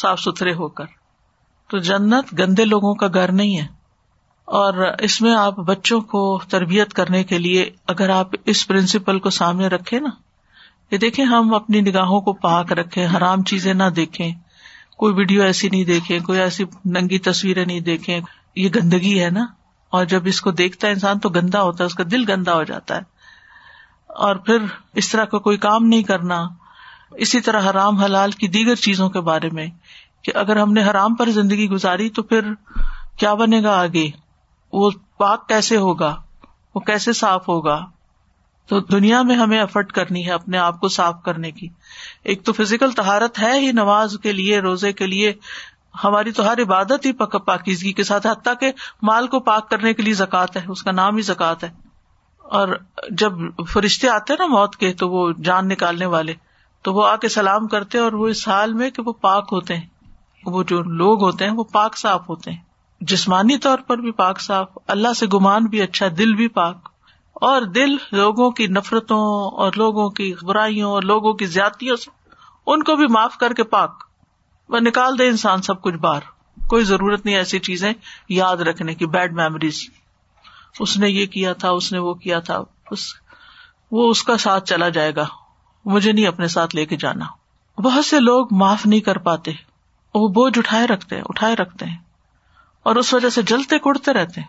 صاف 0.00 0.20
ستھرے 0.20 0.52
ہو 0.52 0.68
کر۔ 0.68 0.99
تو 1.70 1.78
جنت 1.78 2.38
گندے 2.38 2.64
لوگوں 2.64 2.94
کا 2.94 3.06
گھر 3.14 3.32
نہیں 3.32 3.58
ہے۔ 3.58 3.66
اور 4.44 4.74
اس 4.98 5.20
میں 5.20 5.34
آپ 5.34 5.56
بچوں 5.56 6.00
کو 6.00 6.40
تربیت 6.48 6.92
کرنے 6.92 7.24
کے 7.24 7.38
لیے 7.38 7.70
اگر 7.88 8.10
آپ 8.10 8.28
اس 8.44 8.68
پرنسپل 8.68 9.18
کو 9.18 9.30
سامنے 9.30 9.66
رکھے 9.66 10.00
نا 10.00 10.08
کہ 10.90 10.98
دیکھیں 10.98 11.24
ہم 11.24 11.54
اپنی 11.54 11.80
نگاہوں 11.80 12.20
کو 12.20 12.32
پاک 12.32 12.72
رکھے 12.72 13.06
حرام 13.06 13.42
چیزیں 13.42 13.74
نہ 13.74 13.84
دیکھیں، 13.84 14.32
کوئی 14.96 15.14
ویڈیو 15.14 15.42
ایسی 15.42 15.68
نہیں 15.68 15.84
دیکھیں، 15.84 16.20
کوئی 16.20 16.40
ایسی 16.40 16.64
ننگی 16.84 17.18
تصویریں 17.18 17.64
نہیں 17.64 17.80
دیکھیں۔ 17.80 18.20
یہ 18.56 18.68
گندگی 18.74 19.24
ہے 19.24 19.30
نا۔ 19.30 19.46
اور 19.90 20.04
جب 20.04 20.22
اس 20.24 20.40
کو 20.40 20.50
دیکھتا 20.50 20.88
ہے 20.88 20.92
انسان 20.92 21.18
تو 21.18 21.28
گندا 21.28 21.62
ہوتا 21.62 21.84
ہے، 21.84 21.86
اس 21.86 21.94
کا 21.94 22.04
دل 22.10 22.32
گندا 22.32 22.54
ہو 22.54 22.62
جاتا 22.62 22.94
ہے۔ 22.96 23.00
اور 24.06 24.36
پھر 24.36 24.58
اس 24.94 25.10
طرح 25.10 25.24
کا 25.24 25.38
کوئی 25.38 25.56
کام 25.56 25.86
نہیں 25.86 26.02
کرنا۔ 26.02 26.48
اسی 27.10 27.40
طرح 27.40 27.70
حرام 27.70 27.96
حلال 27.96 28.30
کی 28.30 28.48
دیگر 28.48 28.74
چیزوں 28.74 29.10
کے 29.10 29.20
بارے 29.20 29.48
میں 29.52 29.66
کہ 30.22 30.32
اگر 30.34 30.56
ہم 30.56 30.72
نے 30.72 30.82
حرام 30.82 31.14
پر 31.14 31.30
زندگی 31.30 31.68
گزاری 31.68 32.10
تو 32.10 32.22
پھر 32.22 32.40
کیا 33.16 33.34
بنے 33.34 33.62
گا 33.62 33.80
آگے؟ 33.80 34.10
وہ 34.72 34.90
پاک 35.18 35.48
کیسے 35.48 35.76
ہوگا؟ 35.76 36.16
وہ 36.74 36.80
کیسے 36.80 37.12
صاف 37.12 37.48
ہوگا؟ 37.48 37.86
تو 38.66 38.80
دنیا 38.80 39.22
میں 39.22 39.34
ہمیں 39.34 39.60
افرٹ 39.60 39.92
کرنی 39.92 40.26
ہے 40.26 40.32
اپنے 40.32 40.58
آپ 40.58 40.80
کو 40.80 40.88
صاف 40.88 41.14
کرنے 41.24 41.50
کی۔ 41.50 41.68
ایک 42.22 42.44
تو 42.44 42.52
فزیکل 42.52 42.92
تہارت 42.92 43.38
ہے 43.38 43.60
ہی 43.60 43.72
نماز 43.72 44.16
کے 44.22 44.32
لیے، 44.32 44.58
روزے 44.58 44.92
کے 44.92 45.06
لیے۔ 45.06 45.32
ہماری 46.04 46.32
تو 46.32 46.44
ہر 46.44 46.62
عبادت 46.62 47.06
ہی 47.06 47.12
پاکیزگی 47.12 47.92
کے 47.92 48.04
ساتھ، 48.04 48.26
حتیٰ 48.26 48.54
کہ 48.60 48.72
مال 49.02 49.26
کو 49.26 49.40
پاک 49.40 49.70
کرنے 49.70 49.94
کے 49.94 50.02
لیے 50.02 50.14
زکات 50.14 50.56
ہے، 50.56 50.62
اس 50.68 50.82
کا 50.82 50.92
نام 50.92 51.16
ہی 51.16 51.22
زکات 51.22 51.64
ہے۔ 51.64 51.70
اور 52.38 52.68
جب 53.10 53.32
فرشتے 53.68 54.08
آتے 54.08 54.34
نا 54.38 54.46
موت 54.46 54.76
کے، 54.76 54.92
تو 54.92 55.10
وہ 55.10 55.32
جان 55.32 55.68
نکالنے 55.68 56.06
والے، 56.06 56.34
تو 56.82 56.94
وہ 56.94 57.08
آ 57.08 57.16
کے 57.16 57.28
سلام 57.28 57.66
کرتے 57.66 57.98
اور 57.98 58.12
وہ 58.12 58.28
اس 58.28 58.48
حال 58.48 58.74
میں 58.74 58.90
کہ 58.90 59.02
وہ 59.06 59.12
پاک 59.12 59.48
ہوتے 59.52 59.76
ہیں۔ 59.76 59.86
وہ 60.46 60.62
جو 60.62 60.82
لوگ 60.82 61.22
ہوتے 61.22 61.44
ہیں 61.44 61.52
وہ 61.52 61.64
پاک 61.64 61.96
صاف 61.96 62.28
ہوتے 62.28 62.50
ہیں۔ 62.50 62.58
جسمانی 63.00 63.58
طور 63.58 63.78
پر 63.78 63.98
بھی 63.98 64.10
پاک 64.10 64.40
صاف، 64.40 64.68
اللہ 64.86 65.12
سے 65.12 65.26
گمان 65.26 65.64
بھی 65.64 65.82
اچھا 65.82 66.06
دل 66.18 66.34
بھی 66.34 66.48
پاک۔ 66.48 66.88
اور 67.32 67.62
دل 67.62 67.96
لوگوں 68.12 68.50
کی 68.50 68.66
نفرتوں 68.66 69.50
اور 69.50 69.72
لوگوں 69.76 70.10
کی 70.10 70.34
برائیوں 70.42 70.90
اور 70.90 71.02
لوگوں 71.02 71.32
کی 71.32 71.46
زیادتیوں 71.46 71.96
سے، 71.96 72.10
ان 72.66 72.82
کو 72.82 72.96
بھی 72.96 73.06
معاف 73.06 73.36
کر 73.36 73.52
کے 73.52 73.62
پاک۔ 73.62 74.04
وہ 74.68 74.78
نکال 74.78 75.18
دے 75.18 75.28
انسان 75.28 75.62
سب 75.62 75.82
کچھ 75.82 75.94
باہر۔ 75.94 76.20
کوئی 76.68 76.84
ضرورت 76.84 77.26
نہیں 77.26 77.36
ایسی 77.36 77.58
چیزیں 77.58 77.92
یاد 78.28 78.56
رکھنے 78.56 78.94
کی 78.94 79.06
بیڈ 79.06 79.32
میموریز 79.32 79.90
اس 80.80 80.96
نے 80.96 81.10
یہ 81.10 81.26
کیا 81.26 81.52
تھا، 81.52 81.70
اس 81.70 81.92
نے 81.92 81.98
وہ 81.98 82.14
کیا 82.14 82.40
تھا 82.40 82.58
وہ 83.90 84.10
اس 84.10 84.22
کا 84.22 84.36
ساتھ 84.36 84.64
چلا 84.64 84.88
جائے 84.88 85.14
گا۔ 85.14 85.26
مجھے 85.84 86.12
نہیں 86.12 86.26
اپنے 86.26 86.48
ساتھ 86.48 86.76
لے 86.76 86.86
کے 86.86 86.96
جانا۔ 86.96 87.24
بہت 87.80 88.04
سے 88.04 88.20
لوگ 88.20 88.46
معاف 88.50 88.86
نہیں 88.86 89.00
کر 89.00 89.18
پاتے۔ 89.18 89.52
وہ 90.14 90.28
بوجھ 90.28 90.58
اٹھائے 90.58 90.86
رکھتے 90.86 91.16
ہیں، 91.16 91.22
اٹھائے 91.26 91.56
رکھتے 91.56 91.86
ہیں۔ 91.86 91.96
اور 92.82 92.96
اس 92.96 93.14
وجہ 93.14 93.28
سے 93.28 93.42
جلتے 93.42 93.78
کڑتے 93.78 94.12
رہتے 94.12 94.40
ہیں 94.40 94.48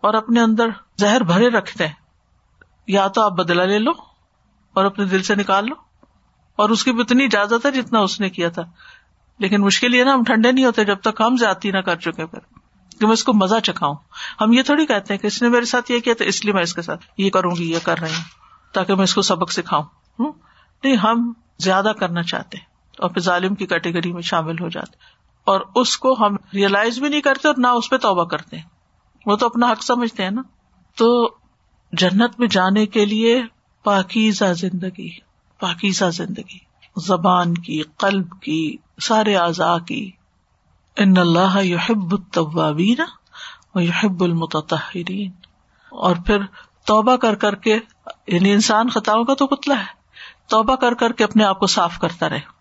اور 0.00 0.14
اپنے 0.14 0.40
اندر 0.40 0.68
زہر 0.98 1.20
بھرے 1.20 1.48
رکھتے 1.48 1.86
ہیں۔ 1.86 1.94
یا 2.86 3.08
تو 3.08 3.22
آپ 3.22 3.32
بدلا 3.32 3.64
لے 3.64 3.78
لو 3.78 3.90
اور 4.74 4.84
اپنے 4.84 5.04
دل 5.04 5.22
سے 5.22 5.34
نکال 5.34 5.68
لو۔ 5.68 5.74
اور 6.56 6.70
اس 6.70 6.84
کی 6.84 6.92
بھی 6.92 7.00
اتنی 7.00 7.24
اجازت 7.24 7.66
ہے 7.66 7.70
جتنا 7.70 7.98
اس 7.98 8.20
نے 8.20 8.30
کیا 8.30 8.48
تھا۔ 8.48 8.62
لیکن 9.38 9.60
مشکل 9.60 9.94
یہ 9.94 10.04
نا، 10.04 10.14
ہم 10.14 10.22
ٹھنڈے 10.24 10.52
نہیں 10.52 10.64
ہوتے 10.64 10.84
جب 10.84 11.00
تک 11.00 11.20
ہم 11.20 11.36
زیادتی 11.36 11.70
نہ 11.70 11.78
کر 11.78 11.96
چکے 11.96 12.26
پھر۔ 12.26 12.38
کہ 12.98 13.06
میں 13.06 13.12
اس 13.12 13.24
کو 13.24 13.32
مزہ 13.32 13.60
چکھاؤں۔ 13.60 13.94
ہم 14.40 14.52
یہ 14.52 14.62
تھوڑی 14.62 14.86
کہتے 14.86 15.14
ہیں 15.14 15.18
کہ 15.18 15.26
اس 15.26 15.42
نے 15.42 15.48
میرے 15.48 15.64
ساتھ 15.64 15.92
یہ 15.92 16.00
کیا 16.00 16.14
تھا 16.14 16.24
اس 16.24 16.44
لیے 16.44 16.54
میں 16.54 16.62
اس 16.62 16.74
کے 16.74 16.82
ساتھ 16.82 17.04
یہ 17.18 17.30
کروں 17.30 17.56
گی، 17.56 17.72
یہ 17.72 17.78
کر 17.82 17.98
رہی 17.98 18.14
ہوں، 18.14 18.24
تاکہ 18.72 18.94
میں 18.94 19.04
اس 19.04 19.14
کو 19.14 19.22
سبق 19.22 19.52
سکھاؤں۔ 19.52 19.84
نہیں، 20.84 20.96
ہم 20.96 21.32
زیادہ 21.58 21.92
کرنا 22.00 22.22
چاہتے 22.22 22.75
اور 22.98 23.10
پھر 23.10 23.20
ظالم 23.20 23.54
کی 23.54 23.66
کیٹیگری 23.66 24.12
میں 24.12 24.22
شامل 24.22 24.62
ہو 24.62 24.68
جاتے 24.68 24.96
اور 25.44 25.60
اس 25.74 25.96
کو 25.96 26.26
ہم 26.26 26.36
ریئلائز 26.54 26.98
بھی 26.98 27.08
نہیں 27.08 27.20
کرتے 27.20 27.48
اور 27.48 27.56
نہ 27.58 27.66
اس 27.66 27.90
پہ 27.90 27.96
توبہ 27.96 28.24
کرتے 28.24 28.56
وہ 29.26 29.36
تو 29.36 29.46
اپنا 29.46 29.72
حق 29.72 29.82
سمجھتے 29.82 30.22
ہیں 30.22 30.30
نا۔ 30.30 30.42
تو 30.96 31.34
جنت 31.92 32.40
میں 32.40 32.48
جانے 32.48 32.86
کے 32.86 33.04
لیے 33.04 33.42
پاکیزہ 33.84 34.44
زندگی 34.44 35.26
پاکیزہ 35.60 36.04
زندگی۔ 36.04 36.58
زبان 36.96 37.54
کی، 37.54 37.82
قلب 37.82 38.40
کی، 38.40 38.76
سارے 39.02 39.36
اعضاء 39.36 39.78
کی۔ 39.78 40.10
ان 40.96 41.18
اللہ 41.18 41.64
یحب 41.64 42.12
الطوابین 42.12 43.00
و 43.74 43.80
یحب 43.80 44.24
المتطہرین۔ 44.24 45.30
اور 45.90 46.16
پھر 46.26 46.38
توبہ 46.84 47.16
کر 47.16 47.34
کر 47.34 47.54
کے 47.54 47.78
یعنی 48.26 48.52
انسان 48.52 48.88
خطاؤں 48.88 49.24
کا 49.24 49.34
تو 49.34 49.46
پتلا 49.46 49.78
ہے۔ 49.78 49.92
توبہ 50.48 50.76
کر 50.76 50.94
کر 50.94 51.12
کے 51.12 51.24
اپنے 51.24 51.44
آپ 51.44 51.60
کو 51.60 51.66
صاف 51.66 51.98
کرتا 51.98 52.28
رہے۔ 52.28 52.55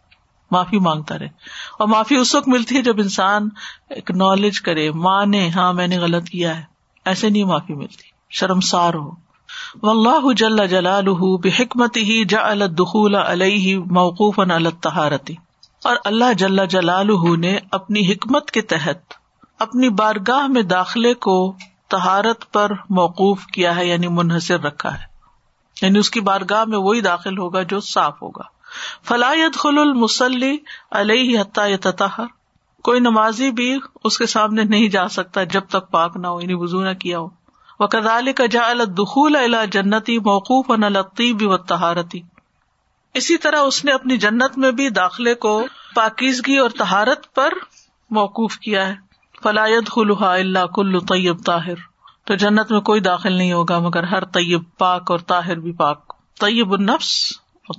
معافی 0.56 0.80
مانگتا 0.80 1.20
رہے۔ 1.20 1.28
اور 1.80 1.88
معافی 1.88 2.15
اس 2.15 2.36
وقت 2.36 2.48
ملتی 2.48 2.78
ہے 2.78 2.82
جب 2.82 2.96
انسان 2.98 3.50
اکنالج 3.89 4.62
کرے، 4.62 4.91
مانے 4.91 5.50
ہاں 5.50 5.74
میں 5.74 5.88
نے 5.88 5.98
غلط 5.98 6.30
کیا 6.30 6.58
ہے۔ 6.58 6.63
ایسے 7.06 7.30
نہیں 7.30 7.44
معافی 7.44 7.74
ملتی، 7.74 8.10
شرمسار 8.30 8.94
ہو۔ 8.94 9.26
و 9.82 9.89
اللہ 9.89 10.34
جل 10.34 10.68
جلال 10.68 11.06
بحکمت 11.44 11.98
ہی 11.98 12.26
جا 12.26 12.41
الدخول 12.41 13.15
علیہ 13.15 13.78
موقوف 13.78 14.39
التہارتی 14.39 15.36
اور 15.84 15.96
اللہ 16.06 16.34
جل 16.34 16.65
جلال 16.65 17.10
نے 17.39 17.58
اپنی 17.72 18.12
حکمت 18.12 18.52
کے 18.52 18.62
تحت 18.62 19.13
اپنی 19.60 19.89
بارگاہ 19.89 20.48
میں 20.48 20.62
داخلے 20.62 21.13
کو 21.13 21.56
تہارت 21.89 22.54
پر 22.54 22.72
موقوف 22.89 23.46
کیا 23.46 23.76
ہے 23.76 23.88
یعنی 23.88 24.08
منحصر 24.08 24.60
رکھا 24.60 24.94
ہے۔ 24.94 25.06
یعنی 25.82 26.00
اس 26.00 26.10
کی 26.10 26.20
بارگاہ 26.20 26.63
میں 26.63 26.78
وہی 26.78 27.02
داخل 27.02 27.38
ہوگا 27.38 27.62
جو 27.62 27.80
صاف 27.80 28.22
ہوگا۔ 28.22 28.55
فلاحت 29.04 29.56
خل 29.56 29.78
المسلی 29.78 30.58
علیہ 30.92 31.44
تطہر 31.82 32.26
کوئی 32.84 33.00
نمازی 33.00 33.52
بھی 33.52 33.80
اس 34.04 34.18
کے 34.18 34.26
سامنے 34.26 34.64
نہیں 34.64 34.88
جا 34.88 35.08
سکتا 35.08 35.44
جب 35.44 35.62
تک 35.70 35.92
پاک 35.92 36.18
نہ 36.18 36.28
ہو 36.28 36.42
یعنی 36.42 36.54
وزو 36.54 36.84
نہ 36.84 36.94
کیا 36.94 37.20
ہو۔ 37.20 37.28
وہ 37.80 37.88
کدال 37.88 38.34
کا 38.34 38.46
جا 38.46 38.70
الدخول 38.70 39.38
جنتی 39.72 40.20
موقوف 40.20 40.66
بھی 41.18 41.46
و 41.46 41.58
تہارتی 41.58 42.20
اسی 43.14 43.38
طرح 43.38 43.60
اس 43.60 43.86
نے 43.86 43.92
اپنی 43.92 44.18
جنت 44.18 44.58
میں 44.58 44.72
بھی 44.72 44.90
داخلے 44.90 45.36
کو 45.36 45.66
پاکیزگی 45.96 46.58
اور 46.58 46.70
تہارت 46.70 47.34
پر 47.34 47.54
موقوف 48.12 48.58
کیا 48.58 48.88
ہے۔ 48.88 48.96
فلاحت 49.44 49.92
خلحا 49.92 50.34
اللہ 50.34 50.66
کل 50.66 51.00
طیب 51.00 51.46
طاہر۔ 51.46 51.74
تو 52.26 52.36
جنت 52.36 52.72
میں 52.72 52.80
کوئی 52.80 53.02
داخل 53.02 53.34
نہیں 53.34 53.54
ہوگا 53.54 53.80
مگر 53.80 54.04
ہر 54.04 54.26
طیب 54.26 54.64
پاک 54.78 55.12
اور 55.12 55.20
طاہر 55.20 55.56
بھی 55.56 55.72
پاک۔ 55.72 56.14
طیب 56.40 56.74
النفس۔ 56.74 57.32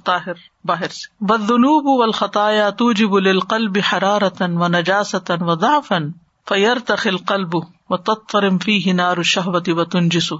طاہر، 0.05 0.33
باہر 0.65 0.89
سے۔ 0.89 1.25
بدنوب 1.25 2.03
الخطایا 2.03 2.71
توجب 2.71 3.15
القلب 3.15 3.79
حرارتن 3.93 4.57
و 4.57 4.69
نجاستن 4.69 5.43
و 5.43 5.55
دافن 5.55 6.11
فیر 6.49 6.79
تخل 6.87 7.17
قلب 7.17 7.55
و 7.91 7.97
تتفرم 7.97 8.59
فی 8.59 8.91
ہنار 8.91 9.23
شہوتی 9.23 9.73
و 9.73 9.85
تنجس 9.85 10.33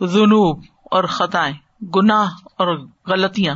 جنوب 0.00 0.62
اور 0.84 1.04
خطائیں، 1.04 1.84
گناہ 1.94 2.30
اور 2.56 2.86
غلطیاں۔ 3.06 3.54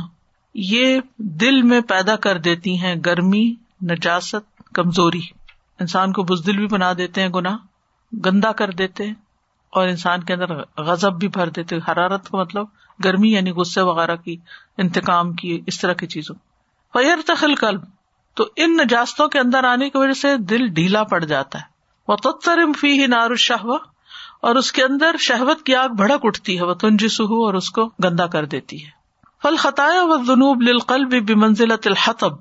یہ 0.53 0.99
دل 1.17 1.61
میں 1.61 1.81
پیدا 1.81 2.15
کر 2.15 2.37
دیتی 2.37 2.79
ہیں 2.79 2.95
گرمی، 3.05 3.53
نجاست، 3.81 4.63
کمزوری۔ 4.73 5.21
انسان 5.79 6.11
کو 6.11 6.23
بزدل 6.23 6.57
بھی 6.57 6.67
بنا 6.67 6.93
دیتے 6.97 7.21
ہیں 7.21 7.29
گناہ، 7.29 7.57
گندا 8.25 8.51
کر 8.51 8.71
دیتے 8.71 9.07
ہیں 9.07 9.13
اور 9.69 9.87
انسان 9.87 10.23
کے 10.23 10.33
اندر 10.33 10.81
غزب 10.81 11.19
بھی 11.19 11.27
بھر 11.27 11.49
دیتے 11.49 11.75
حرارت 11.75 12.29
کا 12.29 12.37
مطلب 12.37 12.65
گرمی 13.03 13.31
یعنی 13.31 13.51
غصے 13.51 13.81
وغیرہ 13.81 14.15
کی، 14.15 14.37
انتقام 14.77 15.33
کی، 15.33 15.61
اس 15.67 15.79
طرح 15.79 15.93
کی 15.93 16.07
چیزوں۔ 16.07 16.35
فیر 16.93 17.15
تخل 17.25 17.55
قلب۔ 17.55 17.81
تو 18.33 18.45
ان 18.55 18.77
نجاستوں 18.77 19.27
کے 19.27 19.39
اندر 19.39 19.63
آنے 19.63 19.89
کی 19.89 19.97
وجہ 19.97 20.13
سے 20.13 20.37
دل 20.37 20.67
ڈھیلا 20.67 21.03
پڑ 21.03 21.23
جاتا 21.23 21.59
ہے۔ 21.59 21.63
وہ 22.07 22.15
ترم 22.15 22.71
فی 22.73 23.01
ہی 23.01 23.07
نار 23.07 23.35
شہو 23.35 23.73
اور 24.41 24.55
اس 24.55 24.71
کے 24.71 24.83
اندر 24.83 25.15
شہوت 25.19 25.63
کی 25.63 25.75
آگ 25.75 25.89
بھڑک 25.89 26.19
اٹھتی 26.23 26.57
ہے۔ 26.57 26.63
وہ 26.63 26.73
تنجس 26.73 27.21
ہو 27.21 27.45
اور 27.45 27.53
اس 27.53 27.69
کو 27.69 27.85
گندا 28.03 28.27
کر 28.27 28.45
دیتی 28.45 28.85
ہے۔ 28.85 28.89
فل 29.41 29.55
خطایا 29.55 30.03
و 30.03 30.23
جنوب 30.23 30.61
للقلب 30.61 31.13
بمنزلت 31.27 31.87
الحطب۔ 31.87 32.31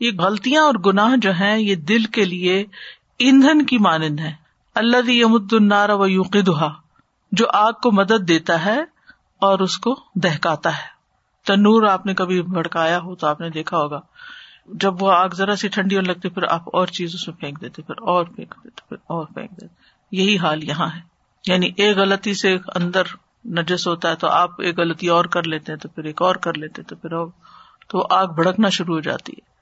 یہ 0.00 0.10
غلطیاں 0.18 0.62
اور 0.62 0.74
گناہ 0.86 1.16
جو 1.16 1.32
ہیں، 1.32 1.58
یہ 1.58 1.74
دل 1.74 2.04
کے 2.04 2.24
لیے 2.24 2.64
ایندھن 3.18 3.64
کی 3.64 3.78
مانند 3.78 4.20
ہے 4.20 4.32
اللہ 4.74 5.10
یمد 5.10 5.52
النار 5.52 5.88
و 5.88 6.06
یوقدہ 6.06 6.68
جو 7.32 7.44
آگ 7.52 7.72
کو 7.72 7.92
مدد 7.92 8.28
دیتا 8.28 8.64
ہے 8.64 8.95
اور 9.40 9.58
اس 9.58 9.78
کو 9.78 10.00
دہکاتا 10.14 10.70
ہے۔ 10.70 10.96
تنور 11.46 11.82
آپ 11.82 12.06
نے 12.06 12.14
کبھی 12.14 12.42
بھڑکایا 12.42 12.98
ہو 12.98 13.14
تو 13.14 13.26
آپ 13.26 13.40
نے 13.40 13.50
دیکھا 13.50 13.76
ہوگا۔ 13.76 14.00
جب 14.66 15.02
وہ 15.02 15.12
آگ 15.12 15.28
ذرا 15.28 15.56
سی 15.56 15.68
ٹھنڈی 15.68 15.96
ہونے 15.96 16.08
لگتی 16.08 16.28
پھر 16.28 16.42
آپ 16.50 16.62
اور 16.66 16.86
چیز 16.86 17.14
اس 17.14 17.28
میں 17.28 17.36
پھینک 17.36 17.60
دیتے، 17.60 17.82
پھر 17.82 17.94
اور 18.02 18.24
پھینک 18.24 18.54
دیتے، 18.64 18.80
پھر 18.88 18.96
اور 19.06 19.26
پھینک 19.26 19.50
دیتے۔ 19.50 19.74
یہی 20.12 20.38
حال 20.38 20.64
یہاں 20.64 20.88
ہے۔ 20.94 21.00
یعنی 21.46 21.70
ایک 21.76 21.96
غلطی 21.96 22.34
سے 22.34 22.56
اندر 22.74 23.02
نجس 23.44 23.86
ہوتا 23.86 24.10
ہے 24.10 24.16
تو 24.16 24.26
آپ 24.26 24.60
ایک 24.60 24.78
غلطی 24.78 25.08
اور 25.08 25.24
کر 25.24 25.42
لیتے 25.42 25.72
ہیں 25.72 25.78
تو 25.78 25.88
پھر 25.88 26.04
ایک 26.04 26.22
اور 26.22 26.34
کر 26.34 26.54
لیتے 26.54 26.82
تو 26.82 26.96
پھر 26.96 27.10
تو 27.88 28.06
آگ 28.10 28.26
بھڑکنا 28.26 28.68
شروع 28.68 28.94
ہو 28.94 29.00
جاتی 29.00 29.32
ہے۔ 29.32 29.56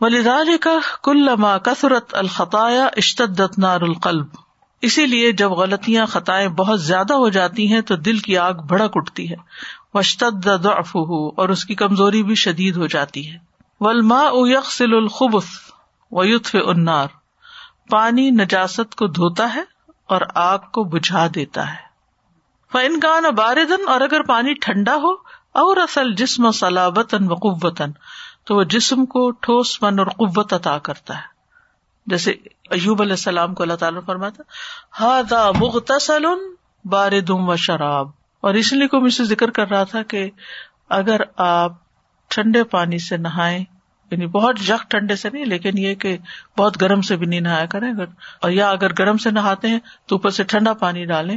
ولی 0.00 0.58
کا 0.58 0.78
کل 1.02 1.16
لما 1.16 1.58
کثرت 1.58 2.14
الخطایا 2.14 2.86
اشتدت 2.96 3.58
نار 3.58 3.80
القلب۔ 3.80 4.26
اسی 4.82 5.06
لیے 5.06 5.32
جب 5.32 5.50
غلطیاں، 5.50 6.06
خطائیں 6.06 6.48
بہت 6.48 6.82
زیادہ 6.82 7.12
ہو 7.12 7.28
جاتی 7.28 7.72
ہیں 7.72 7.80
تو 7.80 7.96
دل 7.96 8.18
کی 8.18 8.38
آگ 8.38 8.52
بھڑک 8.52 8.90
اٹھتی 8.94 9.30
ہے۔ 9.30 9.36
وشتد 9.94 10.44
ضعفه 10.44 11.02
اور 11.36 11.48
اس 11.48 11.64
کی 11.64 11.74
کمزوری 11.74 12.22
بھی 12.22 12.34
شدید 12.34 12.76
ہو 12.76 12.86
جاتی 12.86 13.32
ہے۔ 13.32 13.38
ولما 13.80 14.22
یکسل 14.32 14.94
الخبف 14.94 15.46
ویوتف 16.12 16.56
انار 16.66 17.06
پانی 17.90 18.30
نجاست 18.30 18.94
کو 18.94 19.06
دھوتا 19.06 19.54
ہے 19.54 19.62
اور 20.06 20.20
آگ 20.34 20.58
کو 20.58 20.84
بجھا 20.84 21.26
دیتا 21.34 21.70
ہے۔ 21.70 21.90
فن 22.72 23.00
گان 23.02 23.34
باردن 23.34 23.88
اور 23.88 24.00
اگر 24.00 24.22
پانی 24.22 24.54
ٹھنڈا 24.54 24.94
ہو 24.94 25.12
اور 25.52 25.76
اصل 25.76 26.14
جسم 26.14 26.50
سلابتن 26.50 27.30
و 27.30 27.34
قوتن 27.34 27.90
تو 28.44 28.56
وہ 28.56 28.62
جسم 28.62 29.06
کو 29.06 29.30
ٹھوس 29.30 29.82
من 29.82 29.98
اور 29.98 30.06
قوت 30.06 30.52
عطا 30.52 30.78
کرتا 30.78 31.16
ہے۔ 31.16 31.40
جیسے 32.06 32.34
ایوب 32.70 33.02
علیہ 33.02 33.12
السلام 33.12 33.54
کو 33.54 33.62
اللہ 33.62 33.74
تعالیٰ 33.74 34.00
فرماتا 34.06 34.42
ہاضا 35.00 35.50
مغتسل 35.50 36.26
باردم 36.84 37.48
و 37.48 37.56
شراب. 37.56 38.08
اور 38.42 38.54
اس 38.54 38.72
لیے 38.72 38.88
کو 38.88 39.00
مجھ 39.00 39.12
سے 39.14 39.24
ذکر 39.24 39.50
کر 39.50 39.68
رہا 39.70 39.84
تھا 39.84 40.02
کہ 40.02 40.28
اگر 40.88 41.20
آپ 41.36 41.72
ٹھنڈے 42.30 42.64
پانی 42.64 42.98
سے 42.98 43.16
نہائے 43.16 43.58
یعنی 43.58 44.26
بہت 44.26 44.58
جگ 44.58 44.88
ٹھنڈے 44.88 45.16
سے 45.16 45.28
نہیں، 45.32 45.44
لیکن 45.44 45.78
یہ 45.78 45.94
کہ 45.94 46.16
بہت 46.58 46.80
گرم 46.82 47.00
سے 47.00 47.16
بھی 47.16 47.26
نہیں 47.26 47.40
نہایا 47.40 47.66
کریں 47.66 47.88
اگر، 47.90 48.04
اور 48.42 48.50
یا 48.50 48.70
اگر 48.70 48.92
گرم 48.98 49.16
سے 49.16 49.30
نہاتے 49.30 49.68
ہیں 49.68 49.78
تو 50.06 50.14
اوپر 50.14 50.30
سے 50.30 50.44
ٹھنڈا 50.44 50.72
پانی 50.74 51.04
ڈالیں، 51.04 51.36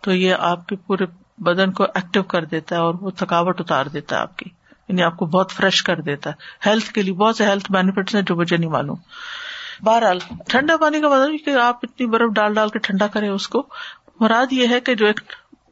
تو 0.00 0.12
یہ 0.12 0.34
آپ 0.38 0.66
کے 0.66 0.76
پورے 0.76 1.06
بدن 1.38 1.72
کو 1.72 1.84
ایکٹیو 1.84 2.22
کر 2.22 2.44
دیتا 2.44 2.76
ہے 2.76 2.80
اور 2.80 2.94
وہ 3.00 3.10
تھکاوٹ 3.10 3.60
اتار 3.60 3.86
دیتا 3.86 4.16
ہے 4.16 4.20
آپ 4.20 4.36
کی 4.38 4.50
یعنی 4.88 5.02
آپ 5.02 5.16
کو 5.16 5.26
بہت 5.26 5.52
فریش 5.52 5.82
کر 5.82 6.00
دیتا 6.00 6.30
ہے۔ 6.30 6.68
ہیلتھ 6.68 6.92
کے 6.92 7.02
لیے 7.02 7.14
بہت 7.14 7.36
سے 7.36 7.46
ہیلتھ 7.46 7.72
بینیفٹس 7.72 8.14
ہیں 8.14 8.22
جو 8.22 8.36
مجھے 8.36 8.56
نہیں 8.56 8.70
معلوم۔ 8.70 8.96
بہرحال، 9.82 10.18
ٹھنڈا 10.48 10.76
پانی 10.76 11.00
کا 11.00 11.08
مطلب 11.08 11.44
کہ 11.44 11.50
آپ 11.50 11.78
اتنی 11.82 12.06
برف 12.06 12.34
ڈال 12.34 12.54
ڈال 12.54 12.68
کے 12.68 12.78
ٹھنڈا 12.78 13.06
کریں 13.06 13.28
اس 13.28 13.48
کو، 13.48 13.66
مراد 14.20 14.52
یہ 14.52 14.68
ہے 14.68 14.80
کہ 14.80 14.94
جو 14.94 15.06
ایک 15.06 15.20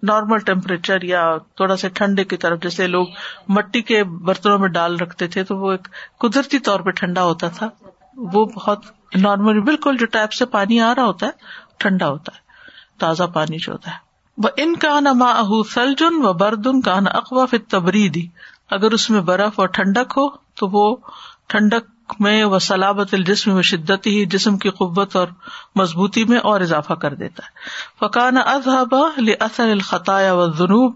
نارمل 0.02 0.38
ٹیمپریچر 0.38 1.02
یا 1.02 1.36
تھوڑا 1.56 1.76
سا 1.76 1.88
ٹھنڈے 1.88 2.24
کی 2.24 2.36
طرف، 2.36 2.62
جیسے 2.62 2.86
لوگ 2.86 3.06
مٹی 3.48 3.82
کے 3.82 4.04
برتنوں 4.04 4.58
میں 4.58 4.68
ڈال 4.68 4.96
رکھتے 4.96 5.26
تھے، 5.28 5.44
تو 5.44 5.56
وہ 5.56 5.70
ایک 5.70 5.88
قدرتی 6.18 6.58
طور 6.58 6.80
پہ 6.80 6.90
ٹھنڈا 6.90 7.24
ہوتا 7.24 7.48
تھا۔ 7.48 7.68
وہ 8.16 8.44
بہت 8.44 8.84
نارمل 9.16 9.60
بالکل 9.60 9.96
جو 9.96 10.06
ٹائپ 10.06 10.32
سے 10.32 10.44
پانی 10.46 10.80
آ 10.80 10.94
رہا 10.94 11.04
ہوتا 11.04 11.26
ہے، 11.26 11.30
ٹھنڈا 11.76 12.08
ہوتا 12.08 12.34
ہے، 12.34 12.40
تازہ 12.98 13.24
پانی 13.24 13.58
جو 13.58 13.72
ہوتا 13.72 13.90
ہے۔ 13.90 13.96
وہ 14.38 14.48
ان 14.56 14.76
کا 14.76 15.00
نما 15.00 15.30
اہ 15.30 15.62
سلجن 15.70 16.24
و 16.24 16.32
بردن 16.32 16.80
کا 16.80 17.00
نا 17.00 17.10
اقوا 17.10 17.46
فت 17.46 17.70
تبریدی 17.70 18.26
اگر 18.70 18.92
اس 18.92 19.10
میں 19.10 19.20
برف 19.20 19.60
اور 19.60 19.68
ٹھنڈک 19.68 20.12
ہو، 20.16 20.28
تو 20.30 20.68
وہ 20.68 20.96
ٹھنڈک 21.46 21.99
میں 22.18 22.44
وہ 22.44 22.58
سلابت 22.58 23.14
الجسم 23.14 23.54
میں 23.54 23.62
شدت 23.62 24.06
ہی 24.06 24.26
جسم 24.26 24.56
کی 24.56 24.70
قوت 24.70 25.16
اور 25.16 25.28
مضبوطی 25.76 26.24
میں 26.24 26.38
اور 26.38 26.60
اضافہ 26.60 26.92
کر 26.92 27.14
دیتا 27.14 27.42
ہے۔ 27.46 27.50
فقان 27.98 28.36
اذہبا 28.36 29.32
اثر 29.40 29.70
الخطایا 29.70 30.34
و 30.34 30.46
جنوب 30.46 30.94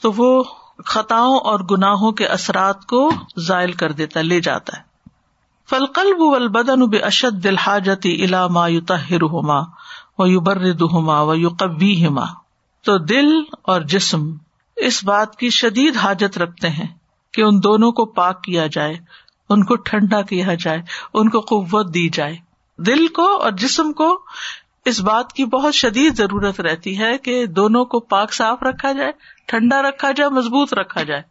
تو 0.00 0.12
وہ 0.12 0.44
خطاؤں 0.86 1.38
اور 1.38 1.60
گناہوں 1.70 2.12
کے 2.12 2.26
اثرات 2.26 2.86
کو 2.86 3.12
ذائل 3.38 3.72
کر 3.72 3.92
دیتا 3.92 4.20
ہے، 4.20 4.24
لے 4.24 4.40
جاتا 4.40 4.76
ہے۔ 4.76 4.82
فلقلب 5.70 6.20
و 6.20 6.34
البدن 6.34 6.86
بے 6.86 6.98
اشد 6.98 7.44
دل 7.44 7.58
حاجتی 7.58 8.24
الا 8.24 8.46
ما 8.46 8.66
یو 8.66 8.80
تہر 8.80 9.22
ہوما 9.22 9.60
و 10.18 10.26
یو 10.26 10.40
برد 10.40 10.80
ہوما 10.80 11.20
و 11.20 11.34
یو 11.34 11.48
قبی 11.58 12.06
ہما 12.06 12.24
تو 12.84 12.98
دل 12.98 13.26
اور 13.62 13.80
جسم 13.80 14.32
اس 14.76 15.04
بات 15.04 15.36
کی 15.36 15.50
شدید 15.50 15.96
حاجت 15.96 16.38
رکھتے 16.38 16.68
ہیں 16.68 16.86
کہ 17.34 17.42
ان 17.42 17.62
دونوں 17.62 17.92
کو 17.92 18.04
پاک 18.04 18.42
کیا 18.42 18.66
جائے۔ 18.66 18.94
ان 19.50 19.64
کو 19.64 19.76
ٹھنڈا 19.76 20.22
کیا 20.22 20.54
جائے، 20.54 20.82
ان 21.14 21.28
کو 21.28 21.40
قوت 21.40 21.94
دی 21.94 22.08
جائے۔ 22.08 22.36
دل 22.78 23.06
کو 23.06 23.42
اور 23.42 23.50
جسم 23.50 23.92
کو 23.92 24.20
اس 24.84 25.00
بات 25.00 25.32
کی 25.32 25.44
بہت 25.44 25.74
شدید 25.74 26.16
ضرورت 26.16 26.60
رہتی 26.60 26.98
ہے 26.98 27.18
کہ 27.18 27.46
دونوں 27.46 27.84
کو 27.84 28.00
پاک 28.00 28.32
صاف 28.32 28.62
رکھا 28.62 28.92
جائے، 28.92 29.12
ٹھنڈا 29.46 29.82
رکھا 29.82 30.12
جائے، 30.12 30.30
مضبوط 30.30 30.74
رکھا 30.74 31.02
جائے۔ 31.02 31.22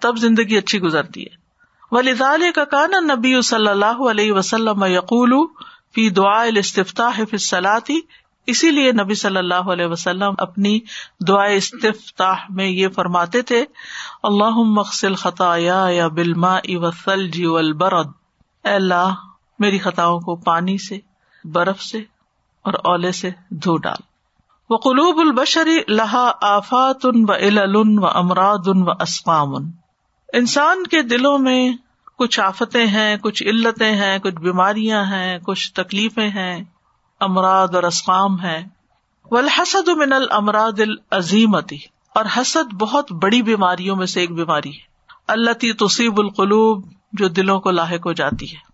تب 0.00 0.16
زندگی 0.16 0.56
اچھی 0.56 0.80
گزرتی 0.80 1.22
ہے۔ 1.22 1.42
ولی 1.90 2.52
کا 2.54 2.64
کانا 2.64 3.14
نبی 3.14 3.42
صلی 3.42 3.68
اللہ 3.68 4.10
علیہ 4.10 4.32
وسلم 4.32 4.84
یقول 4.84 5.46
فی 5.94 6.10
دعا 6.10 6.42
استفتاح 6.42 7.20
فلاطی 7.30 8.00
اسی 8.46 8.70
لیے 8.70 8.92
نبی 8.92 9.14
صلی 9.14 9.36
اللہ 9.36 9.70
علیہ 9.72 9.86
وسلم 9.86 10.34
اپنی 10.38 10.80
دعا 11.28 11.44
استفتاح 11.44 12.34
میں 12.50 12.66
یہ 12.66 12.88
فرماتے 12.88 13.42
تھے 13.42 13.64
اللہ 14.22 14.56
مقصل 14.56 15.14
خطا 15.14 15.56
یا 15.56 16.08
بلما 16.08 16.56
اوسل 16.56 17.28
جی 17.28 17.44
البرد 17.44 18.06
اللہ، 18.64 19.14
میری 19.58 19.78
خطاؤں 19.78 20.20
کو 20.20 20.36
پانی 20.36 20.78
سے، 20.78 20.98
برف 21.44 21.82
سے 21.82 21.98
اور 22.62 22.74
اولے 22.84 23.12
سے 23.12 23.30
دھو 23.50 23.76
ڈال۔ 23.76 24.02
وہ 24.70 24.76
قلوب 24.76 25.18
البشری 25.18 25.78
لہا 25.88 26.32
آفات 26.42 26.96
ان 27.04 27.24
و 27.28 27.32
علن 27.32 27.98
و 27.98 28.06
امراد 28.06 28.58
ان 28.66 28.82
و 28.82 28.90
اسقام 29.00 29.54
انسان 30.32 30.86
کے 30.86 31.02
دلوں 31.02 31.38
میں 31.38 31.72
کچھ 32.18 32.40
آفتے 32.40 32.86
ہیں، 32.86 33.16
کچھ 33.16 33.42
علتیں 33.42 33.92
ہیں، 33.92 34.18
کچھ 34.18 34.34
بیماریاں 34.34 35.04
ہیں، 35.04 35.38
کچھ 35.38 35.72
تکلیفیں 35.72 36.28
ہیں۔ 36.28 36.64
امراد 37.22 37.74
اور 37.74 37.82
اسقام 37.82 38.40
ہے 38.40 38.64
والحسد 39.30 39.88
من 39.88 40.12
الامراض 40.12 40.80
العظیمتی 40.80 41.78
اور 42.14 42.24
حسد 42.36 42.74
بہت 42.74 43.12
بڑی 43.12 43.42
بیماریوں 43.42 43.96
میں 43.96 44.06
سے 44.06 44.20
ایک 44.20 44.32
بیماری 44.32 44.70
ہے۔ 44.70 44.92
اللہ 45.28 45.50
تصیب 45.78 46.20
القلوب، 46.20 46.86
جو 47.12 47.28
دلوں 47.28 47.60
کو 47.60 47.70
لاحق 47.70 48.06
ہو 48.06 48.12
جاتی 48.12 48.52
ہے۔ 48.52 48.72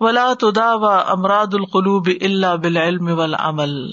ولا 0.00 0.32
تدا 0.40 0.74
و 0.74 0.86
امراد 0.86 1.46
القلوب 1.52 2.08
اللہ 2.20 2.56
بالعلم 2.56 3.18
والعمل۔ 3.18 3.90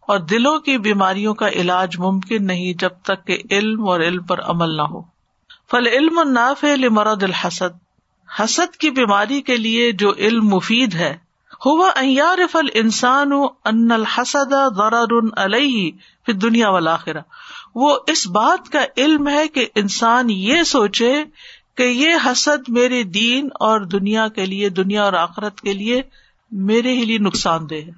اور 0.00 0.18
دلوں 0.18 0.58
کی 0.58 0.78
بیماریوں 0.78 1.34
کا 1.34 1.48
علاج 1.48 1.98
ممکن 1.98 2.46
نہیں 2.46 2.72
جب 2.72 2.90
تک 3.02 3.26
کہ 3.26 3.38
علم 3.50 3.88
اور 3.88 4.00
علم 4.00 4.22
پر 4.22 4.40
عمل 4.42 4.76
نہ 4.76 4.82
ہو۔ 4.82 5.02
فل 5.70 5.86
علم 5.86 6.18
النافع 6.18 6.74
لمرض 6.76 7.24
الحسد۔ 7.24 7.78
حسد 8.40 8.76
کی 8.76 8.90
بیماری 8.90 9.42
کے 9.42 9.56
لیے 9.56 9.92
جو 9.92 10.12
علم 10.18 10.48
مفید 10.48 10.94
ہے 10.94 11.25
ہوا 11.64 11.90
ایار 11.96 12.38
فل 12.52 12.66
انسان 12.74 13.32
ان 13.64 13.92
الحسد 13.92 14.54
ضرر 14.76 15.18
علیہ 15.36 15.90
پھر 16.26 16.34
دنیا 16.34 16.68
والا 16.68 16.96
وہ 17.74 17.98
اس 18.06 18.26
بات 18.26 18.70
کا 18.70 18.84
علم 18.96 19.28
ہے 19.28 19.48
کہ 19.48 19.68
انسان 19.74 20.30
یہ 20.30 20.62
سوچے 20.62 21.24
کہ 21.76 21.82
یہ 21.82 22.14
حسد 22.26 22.68
میرے 22.68 23.02
دین 23.02 23.48
اور 23.60 23.80
دنیا 23.80 24.28
کے 24.28 24.46
لیے، 24.46 24.68
دنیا 24.68 25.04
اور 25.04 25.12
آخرت 25.12 25.60
کے 25.60 25.72
لیے 25.72 26.02
میرے 26.50 26.92
ہی 26.92 27.04
لیے 27.04 27.18
نقصان 27.18 27.70
دہ 27.70 27.74
ہے۔ 27.74 27.90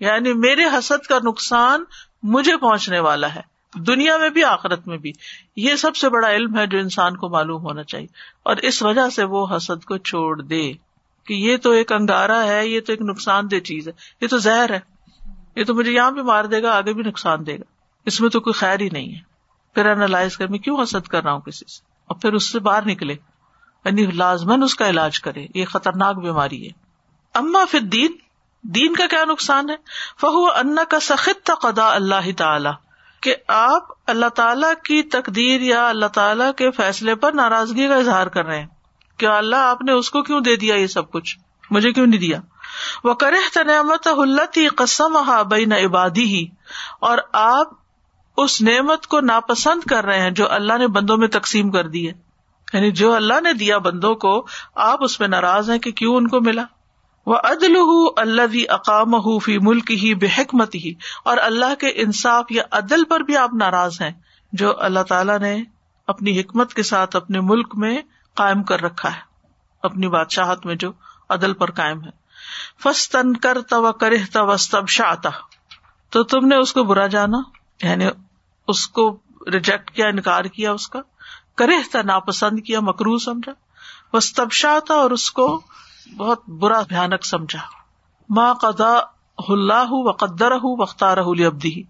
یعنی 0.00 0.32
میرے 0.32 0.64
حسد 0.64 1.06
کا 1.06 1.18
نقصان 1.24 1.84
مجھے 2.22 2.56
پہنچنے 2.56 3.00
والا 3.00 3.34
ہے، 3.34 3.40
دنیا 3.74 4.16
میں 4.16 4.28
بھی، 4.28 4.44
آخرت 4.44 4.88
میں 4.88 4.98
بھی۔ 4.98 5.12
یہ 5.56 5.74
سب 5.74 5.96
سے 5.96 6.08
بڑا 6.08 6.30
علم 6.30 6.58
ہے 6.58 6.66
جو 6.66 6.78
انسان 6.78 7.16
کو 7.16 7.28
معلوم 7.28 7.62
ہونا 7.62 7.82
چاہیے۔ 7.82 8.06
اور 8.42 8.56
اس 8.56 8.82
وجہ 8.82 9.08
سے 9.08 9.24
وہ 9.24 9.56
حسد 9.56 9.84
کو 9.84 9.96
چھوڑ 9.96 10.42
دے۔ 10.42 10.72
کہ 11.26 11.34
یہ 11.34 11.56
تو 11.56 11.70
ایک 11.70 11.92
انگارا 11.92 12.46
ہے، 12.46 12.66
یہ 12.66 12.80
تو 12.80 12.92
ایک 12.92 13.02
نقصان 13.02 13.50
دہ 13.50 13.58
چیز 13.58 13.88
ہے۔ 13.88 13.92
یہ 14.20 14.28
تو 14.28 14.38
زہر 14.38 14.70
ہے۔ 14.70 14.80
یہ 15.56 15.64
تو 15.64 15.74
مجھے 15.74 15.92
یہاں 15.92 16.10
بھی 16.10 16.22
مار 16.22 16.44
دے 16.44 16.62
گا، 16.62 16.76
آگے 16.76 16.92
بھی 16.92 17.02
نقصان 17.02 17.46
دے 17.46 17.56
گا۔ 17.56 17.64
اس 18.06 18.20
میں 18.20 18.30
تو 18.30 18.40
کوئی 18.40 18.54
خیر 18.54 18.80
ہی 18.80 18.88
نہیں 18.88 19.14
ہے۔ 19.14 19.34
پھر 19.74 19.86
اینالائز 19.86 20.36
کر 20.36 20.46
میں 20.46 20.58
کیوں 20.58 20.82
حسد 20.82 21.08
کر 21.08 21.24
رہا 21.24 21.32
ہوں 21.32 21.40
کسی 21.40 21.70
سے؟ 21.72 21.84
اور 22.06 22.16
پھر 22.16 22.32
اس 22.32 22.52
سے 22.52 22.58
باہر 22.58 22.86
نکلے۔ 22.86 23.12
یعنی 23.84 24.06
لازمن 24.06 24.62
اس 24.62 24.74
کا 24.74 24.88
علاج 24.88 25.20
کرے۔ 25.20 25.46
یہ 25.54 25.64
خطرناک 25.64 26.16
بیماری 26.16 26.66
ہے۔ 26.66 26.72
اما 27.34 27.58
پھر 27.70 27.80
دین 27.80 28.12
دین 28.62 28.94
کا 28.94 29.06
کیا 29.10 29.24
نقصان 29.24 29.70
ہے؟ 29.70 29.76
فہو 30.20 30.46
ان 30.46 30.76
کا 30.90 31.00
سخت 31.00 31.50
قدا 31.62 31.94
اللہ 31.94 32.32
تعالی۔ 32.36 32.68
کہ 33.20 33.36
آپ 33.48 33.82
اللہ 34.06 34.28
تعالی 34.28 34.66
کی 34.84 35.02
تقدیر 35.02 35.60
یا 35.60 35.88
اللہ 35.88 36.06
تعالی 36.06 36.44
کے 36.56 36.70
فیصلے 36.70 37.14
پر 37.14 37.32
ناراضگی 37.32 37.88
کا 37.88 37.94
اظہار 37.94 38.26
کر 38.26 38.44
رہے 38.44 38.60
ہیں۔ 38.60 38.66
کیا 39.16 39.36
اللہ 39.36 39.56
آپ 39.56 39.82
نے 39.82 39.92
اس 39.92 40.10
کو 40.10 40.22
کیوں 40.22 40.40
دے 40.40 40.56
دیا 40.56 40.74
یہ 40.74 40.86
سب 40.86 41.10
کچھ؟ 41.10 41.38
مجھے 41.70 41.92
کیوں 41.92 42.06
نہیں 42.06 42.20
دیا؟ 42.20 42.40
وہ 43.04 43.14
کرے 43.14 43.36
تنعمت 43.54 44.06
ہلتی 44.06 44.68
قسم 44.68 45.18
بین 45.48 45.72
عبادی 45.72 46.24
ہی 46.24 46.46
اور 47.00 47.18
آپ 47.32 47.66
اس 48.36 48.62
نعمت 48.62 49.06
کو 49.06 49.20
ناپسند 49.20 49.86
کر 49.86 50.04
رہے 50.04 50.20
ہیں 50.20 50.30
جو 50.30 50.52
اللہ 50.52 50.78
نے 50.78 50.86
بندوں 50.86 51.16
میں 51.16 51.28
تقسیم 51.28 51.70
کر 51.70 51.88
دی 51.88 52.08
ہے۔ 52.08 52.12
یعنی 52.72 52.90
جو 52.90 53.14
اللہ 53.14 53.40
نے 53.40 53.52
دیا 53.52 53.78
بندوں 53.78 54.14
کو، 54.14 54.46
آپ 54.74 55.04
اس 55.04 55.20
میں 55.20 55.28
ناراض 55.28 55.70
ہیں 55.70 55.78
کہ 55.78 55.92
کیوں 55.92 56.16
ان 56.16 56.28
کو 56.28 56.40
ملا؟ 56.40 56.64
وہ 57.26 57.36
عدل 57.44 57.76
اللہ 58.16 58.72
اقام 58.72 59.38
فی 59.38 59.58
ملک 59.58 59.90
ہی 59.90 60.14
بے 60.14 60.26
حکمت 60.38 60.74
ہی 60.74 60.94
اور 61.24 61.36
اللہ 61.36 61.74
کے 61.74 61.86
انصاف 61.86 62.44
یا 62.50 62.62
عدل 62.70 63.04
پر 63.04 63.20
بھی 63.20 63.36
آپ 63.36 63.50
ناراض 63.54 64.00
ہیں۔ 64.00 64.10
جو 64.52 64.80
اللہ 64.80 65.00
تعالیٰ 65.00 65.38
نے 65.38 65.62
اپنی 66.06 66.40
حکمت 66.40 66.74
کے 66.74 66.82
ساتھ 66.82 67.16
اپنے 67.16 67.40
ملک 67.40 67.76
میں 67.76 68.02
قائم 68.34 68.62
کر 68.62 68.80
رکھا 68.80 69.14
ہے، 69.14 69.20
اپنی 69.82 70.08
بادشاہت 70.08 70.66
میں 70.66 70.74
جو 70.74 70.92
عدل 71.28 71.54
پر 71.54 71.70
قائم 71.70 72.04
ہے۔ 72.04 72.10
فس 72.82 73.10
تن 73.10 73.36
کر 73.36 73.62
تو 73.62 73.92
کرہ 73.92 74.36
تب 74.70 74.88
شاہ 74.88 75.14
تو 76.10 76.24
تم 76.24 76.46
نے 76.46 76.56
اس 76.56 76.72
کو 76.72 76.84
برا 76.84 77.06
جانا 77.06 77.38
یعنی 77.82 78.06
اس 78.68 78.88
کو 78.88 79.18
ریجیکٹ 79.52 79.90
کیا، 79.90 80.06
انکار 80.06 80.44
کیا 80.44 80.72
اس 80.72 80.88
کا۔ 80.88 81.00
کرے 81.56 81.76
تھا 81.90 82.02
ناپسند 82.02 82.60
کیا 82.60 82.80
مکرو 82.80 83.18
سمجھا۔ 83.18 83.52
بس 84.16 84.34
تب 84.34 84.52
شاہ 84.52 84.92
اور 84.92 85.10
اس 85.10 85.30
کو 85.30 85.60
بہت 86.16 86.48
برا، 86.48 86.82
بھیانک 86.88 87.26
سمجھا۔ 87.26 87.60
ماں 88.28 88.54
قدا 88.54 88.98
اللہ 89.38 89.86
و 89.88 90.12
قدر 90.12 90.52
وختار 90.62 91.16
ابدی 91.16 91.82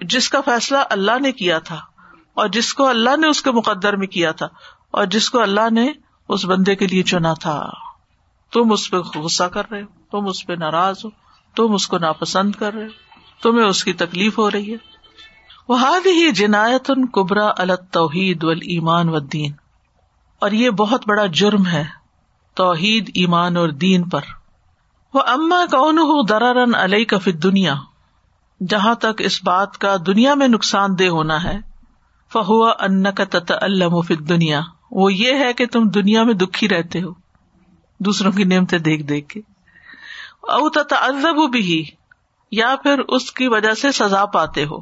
جس 0.00 0.28
کا 0.28 0.40
فیصلہ 0.40 0.78
اللہ 0.90 1.18
نے 1.20 1.32
کیا 1.32 1.58
تھا 1.58 1.80
اور 2.34 2.48
جس 2.48 2.74
کو 2.74 2.88
اللہ 2.88 3.16
نے 3.16 3.26
اس 3.26 3.42
کے 3.42 3.50
مقدر 3.50 3.96
میں 3.96 4.06
کیا 4.06 4.32
تھا۔ 4.32 4.46
اور 4.90 5.06
جس 5.06 5.30
کو 5.30 5.42
اللہ 5.42 5.70
نے 5.70 5.92
اس 6.28 6.44
بندے 6.44 6.76
کے 6.76 6.86
لیے 6.86 7.02
چنا 7.02 7.34
تھا۔ 7.34 7.70
تم 8.52 8.72
اس 8.72 8.90
پہ 8.90 8.96
غصہ 8.96 9.44
کر 9.44 9.70
رہے 9.70 9.82
ہو، 9.82 9.86
تم 10.10 10.28
اس 10.28 10.46
پہ 10.46 10.52
ناراض 10.52 11.04
ہو، 11.04 11.10
تم 11.56 11.74
اس 11.74 11.86
کو 11.86 11.98
ناپسند 11.98 12.52
کر 12.52 12.74
رہے 12.74 12.84
ہو، 12.84 13.20
تمہیں 13.42 13.66
اس 13.66 13.84
کی 13.84 13.92
تکلیف 13.92 14.38
ہو 14.38 14.50
رہی 14.50 14.72
ہے۔ 14.72 14.76
وہ 15.68 15.80
ہی 16.04 16.32
جنایت 16.32 16.90
ان 16.90 17.06
کبرا 17.06 17.50
التوحید 17.58 18.44
و 18.44 18.48
ایمان 18.48 19.08
و 19.08 19.18
دین 19.18 19.52
اور 20.40 20.50
یہ 20.50 20.70
بہت 20.70 21.08
بڑا 21.08 21.26
جرم 21.26 21.66
ہے 21.66 21.84
توحید، 22.54 23.10
ایمان 23.14 23.56
اور 23.56 23.68
دین 23.68 24.08
پر۔ 24.08 24.20
وہ 25.14 25.20
اما 25.26 25.64
کون 25.70 25.98
ہو 25.98 26.26
درارن 26.26 26.74
علیہ 26.74 27.04
کا 27.04 27.18
فت 27.18 27.42
دنیا 27.42 27.74
جہاں 28.68 28.94
تک 28.94 29.12
اس 29.18 29.44
بات 29.44 29.78
کا 29.78 29.96
دنیا 30.06 30.34
میں 30.34 30.48
نقصان 30.48 30.98
دہ 30.98 31.08
ہونا 31.08 31.44
ہے 31.44 31.58
فہوا 32.32 32.70
ان 32.80 33.12
کا 33.14 33.24
تت 33.24 33.52
المفت 33.60 34.28
دنیا 34.28 34.60
وہ 34.90 35.12
یہ 35.12 35.34
ہے 35.34 35.52
کہ 35.52 35.66
تم 35.66 35.88
دنیا 35.88 36.22
میں 36.22 36.34
دکھی 36.34 36.68
رہتے 36.68 37.02
ہو، 37.02 37.12
دوسروں 37.98 38.32
کی 38.32 38.44
نعمتیں 38.44 38.78
دیکھ 38.78 39.02
دیکھ 39.02 39.28
کے۔ 39.28 39.40
او 40.42 40.68
تذب 40.68 41.50
بھی 41.52 41.84
یا 42.50 42.74
پھر 42.82 42.98
اس 42.98 43.32
کی 43.32 43.48
وجہ 43.48 43.74
سے 43.74 43.92
سزا 43.92 44.26
پاتے 44.26 44.64
ہو۔ 44.64 44.78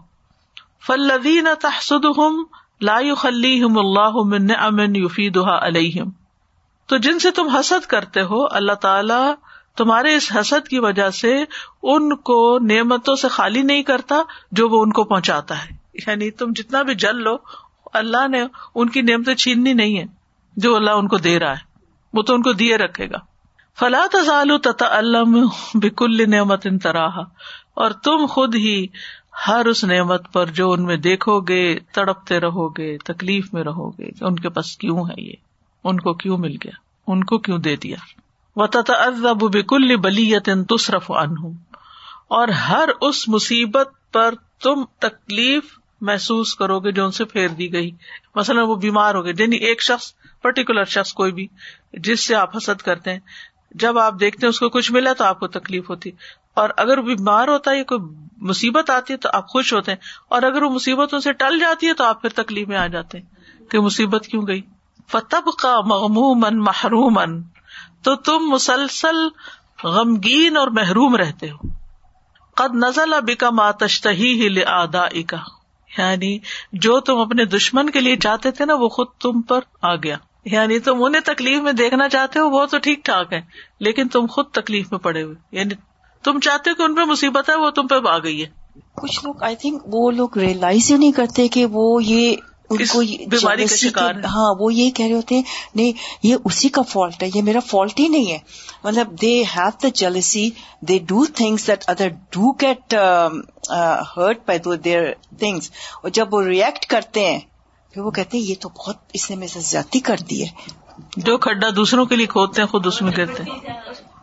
فلدین 0.87 1.49
تحسد 1.61 2.05
ہم 2.18 2.44
لا 2.81 2.99
ہم 3.64 3.79
اللہ 3.79 4.57
امن 4.59 4.97
یوفی 4.97 5.29
دہا 5.29 5.66
علیہم۔ 5.66 6.11
تو 6.87 6.97
جن 6.97 7.18
سے 7.18 7.31
تم 7.31 7.49
حسد 7.49 7.87
کرتے 7.87 8.23
ہو، 8.23 8.47
اللہ 8.51 8.73
تعالی 8.73 9.33
تمہارے 9.77 10.14
اس 10.14 10.33
حسد 10.40 10.68
کی 10.68 10.79
وجہ 10.79 11.11
سے 11.11 11.44
ان 11.83 12.16
کو 12.16 12.59
نعمتوں 12.59 13.16
سے 13.16 13.29
خالی 13.29 13.62
نہیں 13.62 13.83
کرتا 13.83 14.16
جو 14.53 14.68
وہ 14.68 14.83
ان 14.83 14.92
کو 14.92 15.05
پہنچاتا 15.05 15.64
ہے۔ 15.64 15.77
یعنی 15.94 16.31
تم 16.31 16.47
جتنا 16.57 16.83
بھی 16.83 16.94
جل 16.94 17.16
لو 17.16 17.37
اللہ 17.92 18.29
نے 18.29 18.42
ان 18.74 18.88
کی 18.88 19.03
نعمتیں 19.03 19.35
چھیننی 19.35 19.72
نہیں 19.72 19.98
ہے 19.98 20.05
جو 20.57 20.77
اللہ 20.77 20.90
ان 20.90 21.09
کو 21.09 21.16
دے 21.16 21.38
رہا 21.38 21.53
ہے۔ 21.53 21.68
وہ 22.12 22.22
تو 22.22 22.35
ان 22.35 22.42
کو 22.42 22.53
دیے 22.53 22.77
رکھے 22.77 23.11
گا۔ 23.11 23.18
فلا 23.79 24.07
تزال 24.12 24.59
تتا 24.59 24.98
علم 24.98 25.46
بکل 25.74 26.31
نعمت 26.31 26.66
ان 26.66 26.79
طرح 26.79 27.09
اور 27.74 27.90
تم 27.90 28.27
خود 28.27 28.55
ہی 28.55 28.87
ہر 29.48 29.66
اس 29.66 29.85
نعمت 29.85 30.33
پر 30.33 30.46
جو 30.46 30.72
ان 30.72 30.85
میں 30.85 30.96
دیکھو 30.96 31.40
گے، 31.40 31.79
تڑپتے 31.79 32.40
رہو 32.40 32.68
گے، 32.68 32.98
تکلیف 32.98 33.55
میں 33.55 33.64
رہو 33.64 33.90
گے 33.90 34.11
ان 34.20 34.38
کے 34.38 34.48
پاس 34.48 34.77
کیوں 34.77 35.05
ہے 35.05 35.22
یہ؟ 35.22 35.33
ان 35.85 36.01
کو 36.01 36.14
کیوں 36.14 36.38
مل 36.38 36.57
گیا؟ 36.64 36.72
ان 37.07 37.24
کو 37.24 37.38
کیوں 37.38 37.59
دے 37.59 37.77
دیا؟ 37.77 37.96
و 38.57 38.66
تتعذب 38.66 39.42
بکل 39.42 39.96
بلیت 39.96 40.48
تصرف 40.68 41.11
عنہم 41.11 41.53
اور 42.29 42.48
ہر 42.48 42.88
اس 43.01 43.29
مصیبت 43.29 43.88
پر 44.12 44.35
تم 44.62 44.85
تکلیف 44.98 45.78
محسوس 46.01 46.55
کرو 46.55 46.81
گے 46.81 46.93
جو 46.93 47.05
ان 47.05 47.11
سے 47.11 47.25
پھیر 47.25 47.49
دی 47.49 47.73
گئی۔ 47.73 47.91
مثلاً 48.35 48.65
وہ 48.65 48.75
بیمار 48.75 49.15
ہو 49.15 49.25
گئے 49.25 49.33
یعنی 49.39 49.57
ایک 49.57 49.83
شخص 49.83 50.13
پرٹیکولر 50.43 50.85
شخص 50.85 51.13
کوئی 51.13 51.33
بھی، 51.33 51.47
جس 51.93 52.27
سے 52.27 52.35
آپ 52.35 52.57
حسد 52.57 52.83
کرتے 52.83 53.13
ہیں۔ 53.13 53.21
جب 53.71 53.99
آپ 53.99 54.15
دیکھتے 54.21 54.47
ہیں 54.47 54.49
اس 54.49 54.59
کو 54.59 54.69
کچھ 54.69 54.93
ملا 54.93 55.13
تو 55.13 55.25
آپ 55.25 55.41
کو 55.41 55.47
تکلیف 55.47 55.91
ہوتی۔ 55.91 56.11
اور 56.55 56.71
اگر 56.77 57.01
بیمار 57.01 57.49
ہوتا 57.49 57.71
ہے 57.71 57.85
کوئی 57.85 58.01
مصیبت 58.37 58.91
آتی 58.91 59.13
ہے 59.13 59.19
تو 59.19 59.29
آپ 59.33 59.49
خوش 59.49 59.73
ہوتے 59.73 59.91
ہیں۔ 59.91 59.99
اور 60.29 60.43
اگر 60.43 60.63
وہ 60.63 60.71
مصیبتوں 60.71 61.21
سے 61.21 61.33
ٹل 61.33 61.59
جاتی 61.59 61.87
ہے 61.87 61.95
تو 61.95 62.05
آپ 62.05 62.23
پھر 62.23 62.31
تکلیف 62.31 62.69
میں 62.69 62.77
آ 62.77 62.87
جاتے 62.87 63.19
ہیں 63.19 63.25
کہ 63.71 63.81
مصیبت 63.81 64.27
کیوں 64.27 64.47
گئی۔ 64.47 64.63
فتب 65.09 65.49
کا 65.59 65.81
مغموم 65.81 66.63
محروم 66.63 67.21
تو 68.03 68.15
تم 68.15 68.39
مسلسل 68.39 69.17
غمگین 69.85 70.57
اور 70.57 70.69
محروم 70.69 71.17
رہتے 71.17 71.51
ہو۔ 71.51 71.69
قد 72.55 72.75
نزل 72.75 73.13
ابھی 73.13 73.35
کا 73.35 73.51
ماتشتہی 73.51 74.49
ہی 74.49 74.65
آدا 74.65 75.05
یعنی 75.98 76.38
جو 76.72 77.01
تم 77.01 77.18
اپنے 77.18 77.44
دشمن 77.44 77.90
کے 77.90 78.01
لیے 78.01 78.16
چاہتے 78.16 78.51
تھے 78.51 78.64
نا، 78.64 78.74
وہ 78.74 78.88
خود 78.88 79.07
تم 79.22 79.42
پر 79.42 79.61
آ 79.83 79.94
گیا۔ 79.94 80.16
یعنی 80.44 80.79
تم 80.79 81.05
انہیں 81.05 81.22
تکلیف 81.22 81.62
میں 81.62 81.72
دیکھنا 81.72 82.09
چاہتے 82.09 82.38
ہو، 82.38 82.51
وہ 82.51 82.66
تو 82.66 82.79
ٹھیک 82.79 83.05
ٹھاک 83.05 83.33
ہے 83.33 83.40
لیکن 83.81 84.09
تم 84.09 84.27
خود 84.27 84.46
تکلیف 84.46 84.90
میں 84.90 85.01
پڑے 85.01 85.22
ہوئے۔ 85.22 85.35
یعنی 85.53 85.74
تم 86.24 86.40
چاہتے 86.40 86.70
ہو 86.70 86.74
کہ 86.74 86.83
ان 86.83 86.94
پہ 86.94 87.01
مصیبت 87.01 87.51
ہے، 87.51 87.55
وہ 87.55 87.70
تم 87.70 87.87
پہ 87.87 88.09
آ 88.09 88.18
گئی 88.18 88.44
ہے۔ 88.44 88.48
کچھ 88.94 89.24
لوگ 89.24 89.42
آئی 89.42 89.57
تھنک 89.57 89.83
وہ 89.87 90.11
لوگ 90.11 90.38
ریئلائز 90.38 90.90
ہی 90.90 90.96
نہیں 90.96 91.12
کرتے 91.12 91.48
کہ 91.48 91.66
وہ 91.66 92.05
یہ 92.05 92.37
بیماری 92.70 93.64
کا 93.64 93.76
شکار 93.76 94.14
ہاں 94.24 94.54
وہ 94.59 94.74
یہ 94.74 94.90
کہہ 94.90 95.07
رہے 95.07 95.14
ہوتے 95.14 95.35
ہیں 95.35 95.42
نہیں 95.74 95.92
یہ 96.22 96.37
اسی 96.44 96.68
کا 96.68 96.83
فالٹ 96.83 97.22
ہے 97.22 97.28
یہ 97.35 97.42
میرا 97.42 97.61
فالٹ 97.61 98.00
ہی 98.00 98.09
نہیں 98.09 98.31
ہے۔ 98.33 98.38
مطلب 98.85 99.20
they 99.22 99.42
have 99.57 99.68
the 99.83 99.88
jealousy 99.94 100.50
they 100.81 100.98
do 100.98 101.24
things 101.24 101.66
that 101.66 101.85
other 101.87 102.09
do 102.09 102.52
get 102.52 102.94
hurt 104.16 104.38
by 104.46 104.59
do 104.59 104.74
their 104.74 105.12
things 105.38 105.70
اور 106.02 106.11
جب 106.11 106.35
وہ 106.35 106.42
ریئیکٹ 106.42 106.87
کرتے 106.87 107.26
ہیں 107.26 107.38
پھر 107.92 108.02
وہ 108.02 108.11
کہتے 108.11 108.38
ہیں 108.38 108.44
یہ 108.44 108.54
تو 108.61 108.68
بہت 108.68 108.96
اس 109.12 109.31
نے 109.31 109.37
میرے 109.37 109.48
سے 109.48 109.61
زیادتی 109.61 110.00
کر 110.00 110.16
دی 110.31 110.44
ہے۔ 110.44 110.48
جو 111.16 111.38
کھڈا 111.38 111.68
دوسروں 111.76 112.07
کے 112.07 112.16
لیے 112.16 112.26
کھودتے 112.26 112.62
ہیں 112.62 112.68
خود 112.68 112.87
اس 112.87 113.02
میں 113.02 113.12
کرتے 113.12 113.42
ہیں۔ 113.42 113.59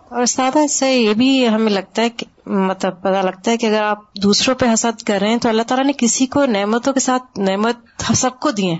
اور 0.09 0.25
سادہ 0.25 0.59
اس 0.59 0.79
سے 0.79 0.97
یہ 0.97 1.13
بھی 1.13 1.47
ہمیں 1.49 1.71
لگتا 1.71 2.01
ہے 2.01 2.09
کہ 2.09 2.25
مطلب 2.45 3.01
پتا 3.01 3.21
لگتا 3.21 3.51
ہے 3.51 3.57
کہ 3.57 3.65
اگر 3.65 3.81
آپ 3.81 4.13
دوسروں 4.15 4.55
پہ 4.55 4.65
حسد 4.73 5.03
کر 5.03 5.17
رہے 5.21 5.29
ہیں 5.29 5.37
تو 5.37 5.49
اللہ 5.49 5.63
تعالیٰ 5.63 5.85
نے 5.85 5.91
کسی 5.97 6.25
کو 6.25 6.45
نعمتوں 6.45 6.93
کے 6.93 6.99
ساتھ 6.99 7.39
نعمت 7.39 7.75
سب 8.15 8.39
کو 8.39 8.51
دیے 8.51 8.75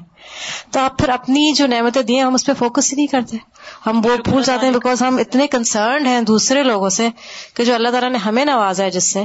تو 0.72 0.80
آپ 0.80 0.98
پھر 0.98 1.10
اپنی 1.10 1.54
جو 1.54 1.68
نعمتیں 1.68 2.02
دیے 2.02 2.22
ہم 2.22 2.34
اس 2.34 2.46
پہ 2.46 2.54
فوکس 2.54 2.92
ہی 2.92 2.96
نہیں 2.96 3.08
کرتے۔ 3.08 3.38
ہم 3.86 4.02
وہ 4.06 4.16
بھول 4.24 4.44
جاتے 4.44 4.66
ہیں 4.66 4.74
بیکاز 4.74 5.02
ہم 5.02 5.18
اتنے 5.18 5.48
کنسرنڈ 5.48 6.08
ہیں 6.08 6.22
دوسرے 6.22 6.64
لوگوں 6.64 6.90
سے 6.90 7.10
کہ 7.54 7.64
جو 7.64 7.76
اللہ 7.76 7.90
تعالیٰ 7.90 8.10
نے 8.10 8.18
ہمیں 8.18 8.46
نوازا 8.46 8.84
ہے 8.84 8.90
جس 8.90 9.04
سے 9.04 9.24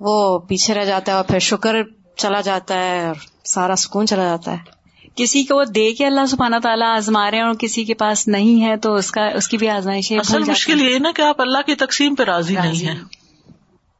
وہ 0.00 0.38
پیچھے 0.38 0.74
رہ 0.74 0.84
جاتا 0.84 1.12
ہے 1.12 1.16
اور 1.16 1.24
پھر 1.24 1.38
شکر 1.38 1.76
چلا 2.16 2.40
جاتا 2.40 2.74
ہے 2.74 3.06
اور 3.06 3.14
سارا 3.44 3.76
سکون 3.76 4.06
چلا 4.06 4.22
جاتا 4.22 4.52
ہے۔ 4.52 4.76
کسی 5.14 5.44
کو 5.44 5.64
دے 5.64 5.92
کے 5.92 6.06
اللہ 6.06 6.26
سبحانہ 6.26 6.56
تعالیٰ 6.62 6.96
آزما 6.96 7.30
رہے 7.30 7.38
ہیں 7.38 7.44
اور 7.44 7.54
کسی 7.54 7.84
کے 7.84 7.94
پاس 7.94 8.28
نہیں 8.28 8.64
ہے 8.64 8.76
تو 8.76 8.94
اس 8.94 9.10
کا 9.10 9.26
اس 9.26 9.48
کی 9.48 9.56
بھی 9.56 9.68
آزمائش 9.68 10.12
اصل 10.12 10.44
مشکل 10.44 10.80
یہ 10.82 10.98
نا 10.98 11.12
کہ 11.16 11.22
آپ 11.22 11.40
اللہ 11.40 11.58
کی 11.66 11.74
تقسیم 11.74 12.14
پہ 12.14 12.22
راضی 12.22 12.54
نہیں 12.54 12.86
ہے 12.86 12.94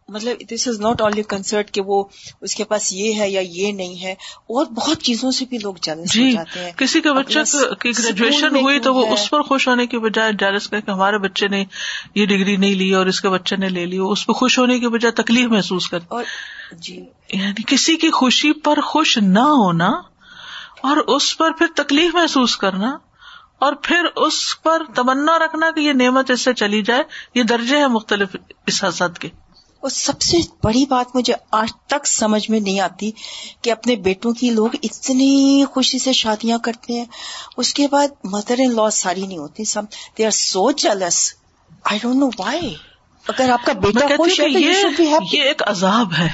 مطلب 0.08 0.42
this 0.50 0.66
is 0.68 0.78
not 0.80 1.00
only 1.00 1.22
concert 1.22 1.70
کہ 1.70 1.80
وہ 1.80 2.02
اس 2.40 2.54
کے 2.54 2.64
پاس 2.64 2.92
یہ 2.92 3.18
ہے 3.20 3.28
یا 3.30 3.40
یہ 3.42 3.72
نہیں 3.72 4.02
ہے 4.02 4.10
اور 4.48 4.66
بہت 4.66 5.02
چیزوں 5.02 5.30
سے 5.30 5.44
بھی 5.44 5.58
لوگ 5.58 5.74
جیلس 5.82 6.12
جی 6.12 6.34
کسی 6.76 7.00
کے 7.00 7.12
بچے 7.12 7.42
کی 7.80 7.90
گریجویشن 7.92 8.56
ہوئی 8.56 8.80
تو 8.80 8.92
وہ 8.94 9.06
اس 9.06 9.28
پر 9.30 9.42
خوش 9.42 9.66
ہونے 9.68 9.86
کی 9.86 9.98
بجائے 9.98 10.32
جیلس 10.32 10.68
کہ 10.70 10.90
ہمارے 10.90 11.18
بچے 11.18 11.48
نے 11.48 11.64
یہ 12.14 12.26
ڈگری 12.26 12.54
نہیں 12.56 12.74
لی 12.74 12.92
اور 12.92 13.06
اس 13.06 13.20
کے 13.20 13.28
بچے 13.28 13.56
نے 13.56 13.68
لے 13.68 13.86
لی 13.86 13.98
اس 14.02 14.26
پہ 14.26 14.32
خوش 14.32 14.58
ہونے 14.58 14.78
کی 14.78 14.88
بجائے 14.88 15.12
تکلیف 15.12 15.48
محسوس 15.48 15.88
کر 15.88 15.98
جی۔ 16.78 16.94
یعنی 17.32 17.62
کسی 17.66 17.96
کی 17.96 18.10
خوشی 18.10 18.52
پر 18.60 18.80
خوش 18.80 19.16
نہ 19.18 19.46
ہونا 19.54 19.88
اور 20.82 20.96
اس 21.06 21.36
پر 21.38 21.52
پھر 21.52 21.66
تکلیف 21.74 22.14
محسوس 22.14 22.56
کرنا 22.56 22.96
اور 23.58 23.72
پھر 23.82 24.04
اس 24.16 24.38
پر 24.62 24.82
تمنا 24.94 25.38
رکھنا 25.38 25.70
کہ 25.70 25.80
یہ 25.80 25.92
نعمت 25.94 26.30
اس 26.30 26.40
سے 26.40 26.54
چلی 26.54 26.82
جائے 26.82 27.02
یہ 27.34 27.42
درجے 27.42 27.76
ہیں 27.76 27.88
مختلف 27.88 28.36
اس 28.66 28.82
حسد 28.84 29.18
کے۔ 29.18 29.28
اور 29.86 29.90
سب 29.90 30.20
سے 30.20 30.36
بڑی 30.64 30.86
بات 30.86 31.16
مجھے 31.16 31.32
آج 31.50 31.68
تک 31.86 32.06
سمجھ 32.06 32.50
میں 32.50 32.60
نہیں 32.60 32.80
آتی 32.80 33.10
کہ 33.62 33.70
اپنے 33.72 33.96
بیٹوں 33.96 34.32
کی 34.32 34.50
لوگ 34.50 34.68
اتنی 34.82 35.64
خوشی 35.70 35.98
سے 35.98 36.12
شادیاں 36.12 36.58
کرتے 36.58 36.92
ہیں۔ 36.92 37.04
اس 37.56 37.74
کے 37.74 37.88
بعد 37.88 38.08
مدر 38.24 38.54
ان 38.58 38.76
لا 38.76 38.90
ساری 38.90 39.26
نہیں 39.26 39.38
ہوتی 39.38 39.64
some 39.64 39.84
they 40.18 40.24
are 40.24 40.30
so 40.30 40.70
jealous 40.70 41.34
I 41.84 41.98
don't 42.02 42.16
know 42.16 42.26
why 42.38 42.74
اگر 43.28 43.50
آپ 43.50 43.66
کا 43.66 43.72
بیٹا 43.72 44.06
خوش 44.16 44.40
ہے 44.40 44.46
یہ 44.48 45.42
ایک 45.42 45.62
عذاب 45.66 46.12
ہے 46.18 46.28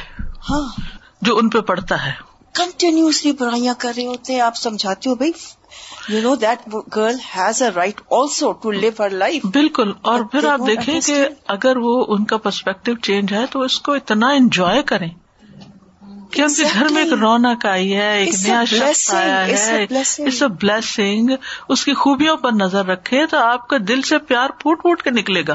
ہاں۔ 0.50 0.80
جو 1.22 1.38
ان 1.38 1.48
پہ 1.50 1.60
پڑتا 1.60 2.06
ہے۔ 2.06 2.12
کنٹینیوسلی 2.52 3.32
برائیاں 3.32 3.74
کر 3.78 3.92
رہے 3.96 4.06
ہوتے 4.06 4.32
ہیں 4.32 4.40
آپ 4.40 4.56
سمجھاتے 4.56 5.10
ہو 5.10 5.14
بھائی۔ 5.14 5.32
You 6.08 6.20
know 6.20 6.34
that 6.34 6.74
girl 6.96 7.16
has 7.36 7.62
a 7.62 7.68
right 7.76 8.00
also 8.10 8.52
to 8.52 8.70
live 8.70 9.02
her 9.02 9.10
life 9.10 9.46
بالکل. 9.46 9.92
اور 10.02 10.20
پھر 10.22 10.44
آپ 10.44 10.60
دیکھیں 10.66 11.00
کہ 11.00 11.28
اگر 11.46 11.76
وہ 11.76 12.04
ان 12.08 12.24
کا 12.24 12.36
پرسپیکٹو 12.36 12.94
چینج 12.94 13.32
ہے 13.32 13.46
تو 13.50 13.60
اس 13.60 13.80
کو 13.80 13.92
اتنا 13.92 14.28
انجوائے 14.28 14.82
کریں. 14.82 15.08
کہ 16.30 16.42
ان 16.42 16.54
کے 16.54 16.62
گھر 16.74 16.88
میں 16.88 17.02
ایک 17.04 17.12
رونق 17.12 17.66
آئی 17.66 17.94
ہے 17.96 18.18
ایک 18.18 18.34
نیا 18.42 18.64
شخص 18.64 19.14
آیا 19.14 19.46
ہے 19.46 19.82
اٹس 19.82 20.20
اے 20.42 20.48
بلیسنگ 20.48 21.30
اس 21.68 21.84
کی 21.84 21.94
خوبیوں 21.94 22.36
پر 22.36 22.52
نظر 22.52 22.86
رکھے 22.86 23.26
تو 23.26 23.36
آپ 23.36 23.68
کا 23.68 23.76
دل 23.88 24.02
سے 24.02 24.18
پیار 24.18 24.50
پھوٹ 24.50 24.80
پھوٹ 24.80 25.02
کے 25.02 25.10
نکلے 25.10 25.42
گا۔ 25.48 25.54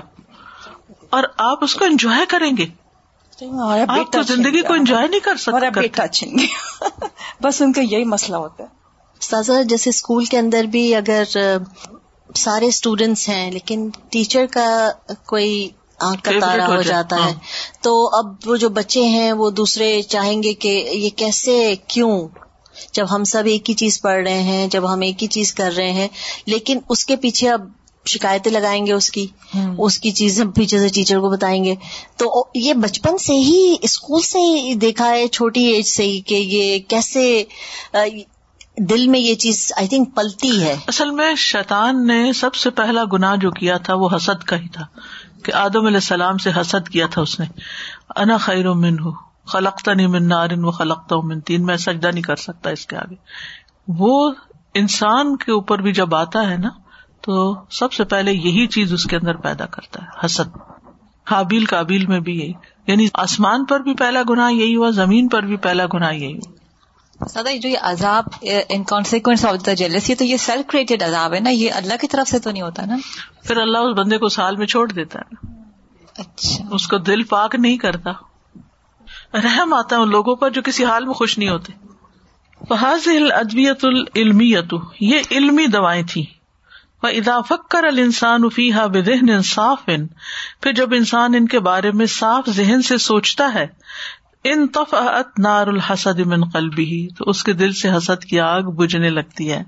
اور 1.10 1.24
آپ 1.38 1.64
اس 1.64 1.76
کو 1.76 1.86
انجوائے 1.86 2.26
کریں 2.26 2.58
گے۔ 2.58 2.66
آپ 3.88 4.14
تو 4.14 4.22
زندگی 4.22 4.62
کو 4.62 4.74
انجوائے 4.74 5.08
نہیں 5.08 5.20
کر 5.20 5.36
سکتے 5.36 5.70
بیٹا 5.70 6.06
بس 7.44 7.62
ان 7.62 7.74
کا 7.74 7.82
یہی 7.82 8.04
مسئلہ 8.04 8.36
ہوتا 8.36 8.64
ہے۔ 8.64 8.77
سازا 9.22 9.62
جیسے 9.62 9.90
اسکول 9.90 10.26
کے 10.26 10.38
اندر 10.38 10.64
بھی 10.64 10.96
اگر 10.96 11.24
سارے 12.36 12.66
اسٹوڈینٹس 12.66 13.30
ہیں 13.30 13.52
لیکن 13.52 13.90
ٹیچر 14.10 14.46
کا 14.46 14.92
کوئی 15.26 15.70
آنکھ 16.00 16.24
کا 16.24 16.32
تارا 16.42 16.76
ہو 16.76 16.82
جاتا 16.82 17.16
ہے۔ 17.16 17.22
ہاں۔ 17.22 17.40
تو 17.82 18.10
اب 18.14 18.26
وہ 18.46 18.56
جو 18.56 18.70
بچے 18.70 19.02
ہیں 19.02 19.32
وہ 19.32 19.50
دوسرے 19.50 20.02
چاہیں 20.02 20.44
گے 20.44 20.54
کہ 20.54 20.90
یہ 20.94 21.10
کیسے 21.16 21.74
کیوں؟ 21.88 22.28
جب 22.94 23.06
ہم 23.12 23.24
سب 23.24 23.44
ایک 23.46 23.70
ہی 23.70 23.76
چیز 23.76 24.02
پڑھ 24.02 24.24
رہے 24.24 24.42
ہیں 24.42 24.68
جب 24.68 24.94
ہم 24.94 25.02
ایک 25.02 25.24
ہی 25.24 25.28
چیز 25.28 25.54
کر 25.54 25.72
رہے 25.78 25.92
ہیں 25.92 26.08
لیکن 26.46 26.80
اس 26.90 27.06
کے 27.06 27.16
پیچھے 27.16 27.50
اب 27.50 27.62
شکایتیں 28.06 28.52
لگائیں 28.52 28.86
گے 28.86 28.92
اس 28.92 29.12
کی۔ 29.12 29.28
اس 29.78 30.00
کی 30.00 30.12
چیزیں 30.12 30.46
پیچھے 30.46 30.80
سے 30.80 30.88
ٹیچر 30.88 31.20
کو 31.20 31.30
بتائیں 31.30 31.64
گے۔ 31.64 31.76
تو 32.18 32.46
یہ 32.56 32.74
بچپن 32.74 33.18
سے 33.18 33.34
ہی 33.34 33.76
اسکول 33.82 34.22
سے 34.22 34.40
ہی 34.40 34.74
دیکھا 34.74 35.10
ہے 35.10 35.28
چھوٹی 35.28 35.66
ایج 35.66 35.86
سے 35.86 36.04
ہی 36.04 36.22
کہ 36.22 36.36
یہ 36.36 36.80
کیسے 36.88 37.44
دل 38.78 39.08
میں 39.08 39.20
یہ 39.20 39.36
چیز 39.36 39.74
آئی 39.78 39.88
تھنک 39.88 40.16
پلتی 40.16 40.64
ہے۔ 40.64 40.76
اصل 40.88 41.12
میں 41.12 41.36
شیطان 41.36 42.08
نے 42.08 42.34
سب 42.34 42.56
سے 42.56 42.70
پہلا 42.70 43.04
گنا 43.14 43.36
جو 43.36 43.52
کیا 43.52 43.78
تھا 43.78 43.96
وہ 43.96 44.10
حسد 44.16 44.44
کا 44.44 44.56
ہی 44.56 44.68
تھا، 44.68 44.86
کہ 45.44 45.54
آدم 45.54 45.86
علیہ 45.86 45.98
السلام 45.98 46.38
سے 46.38 46.50
حسد 46.62 46.90
کیا 46.90 47.08
تھا 47.08 47.22
اس 47.22 47.40
نے۔ 47.40 47.46
انا 48.16 48.38
خیر 48.38 48.74
من 48.74 49.00
ہوں 49.00 49.12
خلقتا 49.46 49.94
نہیں 49.94 50.08
من 50.08 50.28
نارن 50.28 50.66
وہ 50.66 50.72
خلقتا 50.72 51.16
ہوں 51.16 51.24
من 51.24 51.40
تین۔ 51.40 51.66
میں 51.66 51.78
سجدہ 51.78 52.08
نہیں 52.08 52.22
کر 52.22 52.36
سکتا 52.36 52.70
اس 52.70 52.88
کے 52.88 52.98
آگے۔ 52.98 53.16
وہ 53.88 54.32
انسان 54.74 55.38
کے 55.38 55.52
اوپر 55.52 55.82
بھی 55.82 55.92
جب 55.92 56.16
آتا 56.16 56.50
ہے 56.50 56.58
نا، 56.58 56.70
تو 57.22 57.56
سب 57.70 57.94
سے 57.94 58.04
پہلے 58.04 58.34
یہی 58.34 58.68
چیز 58.68 58.94
اس 58.94 59.06
کے 59.06 59.16
اندر 59.16 59.36
پیدا 59.36 59.66
کرتا 59.66 60.04
ہے، 60.04 60.26
حسد۔ 60.26 60.58
حابیل 61.32 61.66
کابیل 61.66 62.06
میں 62.06 62.20
بھی 62.20 62.40
یہی۔ 62.40 62.54
یعنی 62.88 63.08
آسمان 63.14 63.66
پر 63.66 63.80
بھی 63.80 63.94
پہلا 63.94 64.22
گنا 64.30 64.50
یہی 64.50 64.76
ہوا، 64.76 64.90
زمین 64.90 65.28
پر 65.28 65.44
بھی 65.44 65.58
پہلا 65.58 65.84
گنا 65.94 66.10
یہی 66.10 66.34
ہوا۔ 66.34 66.57
سدا 67.26 67.56
جو 67.58 67.70
یہ 67.70 67.78
عذاب 67.82 68.24
in 68.70 68.84
consequence 68.84 69.46
of 69.46 69.66
the 69.66 69.74
jealousy 69.74 70.16
تو 70.16 70.24
یہ 70.24 70.38
سیلف 70.38 70.66
کریٹڈ 70.68 71.04
عذاب 71.04 71.34
ہے 71.34 71.40
نا 71.40 71.50
یہ 71.50 71.72
اللہ 71.72 71.94
کی 72.02 72.08
طرف 72.08 72.30
سے 72.30 72.40
تو 72.40 72.52
نہیں 72.52 72.64
ہوتا 72.64 72.86
نا؟ 72.86 72.98
پھر 73.44 73.58
اللہ 73.58 73.78
اس 73.78 73.98
بندے 73.98 74.18
کو 74.18 74.30
سال 74.30 74.56
میں 74.56 74.68
چھوڑ 74.68 74.92
دیتا 74.92 75.20
ہے۔ 75.20 75.48
اچھا۔ 76.18 76.64
اس 76.72 76.88
کو 76.88 76.98
دل 76.98 77.24
پاک 77.24 77.56
نہیں 77.56 77.78
کرتا۔ 77.78 78.12
رحم 79.34 79.74
آتا 79.74 79.96
ہے 79.96 80.02
ان 80.02 80.10
لوگوں 80.10 80.36
پر 80.36 80.50
جو 80.50 80.62
کسی 80.62 80.86
حال 80.86 81.06
میں 81.06 81.14
خوش 81.14 81.38
نہیں 81.38 81.50
ہوتے۔ 81.50 81.74
فحاظ 82.70 83.08
ادبیت 83.32 83.86
العلمیت 83.86 84.74
یہ 85.00 85.20
علمی 85.32 85.68
دوائیں 85.68 86.04
تھیں۔ 86.04 86.38
وہ 87.04 87.08
اضافت 87.08 87.70
کر 87.70 87.84
السان 87.84 88.50
فیحا 88.50 88.88
بدہن 88.88 89.30
انصاف 89.30 89.90
پھر 90.62 90.74
جب 90.74 90.94
انسان 90.94 91.36
ان 91.36 91.48
کے 91.48 91.60
بارے 91.60 91.92
میں 91.92 92.06
صاف 92.06 92.50
ذہن 92.50 92.82
سے 92.82 92.98
سوچتا 92.98 93.52
ہے 93.54 93.68
ان 94.44 94.68
تفعت 94.68 95.40
نار 95.40 95.68
الحسد 95.68 96.20
من 96.20 96.50
قلبی 96.50 96.86
ہی 96.86 97.08
تو 97.08 97.24
اس 97.28 97.44
کے 97.44 97.54
دل 97.54 97.72
سے 97.74 97.98
حسد 97.98 98.24
کی 98.24 98.40
آگ 98.40 98.62
بجنے 98.62 99.10
لگتی 99.10 99.52
ہے۔ 99.52 99.64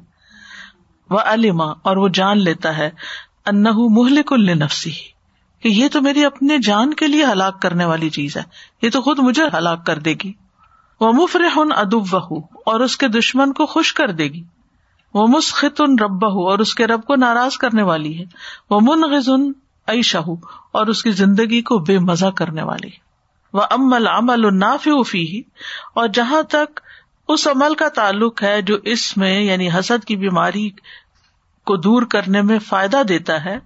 وہ 1.09 1.19
علما 1.19 1.63
اور 1.63 1.97
وہ 1.97 2.07
جان 2.07 2.37
لیتا 2.37 2.77
ہے 2.77 2.89
انہ 3.45 3.69
مہلک 3.73 4.33
النفسی 4.33 4.91
کہ 5.59 5.67
یہ 5.67 5.87
تو 5.91 6.01
میری 6.01 6.25
اپنے 6.25 6.57
جان 6.57 6.93
کے 6.93 7.07
لیے 7.07 7.25
ہلاک 7.25 7.61
کرنے 7.61 7.85
والی 7.85 8.09
چیز 8.09 8.37
ہے، 8.37 8.41
یہ 8.81 8.89
تو 8.89 9.01
خود 9.01 9.19
مجھے 9.19 9.43
ہلاک 9.57 9.85
کر 9.85 9.99
دے 9.99 10.13
گی۔ 10.23 10.33
وہ 11.01 11.11
مفر 11.13 11.41
ادب 11.75 12.15
اور 12.15 12.79
اس 12.79 12.97
کے 12.97 13.07
دشمن 13.07 13.53
کو 13.53 13.65
خوش 13.65 13.93
کر 13.93 14.11
دے 14.11 14.23
گی۔ 14.23 14.43
وہ 15.13 15.27
مسخت 15.27 15.81
ان 15.81 15.99
رب 15.99 16.25
اور 16.25 16.59
اس 16.59 16.75
کے 16.75 16.87
رب 16.87 17.03
کو 17.03 17.15
ناراض 17.15 17.57
کرنے 17.57 17.81
والی 17.81 18.19
ہے۔ 18.19 18.25
وہ 18.69 18.79
منغز 18.83 19.29
ان 19.29 19.51
عیشہ 19.87 20.17
اور 20.71 20.87
اس 20.87 21.03
کی 21.03 21.11
زندگی 21.11 21.61
کو 21.61 21.79
بے 21.79 21.99
مزہ 21.99 22.25
کرنے 22.25 22.63
والی۔ 22.63 22.87
ہے 22.87 23.08
وہ 23.53 23.61
امل 23.69 24.07
عمل 24.07 24.45
النافی 24.45 25.39
اور 25.93 26.07
جہاں 26.07 26.41
تک 26.41 26.79
اس 27.27 27.47
عمل 27.47 27.75
کا 27.75 27.87
تعلق 27.87 28.43
ہے 28.43 28.61
جو 28.61 28.77
اس 28.83 29.17
میں 29.17 29.41
یعنی 29.41 29.69
حسد 29.69 30.05
کی 30.05 30.15
بیماری 30.15 30.69
کو 31.65 31.75
دور 31.75 32.01
کرنے 32.01 32.41
میں 32.41 32.59
فائدہ 32.59 33.03
دیتا 33.03 33.45
ہے، 33.45 33.59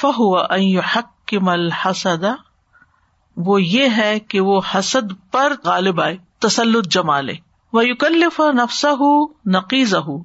فہو 0.00 0.38
حق 0.78 1.34
مل 1.34 1.70
وہ 3.36 3.62
یہ 3.62 3.88
ہے 3.96 4.18
کہ 4.18 4.40
وہ 4.40 4.60
حسد 4.74 5.32
پر 5.32 5.52
غالب 5.64 6.00
آئے، 6.00 6.16
تسلط 6.38 6.86
جما 6.86 7.20
لے۔ 7.20 7.34
وہ 7.72 7.86
یوکلف 7.86 8.40
نفسا 8.40 8.92
ہو 8.92 9.26
نقیز 9.46 9.94
ہو 9.94 10.18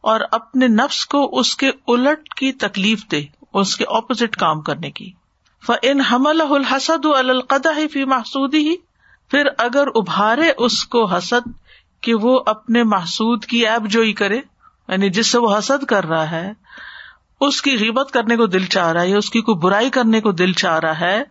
اور 0.00 0.20
اپنے 0.30 0.68
نفس 0.68 1.06
کو 1.06 1.38
اس 1.38 1.56
کے 1.56 1.70
الٹ 1.86 2.34
کی 2.34 2.52
تکلیف 2.52 3.04
دے، 3.10 3.24
اس 3.54 3.76
کے 3.76 3.84
اپوزٹ 3.84 4.36
کام 4.36 4.60
کرنے 4.60 4.90
کی۔ 4.90 5.12
ان 5.82 6.00
حمل 6.00 6.40
الحسد 6.40 7.06
القدا 7.06 7.76
ہی 7.76 7.88
فی 7.88 8.04
محسودی 8.04 8.68
ہی 8.68 8.76
پھر 9.30 9.46
اگر 9.58 9.88
ابھارے 9.94 10.52
اس 10.58 10.84
کو 10.84 11.04
حسد 11.04 11.48
کہ 12.00 12.14
وہ 12.14 12.40
اپنے 12.46 12.82
محسود 12.82 13.44
کی 13.44 13.66
ایب 13.68 13.86
جوئی 13.88 14.12
کرے 14.12 14.40
یعنی 14.88 15.10
جس 15.10 15.26
سے 15.26 15.38
وہ 15.38 15.58
حسد 15.58 15.84
کر 15.84 16.04
رہا 16.04 16.30
ہے، 16.30 16.52
اس 17.40 17.62
کی 17.62 17.78
غیبت 17.78 18.10
کرنے 18.10 18.36
کو 18.36 18.46
دل 18.46 18.64
چاہ 18.64 18.92
رہا 18.92 19.02
ہے 19.02 19.16
اس 19.16 19.30
کی 19.30 19.40
کوئی 19.40 19.58
برائی 19.58 19.90
کرنے 19.90 20.20
کو 20.20 20.32
دل 20.32 20.52
چاہ 20.52 20.78
رہا 20.78 21.00
ہے، 21.00 21.22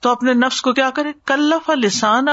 تو 0.00 0.08
اپنے 0.08 0.32
نفس 0.32 0.62
کو 0.62 0.72
کیا 0.72 0.90
کرے؟ 0.90 1.12
کلف 1.24 1.70
لسان 1.70 2.28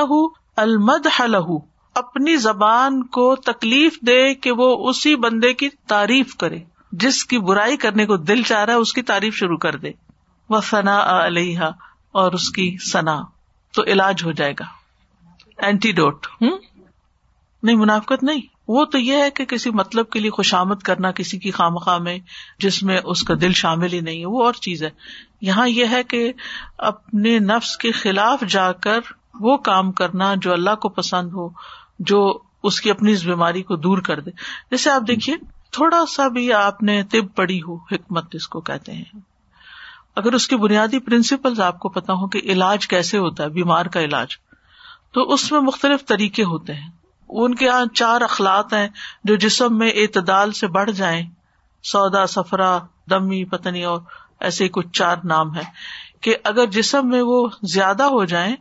المد 0.56 1.08
لہو 1.28 1.58
اپنی 1.96 2.36
زبان 2.36 3.04
کو 3.04 3.36
تکلیف 3.36 3.98
دے 4.08 4.34
کہ 4.34 4.52
وہ 4.52 4.90
اسی 4.90 5.16
بندے 5.16 5.54
کی 5.54 5.70
تعریف 5.88 6.36
کرے، 6.36 6.60
جس 6.92 7.26
کی 7.26 7.40
برائی 7.40 7.78
کرنے 7.78 8.06
کو 8.06 8.18
دل 8.18 8.42
چاہ 8.42 8.64
رہا 8.66 8.74
ہے، 8.74 8.78
اس 8.78 8.94
کی 8.94 9.02
تعریف 9.02 9.36
شروع 9.36 9.58
کر 9.58 9.76
دے۔ 9.76 9.92
وہ 10.50 10.62
سنا 10.62 11.26
علیہ 11.26 11.60
اور 12.12 12.32
اس 12.32 12.50
کی 12.50 12.78
سنا 12.92 13.24
تو 13.74 13.84
علاج 13.84 14.24
ہو 14.24 14.32
جائے 14.32 14.54
گا۔ 14.60 14.66
اینٹی 15.58 15.92
ڈوٹ 15.92 16.28
ہوں 16.42 16.58
نہیں، 17.64 17.76
منافقت 17.76 18.24
نہیں۔ 18.24 18.42
وہ 18.68 18.86
تو 18.86 18.98
یہ 18.98 19.18
ہے 19.18 19.32
کہ 19.32 19.46
کسی 19.46 19.70
مطلب 19.70 20.10
کے 20.10 20.20
لیے 20.20 20.30
خوشامد 20.30 20.76
کرنا، 20.76 21.12
کسی 21.12 21.40
کی 21.40 21.52
خواہ 21.52 21.98
میں 21.98 22.20
جس 22.60 22.84
میں 22.84 23.00
اس 23.04 23.24
کا 23.24 23.34
دل 23.42 23.54
شامل 23.54 23.94
ہی 23.94 24.00
نہیں 24.00 24.20
ہے، 24.20 24.26
وہ 24.26 24.46
اور 24.46 24.54
چیز 24.54 24.84
ہے۔ 24.84 24.90
یہاں 25.42 25.68
یہ 25.68 25.86
ہے 25.92 26.04
کہ 26.04 26.34
اپنے 26.78 27.40
نفس 27.40 27.78
کے 27.78 27.92
خلاف 27.92 28.44
جا 28.50 28.72
کر 28.72 29.00
وہ 29.40 29.58
کام 29.58 29.92
کرنا 29.92 30.34
جو 30.38 30.54
اللہ 30.54 30.76
کو 30.76 30.90
پسند 30.90 31.32
ہو، 31.34 31.50
جو 32.00 32.40
اس 32.64 32.82
کی 32.82 32.92
اپنی 32.92 33.12
اس 33.12 33.24
بیماری 33.24 33.64
کو 33.64 33.76
دور 33.76 33.98
کر 33.98 34.20
دے۔ 34.20 34.32
جیسے 34.72 34.90
آپ 34.90 35.02
دیکھیے، 35.08 35.36
تھوڑا 35.72 36.06
سا 36.06 36.28
بھی 36.28 36.54
آپ 36.54 36.84
نے 36.84 37.04
طب 37.04 37.36
پڑی 37.36 37.62
ہو، 37.62 37.76
حکمت 37.76 38.34
جس 38.34 38.48
کو 38.48 38.62
کہتے 38.62 38.94
ہیں۔ 38.94 39.33
اگر 40.16 40.34
اس 40.34 40.48
کی 40.48 40.56
بنیادی 40.56 41.00
پرنسپل 41.00 41.62
آپ 41.62 41.80
کو 41.80 41.90
پتا 41.90 42.14
ہو 42.14 42.28
کہ 42.28 42.42
علاج 42.44 42.88
کیسے 42.88 43.18
ہوتا 43.18 43.44
ہے، 43.44 43.50
بیمار 43.50 43.86
کا 43.86 44.00
علاج، 44.02 44.28
تو 45.14 45.22
اس 45.22 45.52
میں 45.52 45.60
مختلف 45.60 46.06
طریقے 46.06 46.44
ہوتے 46.44 46.74
ہیں۔ 46.74 46.90
ان 47.30 47.56
کے 47.56 47.66
یہاں 47.66 47.86
چار 47.94 48.22
اخلاق 48.22 48.74
ہیں 48.74 48.88
جو 49.24 49.36
جسم 49.36 49.78
میں 49.78 49.92
اعتدال 49.96 50.52
سے 50.52 50.68
بڑھ 50.68 50.92
جائیں۔ 50.92 51.30
سودا 51.84 52.28
سفرا 52.28 52.80
دمی 53.10 53.46
پتنی 53.46 53.84
اور 53.84 54.02
ایسے 54.40 54.68
کچھ 54.68 54.88
چار 54.94 55.16
نام 55.24 55.56
ہے 55.56 55.64
کہ 56.22 56.36
اگر 56.44 56.66
جسم 56.66 57.08
میں 57.10 57.22
وہ 57.22 57.50
زیادہ 57.62 58.04
ہو 58.04 58.26
جائیں 58.26 58.56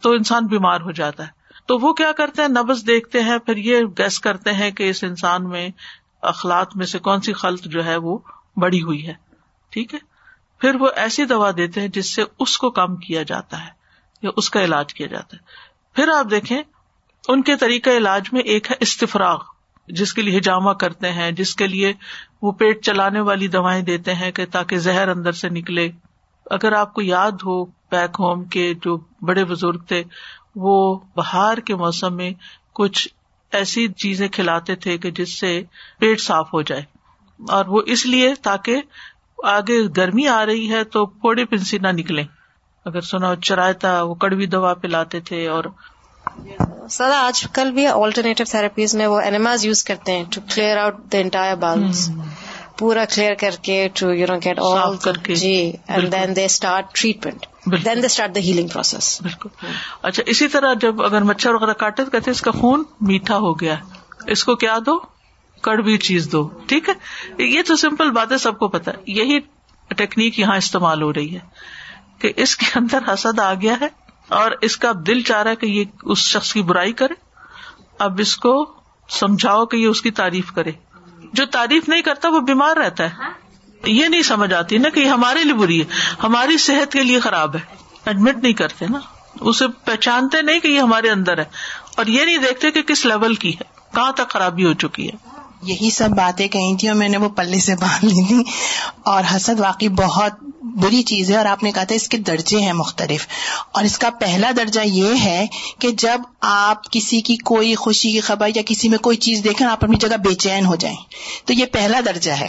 تو 0.00 0.10
انسان 0.10 0.46
بیمار 0.46 0.80
ہو 0.80 0.90
جاتا 0.90 1.26
ہے۔ 1.26 1.28
تو 1.66 1.78
وہ 1.78 1.92
کیا 1.92 2.12
کرتے 2.12 2.42
ہیں؟ 2.42 2.48
نبز 2.48 2.86
دیکھتے 2.86 3.22
ہیں، 3.22 3.38
پھر 3.38 3.56
یہ 3.56 3.80
گیس 3.98 4.20
کرتے 4.20 4.52
ہیں 4.52 4.70
کہ 4.70 4.90
اس 4.90 5.04
انسان 5.04 5.48
میں 5.48 5.68
اخلاق 6.22 6.76
میں 6.76 6.86
سے 6.86 6.98
کون 6.98 7.20
سی 7.20 7.32
خلط 7.32 7.62
جو 7.62 7.84
ہے 7.84 7.96
وہ 7.96 8.18
بڑی 8.56 8.82
ہوئی 8.82 9.06
ہے۔ 9.06 9.14
ٹھیک 9.70 9.94
ہے؟ 9.94 10.11
پھر 10.62 10.74
وہ 10.74 10.88
ایسی 10.96 11.24
دوا 11.24 11.50
دیتے 11.56 11.80
ہیں 11.80 11.88
جس 11.88 12.14
سے 12.14 12.22
اس 12.38 12.58
کو 12.58 12.70
کم 12.70 12.96
کیا 12.96 13.22
جاتا 13.22 13.64
ہے 13.64 13.70
یا 14.22 14.30
اس 14.36 14.50
کا 14.50 14.64
علاج 14.64 14.94
کیا 14.94 15.06
جاتا 15.06 15.36
ہے۔ 15.36 15.42
پھر 15.94 16.08
آپ 16.08 16.26
دیکھیں، 16.30 16.62
ان 17.28 17.42
کے 17.42 17.56
طریقہ 17.56 17.90
علاج 17.90 18.28
میں 18.32 18.40
ایک 18.40 18.70
ہے 18.70 18.76
استفراغ، 18.80 19.42
جس 19.88 20.14
کے 20.14 20.22
لیے 20.22 20.38
ہجامہ 20.38 20.70
کرتے 20.70 21.12
ہیں، 21.12 21.30
جس 21.30 21.56
کے 21.56 21.66
لیے 21.66 21.92
وہ 22.42 22.52
پیٹ 22.52 22.84
چلانے 22.84 23.20
والی 23.20 23.48
دوائیں 23.48 23.82
دیتے 23.82 24.14
ہیں 24.14 24.32
کہ 24.32 24.46
تاکہ 24.46 24.78
زہر 24.78 25.08
اندر 25.08 25.32
سے 25.32 25.48
نکلے۔ 25.48 25.90
اگر 26.50 26.72
آپ 26.72 26.94
کو 26.94 27.02
یاد 27.02 27.32
ہو 27.32 27.64
بیک 27.64 28.16
ہوم 28.18 28.44
کے 28.44 28.74
جو 28.74 28.96
بڑے 29.22 29.44
بزرگ 29.44 29.78
تھے، 29.78 30.02
وہ 30.56 30.98
بہار 31.16 31.58
کے 31.58 31.74
موسم 31.74 32.16
میں 32.16 32.30
کچھ 32.72 33.08
ایسی 33.52 33.88
چیزیں 33.88 34.28
کھلاتے 34.28 34.74
تھے 34.74 34.98
کہ 34.98 35.10
جس 35.10 35.38
سے 35.38 35.62
پیٹ 35.98 36.20
صاف 36.20 36.54
ہو 36.54 36.62
جائے۔ 36.62 36.82
اور 37.48 37.64
وہ 37.64 37.82
اس 37.86 38.06
لیے 38.06 38.34
تاکہ 38.34 38.76
آگے 39.42 39.78
گرمی 39.96 40.26
آ 40.28 40.44
رہی 40.46 40.70
ہے 40.70 40.82
تو 40.84 41.04
پوڑے 41.22 41.44
پنسی 41.44 41.78
نہ 41.78 41.88
نکلے 41.92 42.22
اگر 42.86 43.00
سنا 43.00 43.34
چرایتا 43.36 44.02
وہ 44.02 44.14
کڑوی 44.14 44.46
دوا 44.46 44.72
پلاتے 44.74 45.20
تھے 45.20 45.46
اور 45.48 45.64
سر 46.90 47.10
آج 47.14 47.42
کل 47.52 47.70
بھی 47.70 47.86
آلٹرنیٹو 47.86 48.44
تھراپیز 48.50 48.94
میں 48.94 49.06
وہ 49.06 49.20
اینیماز 49.20 49.64
یوز 49.64 49.82
کرتے 49.84 50.12
ہیں 50.12 50.24
to 50.30 50.40
clear 50.54 50.76
out 50.76 50.96
the 51.12 51.18
entire 51.18 51.54
bowels 51.56 52.08
پورا 52.78 53.04
کلیئر 53.04 53.34
کر 53.34 53.56
کے 53.62 53.76
to 53.94 54.12
you 54.12 54.26
know 54.26 54.38
get 54.44 54.58
all 54.60 54.96
کر 54.96 55.18
کے۔ 55.22 55.34
جی 55.34 55.54
and 55.88 56.12
then 56.12 56.36
they 56.36 56.44
start 56.44 56.92
treatment 56.94 57.46
then 57.84 58.02
they 58.02 58.06
start 58.06 58.34
the 58.34 58.40
healing 58.40 58.68
process 58.68 59.20
بالکل۔ 59.22 59.48
اچھا 60.02 60.22
اسی 60.26 60.48
طرح 60.48 60.74
جب 60.80 61.02
اگر 61.02 61.22
مچھر 61.22 61.54
وغیرہ 61.54 61.72
کاٹے 61.72 62.04
تو 62.04 62.10
کہتے 62.10 62.30
اس 62.30 62.40
کا 62.40 62.50
خون 62.50 62.82
میٹھا 63.00 63.36
ہو 63.36 63.52
گیا۔ 63.60 63.76
اس 64.26 64.44
کو 64.44 64.56
کیا 64.56 64.78
دو؟ 64.86 64.98
کڑوی 65.62 65.98
چیز 65.98 66.28
دو، 66.32 66.48
ٹھیک 66.66 66.88
ہے؟ 66.88 66.94
یہ 67.42 67.62
تو 67.66 67.76
سمپل 67.76 68.10
بات 68.10 68.32
ہے، 68.32 68.38
سب 68.38 68.58
کو 68.58 68.68
پتا 68.68 68.92
یہی 69.06 69.38
ٹیکنیک 69.88 70.38
یہاں 70.38 70.56
استعمال 70.56 71.02
ہو 71.02 71.12
رہی 71.12 71.34
ہے 71.34 71.40
کہ 72.18 72.32
اس 72.36 72.56
کے 72.56 72.66
اندر 72.74 72.98
حسد 73.14 73.38
آ 73.38 73.54
گیا 73.54 73.74
ہے 73.80 73.86
اور 74.28 74.50
اس 74.60 74.76
کا 74.76 74.92
دل 75.06 75.22
چاہ 75.22 75.42
رہا 75.42 75.50
ہے 75.50 75.56
کہ 75.56 75.66
یہ 75.66 75.84
اس 76.02 76.18
شخص 76.18 76.52
کی 76.52 76.62
برائی 76.62 76.92
کرے۔ 76.92 77.14
اب 77.98 78.20
اس 78.20 78.36
کو 78.36 78.72
سمجھاؤ 79.08 79.66
کہ 79.66 79.76
یہ 79.76 79.86
اس 79.86 80.02
کی 80.02 80.10
تعریف 80.10 80.52
کرے۔ 80.52 80.72
جو 81.32 81.46
تعریف 81.46 81.88
نہیں 81.88 82.02
کرتا، 82.02 82.28
وہ 82.28 82.40
بیمار 82.40 82.76
رہتا 82.76 83.04
ہے۔ 83.04 83.14
یہ 83.86 84.08
نہیں 84.08 84.22
سمجھ 84.22 84.52
آتی 84.54 84.78
نا 84.78 84.88
کہ 84.88 85.00
یہ 85.00 85.08
ہمارے 85.08 85.44
لیے 85.44 85.54
بری 85.54 85.80
ہے۔ 85.80 85.84
ہماری 86.22 86.56
صحت 86.56 86.92
کے 86.92 87.02
لیے 87.02 87.20
خراب 87.20 87.56
ہے۔ 87.56 87.60
ایڈمٹ 88.04 88.36
نہیں 88.36 88.52
کرتے 88.52 88.86
نا۔ 88.90 88.98
اسے 89.40 89.68
پہچانتے 89.84 90.42
نہیں 90.42 90.60
کہ 90.60 90.68
یہ 90.68 90.80
ہمارے 90.80 91.10
اندر 91.10 91.38
ہے۔ 91.38 91.44
اور 91.96 92.06
یہ 92.06 92.24
نہیں 92.24 92.38
دیکھتے 92.38 92.70
کہ 92.70 92.82
کس 92.82 93.06
لیول 93.06 93.34
کی 93.34 93.54
ہے، 93.54 93.64
کہاں 93.94 94.12
تک 94.12 94.28
خرابی 94.28 94.64
ہو 94.64 94.72
چکی 94.72 95.08
ہے۔ 95.08 95.31
یہی 95.62 95.90
سب 95.90 96.08
باتیں 96.10 96.48
کہی 96.48 96.76
تھی 96.76 96.88
اور 96.88 96.96
میں 96.96 97.08
نے 97.08 97.16
وہ 97.16 97.28
پلے 97.28 97.60
سے 97.60 97.74
باندھ 97.74 98.04
لی 98.04 98.26
تھی۔ 98.26 98.42
اور 99.04 99.22
حسد 99.36 99.60
واقعی 99.60 99.88
بہت 99.88 100.32
بری 100.62 101.02
چیز 101.02 101.30
ہے 101.30 101.36
اور 101.36 101.46
آپ 101.46 101.62
نے 101.62 101.72
کہا 101.72 101.84
تھا 101.84 101.94
اس 101.94 102.08
کے 102.08 102.16
درجے 102.16 102.60
ہیں 102.60 102.72
مختلف۔ 102.72 103.26
اور 103.72 103.84
اس 103.84 103.98
کا 103.98 104.10
پہلا 104.10 104.50
درجہ 104.56 104.80
یہ 104.84 105.14
ہے 105.24 105.46
کہ 105.78 105.90
جب 105.90 106.20
آپ 106.40 106.90
کسی 106.90 107.20
کی 107.20 107.36
کوئی 107.36 107.74
خوشی 107.74 108.12
کی 108.12 108.20
خبر 108.20 108.48
یا 108.56 108.62
کسی 108.66 108.88
میں 108.88 108.98
کوئی 108.98 109.16
چیز 109.16 109.44
دیکھیں 109.44 109.66
آپ 109.66 109.84
اپنی 109.84 109.96
جگہ 109.96 110.16
بے 110.16 110.34
چین 110.34 110.66
ہو 110.66 110.74
جائیں۔ 110.74 110.96
تو 111.44 111.52
یہ 111.52 111.66
پہلا 111.66 112.00
درجہ 112.06 112.32
ہے۔ 112.32 112.48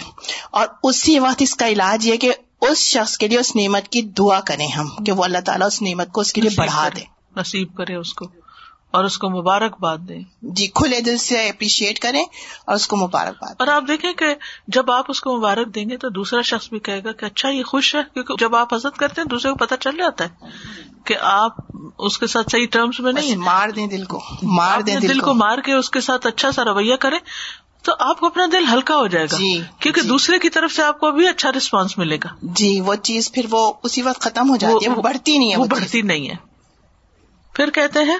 اور 0.51 0.67
اسی 0.83 1.19
وقت 1.19 1.41
اس 1.41 1.55
کا 1.55 1.67
علاج 1.67 2.07
یہ 2.07 2.15
کہ 2.15 2.31
اس 2.61 2.77
شخص 2.77 3.17
کے 3.17 3.27
لیے 3.27 3.39
اس 3.39 3.55
نعمت 3.55 3.87
کی 3.87 4.01
دعا 4.01 4.39
کریں 4.39 4.67
ہم 4.67 5.03
کہ 5.03 5.11
وہ 5.11 5.23
اللہ 5.23 5.37
تعالیٰ 5.37 5.67
اس 5.67 5.81
نعمت 5.81 6.11
کو 6.11 6.21
اس 6.21 6.33
کے 6.33 6.41
لیے 6.41 6.49
بڑھا 6.57 6.89
دے۔ 6.95 7.01
نصیب 7.35 7.75
کرے 7.75 7.95
اس 7.95 8.13
کو۔ 8.13 8.42
اور 8.93 9.03
اس 9.03 9.17
کو 9.17 9.29
مبارکباد 9.29 9.97
دیں۔ 9.97 10.21
جی 10.41 10.67
کھلے 10.67 10.99
دل 11.01 11.17
سے 11.17 11.49
اپریشیٹ 11.49 11.99
کریں 11.99 12.21
اور 12.21 12.75
اس 12.75 12.87
کو 12.87 12.97
مبارکباد 12.97 13.55
اور 13.59 13.67
آپ 13.67 13.83
دیکھیں 13.87 14.13
کہ 14.13 14.25
جب 14.67 14.91
آپ 14.91 15.05
اس 15.09 15.21
کو 15.21 15.37
مبارک 15.37 15.73
دیں 15.75 15.89
گے 15.89 15.97
تو 15.97 16.09
دوسرا 16.09 16.41
شخص 16.41 16.69
بھی 16.69 16.79
کہے 16.79 17.03
گا 17.03 17.11
کہ 17.11 17.25
اچھا 17.25 17.49
یہ 17.49 17.63
خوش 17.63 17.95
ہے 17.95 18.01
کیونکہ 18.13 18.33
جب 18.39 18.55
آپ 18.55 18.73
حضرت 18.73 18.97
کرتے 18.97 19.21
ہیں 19.21 19.27
دوسرے 19.27 19.51
کو 19.51 19.57
پتا 19.57 19.77
چل 19.77 19.97
جاتا 19.97 20.23
ہے 20.23 20.51
کہ 21.05 21.15
آپ 21.21 21.55
اس 21.99 22.17
کے 22.17 22.27
ساتھ 22.27 22.51
صحیح 22.51 22.65
ٹرمس 22.71 22.99
میں 22.99 23.13
نہیں 23.13 23.35
مار 23.35 23.69
دیں 23.69 23.87
دل 23.87 24.05
کو 24.05 24.21
مار 24.43 24.81
دیں 24.81 24.95
دل 24.95 25.19
کو۔ 25.19 25.33
مار 25.33 25.57
کے 25.57 25.73
اس 25.73 25.89
کے 25.89 26.01
ساتھ 26.01 26.27
اچھا 26.27 26.51
سا 26.51 26.63
رویہ 26.63 26.95
کریں 26.95 27.19
تو 27.83 27.91
آپ 27.99 28.19
کو 28.19 28.25
اپنا 28.25 28.45
دل 28.51 28.65
ہلکا 28.73 28.95
ہو 28.95 29.07
جائے 29.07 29.25
گا۔ 29.31 29.37
جی 29.37 29.61
کیونکہ 29.79 30.01
جی۔ 30.01 30.07
دوسرے 30.07 30.39
کی 30.39 30.49
طرف 30.49 30.71
سے 30.71 30.83
آپ 30.83 30.99
کو 30.99 31.11
بھی 31.11 31.27
اچھا 31.27 31.51
ریسپانس 31.51 31.97
ملے 31.97 32.17
گا۔ 32.23 32.29
جی 32.41 32.81
وہ 32.81 32.95
چیز 32.95 33.31
پھر 33.31 33.45
وہ 33.51 33.73
اسی 33.83 34.01
وقت 34.01 34.21
ختم 34.21 34.49
ہو 34.49 34.55
جاتی 34.55 34.85
ہے 34.85 34.89
وہ 34.89 35.01
بڑھتی 35.01 35.37
نہیں 35.37 35.51
ہے 35.51 35.57
وہ 35.57 35.65
بڑھتی 35.65 36.01
نہیں 36.01 36.29
ہے۔ 36.29 36.35
پھر 37.55 37.69
کہتے 37.69 37.99
ہیں 37.99 38.17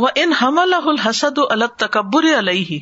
وہ 0.00 0.08
ان 0.14 0.32
حمل 0.32 0.74
الحسد 0.84 1.38
الگ 1.50 1.64
تکبر 1.76 2.38
علیہ 2.38 2.78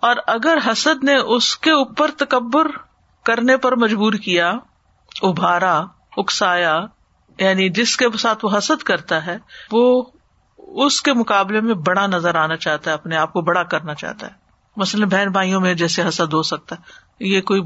اور 0.00 0.16
اگر 0.26 0.58
حسد 0.66 1.04
نے 1.04 1.16
اس 1.16 1.56
کے 1.56 1.70
اوپر 1.70 2.10
تکبر 2.16 2.70
کرنے 3.24 3.56
پر 3.56 3.76
مجبور 3.76 4.12
کیا، 4.12 4.52
ابھارا، 5.22 5.84
اکسایا 6.16 6.80
یعنی 7.38 7.68
جس 7.68 7.96
کے 7.96 8.16
ساتھ 8.18 8.44
وہ 8.44 8.58
حسد 8.58 8.82
کرتا 8.82 9.26
ہے، 9.26 9.38
وہ 9.72 10.02
اس 10.58 11.02
کے 11.02 11.12
مقابلے 11.12 11.60
میں 11.60 11.74
بڑا 11.74 12.06
نظر 12.06 12.34
آنا 12.34 12.56
چاہتا 12.56 12.90
ہے، 12.90 12.94
اپنے 12.94 13.16
آپ 13.16 13.32
کو 13.32 13.40
بڑا 13.40 13.62
کرنا 13.62 13.94
چاہتا 13.94 14.26
ہے۔ 14.26 14.32
مثلاً 14.76 15.08
بہن 15.08 15.28
بھائیوں 15.30 15.60
میں 15.60 15.74
جیسے 15.74 16.08
حسد 16.08 16.32
ہو 16.32 16.42
سکتا 16.42 16.76
ہے۔ 16.76 16.82
یہ 17.24 17.40
کوئی 17.40 17.60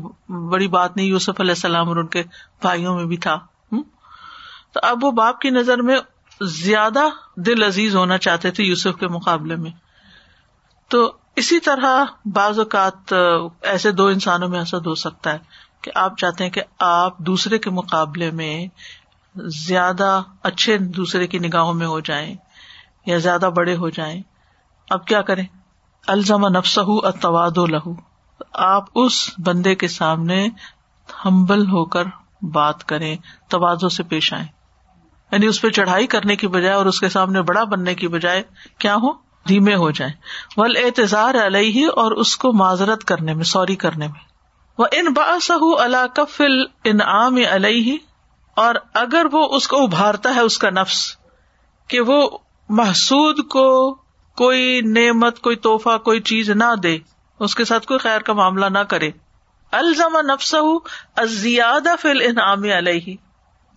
بڑی 0.49 0.69
بات 0.69 0.97
نہیں، 0.97 1.07
یوسف 1.07 1.41
علیہ 1.41 1.51
السلام 1.51 1.89
اور 1.89 1.97
ان 1.97 2.07
کے 2.07 2.23
بھائیوں 2.61 2.97
میں 2.97 3.05
بھی 3.05 3.17
تھا۔ 3.17 3.39
تو 4.73 4.81
اب 4.83 5.05
وہ 5.05 5.11
باپ 5.11 5.41
کی 5.41 5.51
نظر 5.51 5.83
میں 5.83 5.97
زیادہ 6.41 7.03
دل 7.37 7.63
عزیز 7.63 7.97
ہونا 7.97 8.19
چاہتے 8.19 8.51
تھے 8.51 8.65
یوسف 8.65 9.01
کے 9.01 9.09
مقابلے 9.09 9.57
میں۔ 9.57 9.71
تو 10.89 11.13
اسی 11.37 11.61
طرح 11.61 12.05
بعض 12.25 12.59
اوقات 12.59 13.13
ایسے 13.63 13.93
دو 13.93 14.07
انسانوں 14.07 14.49
میں 14.49 14.63
حسد 14.63 14.87
ہو 14.87 14.95
سکتا 14.95 15.33
ہے 15.33 15.39
کہ 15.81 15.91
آپ 15.95 16.17
چاہتے 16.17 16.45
ہیں 16.45 16.51
کہ 16.51 16.63
آپ 16.79 17.19
دوسرے 17.19 17.59
کے 17.59 17.71
مقابلے 17.71 18.31
میں 18.31 18.67
زیادہ 19.37 20.23
اچھے 20.43 20.79
دوسرے 20.79 21.27
کی 21.27 21.39
نگاہوں 21.39 21.75
میں 21.75 21.87
ہو 21.87 22.01
جائیں 22.01 22.35
یا 23.07 23.19
زیادہ 23.19 23.51
بڑے 23.57 23.77
ہو 23.77 23.89
جائیں۔ 23.89 24.23
اب 24.91 25.07
کیا 25.07 25.23
کریں؟ 25.23 25.47
الزم 26.07 26.49
نفس 26.49 26.79
اتواد 26.83 27.59
لہو۔ 27.59 27.95
آپ 28.53 28.85
اس 28.95 29.31
بندے 29.39 29.75
کے 29.75 29.89
سامنے 29.89 30.49
ہمبل 31.25 31.67
ہو 31.67 31.85
کر 31.85 32.05
بات 32.43 32.85
کریں 32.85 33.17
توازو 33.49 33.89
سے 33.89 34.03
پیش 34.03 34.33
آئے 34.33 34.64
یعنی 35.35 35.47
اس 35.47 35.61
پہ 35.61 35.69
چڑھائی 35.69 36.07
کرنے 36.07 36.37
کی 36.37 36.49
بجائے 36.49 36.75
اور 36.75 36.87
اس 36.87 37.01
کے 37.01 37.09
سامنے 37.09 37.43
بڑا 37.43 37.65
بننے 37.65 37.95
کی 37.95 38.09
بجائے 38.09 38.43
کیا 38.79 38.95
ہو 38.95 39.13
دھیمے 39.49 39.75
ہو 39.75 39.91
جائیں۔ 39.91 40.13
ول 40.57 40.77
اعتظار 40.77 41.35
علیہ 41.47 41.87
اور 41.87 42.13
اس 42.13 42.37
کو 42.37 42.53
معذرت 42.53 43.05
کرنے 43.05 43.35
میں، 43.35 43.45
سوری 43.45 43.77
کرنے 43.77 44.07
میں۔ 44.07 44.21
وہ 44.79 44.87
ان 44.93 45.13
باسہ 45.13 45.53
اللہ 45.79 46.07
کفل 46.15 46.63
انعام 46.85 47.37
علیہ 47.51 47.97
اور 48.57 48.75
اگر 48.95 49.27
وہ 49.33 49.57
اس 49.57 49.69
کو 49.69 49.83
ابھارتا 49.83 50.35
ہے، 50.35 50.41
اس 50.41 50.59
کا 50.59 50.71
نفس، 50.71 51.17
کہ 51.89 52.01
وہ 52.01 52.39
محسود 52.69 53.49
کو 53.49 53.95
کوئی 54.37 54.81
نعمت، 54.81 55.41
کوئی 55.41 55.57
توحفہ 55.57 55.99
کوئی 55.99 56.21
چیز 56.21 56.51
نہ 56.51 56.75
دے، 56.83 56.99
اس 57.41 57.55
کے 57.55 57.65
ساتھ 57.65 57.87
کوئی 57.87 57.99
خیر 57.99 58.21
کا 58.21 58.33
معاملہ 58.33 58.67
نہ 58.67 58.79
کرے۔ 58.79 59.11
الزما 59.73 60.21
نفس 60.23 60.55
زیادہ 61.25 61.95
فل 62.01 62.21
انعام 62.21 62.63
علیہ 62.63 63.17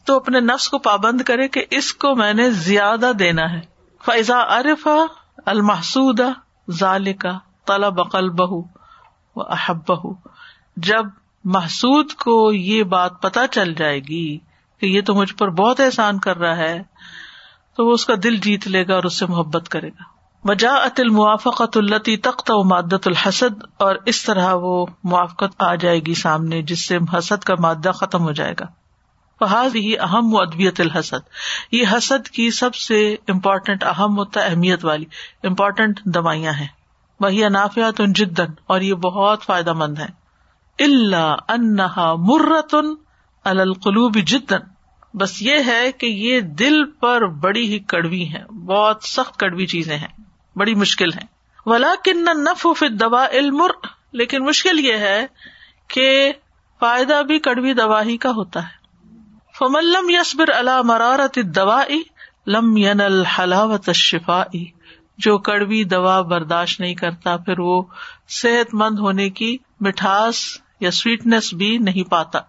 تو 0.07 0.15
اپنے 0.15 0.39
نفس 0.39 0.69
کو 0.69 0.77
پابند 0.77 1.21
کرے 1.21 1.47
کہ 1.47 1.65
اس 1.71 1.93
کو 1.93 2.15
میں 2.15 2.33
نے 2.33 2.51
زیادہ 2.51 3.11
دینا 3.19 3.51
ہے۔ 3.51 3.61
فیضا 4.05 4.59
عرف 4.59 4.87
المحسود 5.45 6.19
ظال 6.71 7.13
کا 7.13 7.39
تلا 7.65 7.89
بقل 7.89 8.29
بہ 8.29 8.61
احب 9.35 9.77
بہ 9.87 10.13
جب 10.77 11.05
محسود 11.43 12.13
کو 12.13 12.51
یہ 12.51 12.83
بات 12.83 13.21
پتا 13.21 13.47
چل 13.47 13.73
جائے 13.73 13.99
گی 13.99 14.37
کہ 14.79 14.85
یہ 14.85 15.01
تو 15.01 15.13
مجھ 15.13 15.33
پر 15.33 15.49
بہت 15.49 15.79
احسان 15.79 16.19
کر 16.19 16.37
رہا 16.37 16.57
ہے، 16.57 16.83
تو 17.75 17.87
وہ 17.87 17.91
اس 17.91 18.05
کا 18.05 18.13
دل 18.23 18.37
جیت 18.37 18.67
لے 18.67 18.87
گا 18.87 18.95
اور 18.95 19.03
اس 19.03 19.19
سے 19.19 19.25
محبت 19.25 19.69
کرے 19.69 19.89
گا۔ 19.89 20.03
وجا 20.43 20.73
اتل 20.73 21.09
موافقت 21.09 21.77
التی 21.77 22.17
تخت 22.17 22.51
و 22.51 22.63
مادت 22.63 23.07
الحسد 23.07 23.63
اور 23.77 23.95
اس 24.05 24.23
طرح 24.23 24.53
وہ 24.53 24.85
موافقت 25.03 25.63
آ 25.63 25.75
جائے 25.75 25.99
گی 25.99 26.13
سامنے، 26.13 26.61
جس 26.61 26.87
سے 26.87 26.97
حسد 27.17 27.43
کا 27.43 27.53
مادہ 27.59 27.91
ختم 27.91 28.21
ہو 28.21 28.31
جائے 28.31 28.53
گا۔ 28.59 28.65
فحاظ 29.39 29.75
ہی 29.75 29.97
اہم 29.99 30.33
و 30.33 30.39
ادبیت 30.41 30.79
الحسد 30.79 31.29
یہ 31.71 31.85
حسد 31.91 32.27
کی 32.27 32.49
سب 32.51 32.75
سے 32.75 33.15
امپورٹینٹ 33.27 33.83
اہم 33.83 34.17
ہوتا 34.17 34.41
اہمیت 34.41 34.85
والی 34.85 35.05
امپورٹینٹ 35.43 35.99
دوائیاں 36.05 36.53
ہیں۔ 36.53 36.67
وہی 37.19 37.43
انافیات 37.43 38.01
ان 38.01 38.13
جدن 38.13 38.51
اور 38.65 38.81
یہ 38.81 38.93
بہت 38.93 39.43
فائدہ 39.43 39.73
مند 39.73 39.99
ہے 39.99 40.07
اللہ 40.79 41.35
انہا 41.47 42.13
مرتن 42.15 42.93
القلوب 43.45 44.17
جدن 44.17 44.65
بس 45.13 45.41
یہ 45.41 45.63
ہے 45.65 45.91
کہ 45.91 46.05
یہ 46.05 46.39
دل 46.39 46.83
پر 46.85 47.25
بڑی 47.27 47.67
ہی 47.67 47.79
کڑوی 47.79 48.23
ہے 48.33 48.43
بہت 48.45 49.03
سخت 49.03 49.39
کڑوی 49.39 49.65
چیزیں 49.65 49.97
ہیں، 49.97 50.07
بڑی 50.55 50.75
مشکل 50.75 51.13
ہے 51.13 51.25
ولا 51.65 51.93
کن 52.03 52.27
نف 52.35 52.83
دوا 52.99 53.25
علم 53.31 53.61
لیکن 54.11 54.45
مشکل 54.45 54.79
یہ 54.79 54.97
ہے 54.97 55.25
کہ 55.87 56.33
فائدہ 56.79 57.21
بھی 57.27 57.39
کڑوی 57.39 57.73
دوا 57.73 58.03
ہی 58.03 58.17
کا 58.17 58.31
ہوتا 58.31 58.63
ہے۔ 58.63 58.76
فملم 59.59 60.09
یسبر 60.09 60.49
اللہ 60.49 60.81
مرارت 60.81 61.39
دوا 61.43 61.83
لم 62.47 62.77
ین 62.77 63.01
الحلاوت 63.01 63.89
شفا 63.91 64.43
جو 65.17 65.37
کڑوی 65.37 65.83
دوا 65.83 66.21
برداشت 66.21 66.79
نہیں 66.79 66.95
کرتا، 66.95 67.37
پھر 67.37 67.59
وہ 67.59 67.83
صحت 68.29 68.73
مند 68.73 68.99
ہونے 68.99 69.29
کی 69.29 69.57
مٹھاس 69.79 70.35
یا 70.79 70.91
سویٹنیس 70.91 71.53
بھی 71.53 71.77
نہیں 71.77 72.09
پاتا۔ 72.09 72.39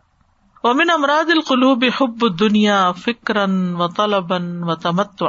ومن 0.64 0.90
امراض 0.90 1.30
القلوب، 1.30 1.84
حب 2.00 2.38
دنیا 2.38 2.92
فکرن 2.92 3.74
و 3.74 3.88
طلبن 3.88 4.64
و 4.64 4.74
تمت 4.74 5.24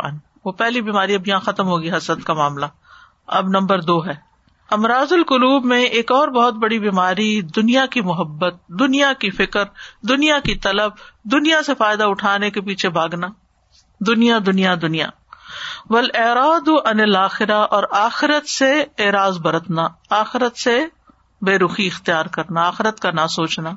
وہ 0.46 0.52
پہلی 0.52 0.82
بیماری 0.82 1.16
اب 1.16 1.28
یہاں 1.28 1.40
ختم 1.40 1.68
ہوگی، 1.68 1.92
حسد 1.92 2.24
کا 2.24 2.34
معاملہ۔ 2.34 2.66
اب 3.28 3.48
نمبر 3.48 3.82
دو 3.82 4.06
ہے۔ 4.06 4.29
امراض 4.72 5.14
القلوب 5.14 5.66
میں 5.66 5.84
ایک 5.86 6.12
اور 6.12 6.28
بہت 6.28 6.54
بڑی 6.54 6.80
بیماری 6.80 7.42
دنیا 7.42 7.86
کی 7.86 8.02
محبت، 8.02 8.56
دنیا 8.68 9.14
کی 9.14 9.30
فکر، 9.30 9.64
دنیا 10.02 10.40
کی 10.40 10.56
طلب، 10.56 10.92
دنیا 11.24 11.64
سے 11.64 11.74
فائدہ 11.74 12.04
اٹھانے 12.04 12.50
کے 12.50 12.62
پیچھے 12.62 12.90
بھاگنا۔ 12.90 13.28
دنیا 14.08 14.40
دنیا 14.46 14.76
دنیا۔ 14.82 15.08
ول 15.90 16.08
اراد 16.14 16.70
ان 16.86 17.00
الآخرہ 17.00 17.52
اور 17.52 17.84
آخرت 17.92 18.50
سے 18.50 18.84
اعراض 18.98 19.40
برتنا، 19.40 19.88
آخرت 20.10 20.58
سے 20.58 20.86
بے 21.42 21.58
رخی 21.58 21.88
اختیار 21.88 22.26
کرنا، 22.26 22.68
آخرت 22.68 23.00
کا 23.00 23.12
نہ 23.12 23.28
سوچنا۔ 23.30 23.70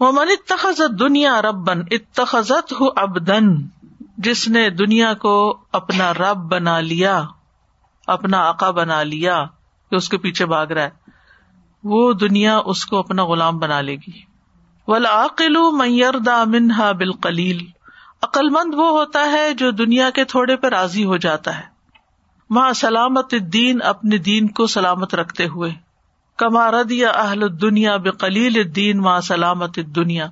وہ 0.00 0.12
من 0.12 0.28
اتخذت 0.28 1.00
دنیا 1.00 1.42
ربن 1.42 1.82
اتخذت 1.90 2.72
ہُ 2.72 2.84
ابدن 2.96 3.44
جس 4.18 4.48
نے 4.48 4.70
دنیا 4.70 5.14
کو 5.14 5.58
اپنا 5.72 6.14
رب 6.14 6.36
بنا 6.36 6.80
لیا، 6.80 7.22
اپنا 8.06 8.38
آقا 8.38 8.70
بنا 8.70 9.02
لیا۔ 9.02 9.44
کہ 9.90 9.94
اس 9.94 10.08
کے 10.08 10.18
پیچھے 10.18 10.46
بھاگ 10.46 10.66
رہا 10.66 10.82
ہے، 10.82 10.90
وہ 11.84 12.12
دنیا 12.12 12.58
اس 12.64 12.86
کو 12.86 12.98
اپنا 12.98 13.24
غلام 13.24 13.58
بنا 13.58 13.80
لے 13.80 13.94
گی۔ 13.94 14.28
ولاقل 14.88 15.56
میئر 15.72 16.18
دا 16.18 16.44
منہا 16.44 16.92
بالکلیل 16.92 17.66
عقل 18.22 18.48
مند 18.48 18.74
وہ 18.74 18.90
ہوتا 18.90 19.32
ہے 19.32 19.54
جو 19.54 19.70
دنیا 19.70 20.10
کے 20.10 20.24
تھوڑے 20.24 20.56
پہ 20.56 20.66
راضی 20.66 21.04
ہو 21.04 21.16
جاتا 21.16 21.58
ہے۔ 21.58 21.64
ماں 22.50 22.72
سلامت 22.72 23.34
دین 23.52 23.78
اپنے 23.82 24.18
دین 24.18 24.48
کو 24.48 24.66
سلامت 24.66 25.14
رکھتے 25.14 25.46
ہوئے۔ 25.46 25.70
کما 26.36 26.70
ردیا 26.70 27.10
اہل 27.10 27.60
دنیا 27.60 27.96
بکلیل 27.96 28.74
دین 28.76 28.98
ماں 28.98 29.20
سلامت 29.20 29.78
دنیا 29.96 30.26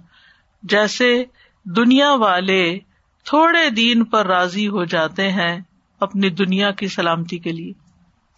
جیسے 0.62 1.24
دنیا 1.64 2.14
والے 2.14 2.78
تھوڑے 3.24 3.70
دین 3.70 4.04
پر 4.04 4.26
راضی 4.26 4.68
ہو 4.68 4.84
جاتے 4.84 5.32
ہیں 5.32 5.60
اپنی 6.00 6.30
دنیا 6.30 6.70
کی 6.70 6.88
سلامتی 6.88 7.38
کے 7.38 7.52
لیے۔ 7.52 7.72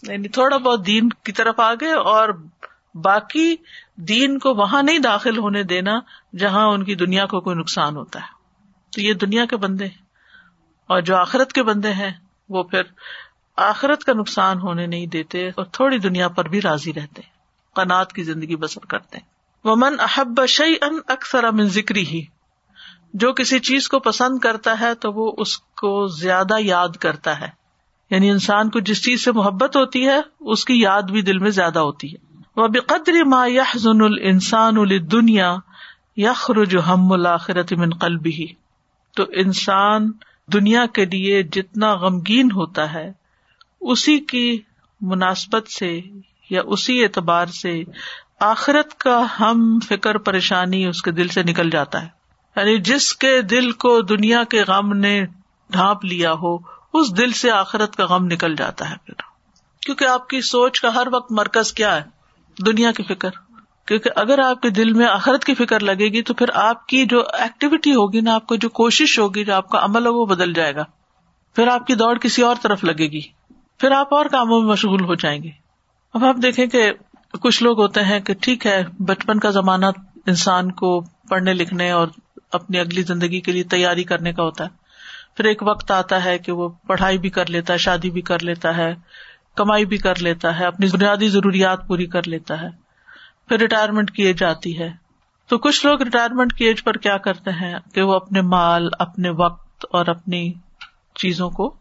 یعنی 0.03 0.29
تھوڑا 0.29 0.57
بہت 0.57 0.87
دین 0.87 1.09
کی 1.09 1.33
طرف 1.33 1.61
آ 1.61 1.75
گئے 1.75 1.93
اور 1.93 2.29
باقی 2.95 3.57
دین 3.97 4.39
کو 4.39 4.55
وہاں 4.55 4.83
نہیں 4.83 4.99
داخل 4.99 5.39
ہونے 5.39 5.63
دینا 5.63 6.01
جہاں 6.39 6.67
ان 6.67 6.85
کی 6.85 6.95
دنیا 6.95 7.27
کو 7.27 7.41
کوئی 7.41 7.57
نقصان 7.57 7.97
ہوتا 7.97 8.19
ہے۔ 8.21 8.39
تو 8.91 9.01
یہ 9.01 9.13
دنیا 9.13 9.45
کے 9.45 9.57
بندے 9.57 9.85
اور 10.87 11.01
جو 11.01 11.17
آخرت 11.17 11.53
کے 11.53 11.63
بندے 11.63 11.93
ہیں، 11.93 12.11
وہ 12.49 12.63
پھر 12.63 12.83
آخرت 13.57 14.05
کا 14.05 14.13
نقصان 14.13 14.59
ہونے 14.59 14.87
نہیں 14.87 15.07
دیتے 15.07 15.49
اور 15.49 15.65
تھوڑی 15.65 15.99
دنیا 15.99 16.29
پر 16.29 16.49
بھی 16.49 16.61
راضی 16.61 16.93
رہتے 16.93 17.23
قناط 17.75 18.13
کی 18.13 18.23
زندگی 18.23 18.57
بسر 18.57 18.87
کرتے 18.87 19.17
ہیں۔ 19.17 19.25
وہ 19.65 19.77
من 19.77 20.01
احب 20.01 20.47
شعی 20.47 20.75
ان 20.83 20.99
اکثر 21.09 21.45
امن 21.45 21.69
ذکری 21.69 22.07
ہی 22.07 22.25
جو 23.15 23.33
کسی 23.33 23.59
چیز 23.59 23.89
کو 23.89 23.99
پسند 23.99 24.39
کرتا 24.39 24.81
ہے 24.81 24.95
تو 24.95 25.13
وہ 25.13 25.33
اس 25.39 25.59
کو 25.59 26.07
زیادہ 26.07 26.55
یاد 26.59 26.97
کرتا 27.01 27.41
ہے۔ 27.41 27.49
یعنی 28.11 28.31
انسان 28.31 28.71
کو 28.71 28.81
جس 28.81 29.05
چیز 29.05 29.25
سے 29.25 29.33
محبت 29.33 29.77
ہوتی 29.77 30.09
ہے، 30.09 30.19
اس 30.41 30.65
کی 30.65 30.81
یاد 30.81 31.03
بھی 31.03 31.23
دل 31.23 31.39
میں 31.39 31.51
زیادہ 31.51 31.79
ہوتی 31.79 32.15
ہے۔ 32.15 32.41
وہ 32.57 32.69
بقدر 32.69 33.25
ما 33.25 33.47
یحزن 33.47 34.01
الانسان 34.01 34.75
دنیا 35.13 35.57
یخرج 36.17 36.77
ہم 36.89 37.13
الآخرت 37.13 37.73
من 37.73 37.91
قلبه۔ 37.91 38.47
تو 39.17 39.25
انسان 39.33 40.11
دنیا 40.53 40.87
کے 40.87 41.05
لیے 41.05 41.43
جتنا 41.43 41.95
غمگین 41.95 42.51
ہوتا 42.51 42.93
ہے، 42.93 43.13
اسی 43.81 44.19
کی 44.19 44.61
مناسبت 45.01 45.69
سے 45.69 46.01
یا 46.51 46.63
اسی 46.67 47.05
اعتبار 47.05 47.47
سے 47.47 47.83
آخرت 48.41 48.95
کا 48.95 49.27
ہم 49.41 49.79
فکر 49.89 50.19
پریشانی 50.19 50.87
اس 50.87 51.03
کے 51.03 51.11
دل 51.11 51.29
سے 51.29 51.43
نکل 51.43 51.71
جاتا 51.71 52.03
ہے۔ 52.03 52.09
یعنی 52.57 52.79
جس 52.79 53.15
کے 53.15 53.43
دل 53.43 53.73
کو 53.73 54.01
دنیا 54.01 54.45
کے 54.45 54.63
غم 54.63 54.93
نے 54.93 55.27
ڈھانپ 55.71 56.05
لیا 56.05 56.33
ہو 56.33 56.78
اس 56.93 57.19
دل 57.19 57.31
سے 57.31 57.51
آخرت 57.51 57.97
کا 57.97 58.07
غم 58.07 58.25
نکل 58.25 58.57
جاتا 58.57 58.91
ہے 58.91 58.95
پھر۔ 59.07 59.15
کیونکہ 59.81 60.05
آپ 60.05 60.29
کی 60.29 60.41
سوچ 60.41 60.81
کا 60.81 60.95
ہر 60.95 61.07
وقت 61.13 61.33
مرکز 61.33 61.73
کیا 61.73 61.97
ہے؟ 61.97 62.03
دنیا 62.67 62.93
کی 62.93 63.03
فکر۔ 63.03 63.29
کیونکہ 63.87 64.11
اگر 64.17 64.39
آپ 64.39 64.63
کے 64.63 64.71
دل 64.71 64.93
میں 64.93 65.07
آخرت 65.07 65.45
کی 65.45 65.55
فکر 65.55 65.81
لگے 65.81 66.09
گی 66.09 66.23
تو 66.23 66.35
پھر 66.35 66.47
آپ 66.55 66.87
کی 66.87 67.07
جو 67.07 67.23
ایکٹیویٹی 67.33 67.95
ہوگی 67.95 68.21
نا، 68.21 68.35
آپ 68.35 68.47
کو 68.47 68.57
جو 68.57 68.69
کوشش 68.69 69.19
ہوگی، 69.19 69.45
جو 69.45 69.55
آپ 69.55 69.69
کا 69.69 69.85
عمل 69.85 70.05
ہے، 70.05 70.09
وہ 70.09 70.27
بدل 70.27 70.53
جائے 70.53 70.75
گا۔ 70.75 70.85
پھر 71.57 71.69
آپ 71.69 71.87
کی 71.87 71.95
دوڑ 71.95 72.19
کسی 72.19 72.43
اور 72.43 72.57
طرف 72.63 72.85
لگے 72.85 73.07
گی۔ 73.07 73.21
پھر 73.79 73.91
آپ 73.91 74.15
اور 74.15 74.27
کاموں 74.27 74.63
میں 74.63 74.71
مشغول 74.71 75.05
ہو 75.05 75.15
جائیں 75.15 75.43
گے۔ 75.43 75.51
اب 76.15 76.25
آپ 76.25 76.37
دیکھیں 76.43 76.67
کہ 76.67 76.93
کچھ 77.41 77.63
لوگ 77.63 77.81
ہوتے 77.81 78.05
ہیں 78.05 78.21
کہ 78.21 78.35
ٹھیک 78.35 78.67
ہے، 78.67 78.85
بچپن 78.99 79.39
کا 79.39 79.51
زمانہ 79.51 79.87
انسان 80.27 80.73
کو 80.73 81.01
پڑھنے، 81.29 81.55
لکھنے 81.55 81.91
اور 81.91 82.09
اپنی 82.53 82.79
اگلی 82.79 83.03
زندگی 83.03 83.41
کے 83.41 83.53
لیے 83.53 83.63
تیاری 83.63 84.05
کرنے 84.05 84.33
کا 84.33 84.43
ہوتا 84.43 84.65
ہے۔ 84.65 84.78
پھر 85.39 85.47
ایک 85.47 85.63
وقت 85.63 85.91
آتا 85.91 86.25
ہے 86.25 86.39
کہ 86.39 86.53
وہ 86.53 86.69
پڑھائی 86.69 87.19
بھی 87.19 87.31
کر 87.31 87.47
لیتا 87.47 87.73
ہے، 87.73 87.79
شادی 87.79 88.11
بھی 88.11 88.21
کر 88.21 88.39
لیتا 88.39 88.77
ہے، 88.77 88.95
کمائی 89.57 89.85
بھی 89.85 89.99
کر 89.99 90.19
لیتا 90.19 90.59
ہے، 90.59 90.67
اپنی 90.67 90.87
بنیادی 90.93 91.29
ضروریات 91.29 91.87
پوری 91.87 92.07
کر 92.07 92.29
لیتا 92.29 92.63
ہے۔ 92.63 92.69
پھر 93.49 93.59
ریٹائرمنٹ 93.59 94.11
کی 94.11 94.23
ایج 94.23 94.43
آتی 94.43 94.79
ہے۔ 94.79 94.93
تو 95.49 95.59
کچھ 95.59 95.87
لوگ 95.87 96.03
ریٹائرمنٹ 96.03 96.53
کی 96.53 96.65
ایج 96.65 96.85
پر 96.85 96.95
کیا 96.95 97.17
کرتے 97.17 97.51
ہیں 97.51 97.75
کہ 97.95 98.03
وہ 98.03 98.15
اپنے 98.15 98.41
مال، 98.41 98.89
اپنے 98.99 99.31
وقت 99.31 99.87
اور 99.91 100.07
اپنی 100.07 100.53
چیزوں 101.15 101.51
کو 101.51 101.75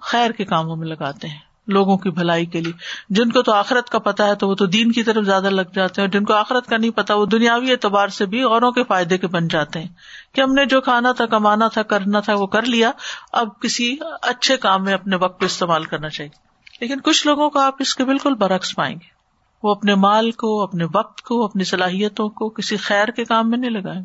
خیر 0.00 0.30
کے 0.30 0.44
کاموں 0.44 0.76
میں 0.76 0.86
لگاتے 0.86 1.28
ہیں۔ 1.28 1.51
لوگوں 1.66 1.96
کی 1.96 2.10
بھلائی 2.10 2.46
کے 2.46 2.60
لیے۔ 2.60 2.72
جن 3.08 3.30
کو 3.30 3.42
تو 3.42 3.52
آخرت 3.52 3.90
کا 3.90 3.98
پتا 3.98 4.26
ہے 4.26 4.34
تو 4.34 4.48
وہ 4.48 4.54
تو 4.54 4.66
دین 4.66 4.92
کی 4.92 5.02
طرف 5.02 5.24
زیادہ 5.24 5.50
لگ 5.50 5.62
جاتے 5.74 6.02
ہیں 6.02 6.08
اور 6.08 6.18
جن 6.18 6.24
کو 6.24 6.34
آخرت 6.34 6.66
کا 6.66 6.76
نہیں 6.76 6.90
پتا 6.90 7.14
وہ 7.14 7.26
دنیاوی 7.26 7.70
اعتبار 7.70 8.08
سے 8.08 8.26
بھی 8.26 8.42
اوروں 8.42 8.72
کے 8.72 8.84
فائدے 8.84 9.18
کے 9.18 9.26
بن 9.26 9.48
جاتے 9.48 9.80
ہیں۔ 9.80 9.88
کہ 10.34 10.40
ہم 10.40 10.52
نے 10.52 10.64
جو 10.64 10.80
کھانا 10.80 11.12
تھا، 11.12 11.26
کمانا 11.26 11.68
تھا، 11.68 11.82
کرنا 11.82 12.20
تھا، 12.20 12.34
وہ 12.34 12.46
کر 12.46 12.62
لیا، 12.62 12.90
اب 13.32 13.60
کسی 13.60 13.96
اچھے 14.22 14.56
کام 14.56 14.84
میں 14.84 14.92
اپنے 14.92 15.16
وقت 15.16 15.38
کو 15.40 15.46
استعمال 15.46 15.84
کرنا 15.84 16.08
چاہیے۔ 16.08 16.52
لیکن 16.80 17.00
کچھ 17.00 17.26
لوگوں 17.26 17.50
کو 17.50 17.58
آپ 17.58 17.74
اس 17.78 17.94
کے 17.94 18.04
بالکل 18.04 18.34
برعکس 18.34 18.76
پائیں 18.76 18.94
گے۔ 18.94 19.06
وہ 19.62 19.70
اپنے 19.70 19.94
مال 19.94 20.30
کو، 20.30 20.62
اپنے 20.62 20.84
وقت 20.94 21.22
کو، 21.22 21.44
اپنی 21.44 21.64
صلاحیتوں 21.64 22.28
کو 22.28 22.48
کسی 22.48 22.76
خیر 22.76 23.08
کے 23.08 23.24
کام 23.24 23.50
میں 23.50 23.58
نہیں 23.58 23.70
لگائے 23.70 24.00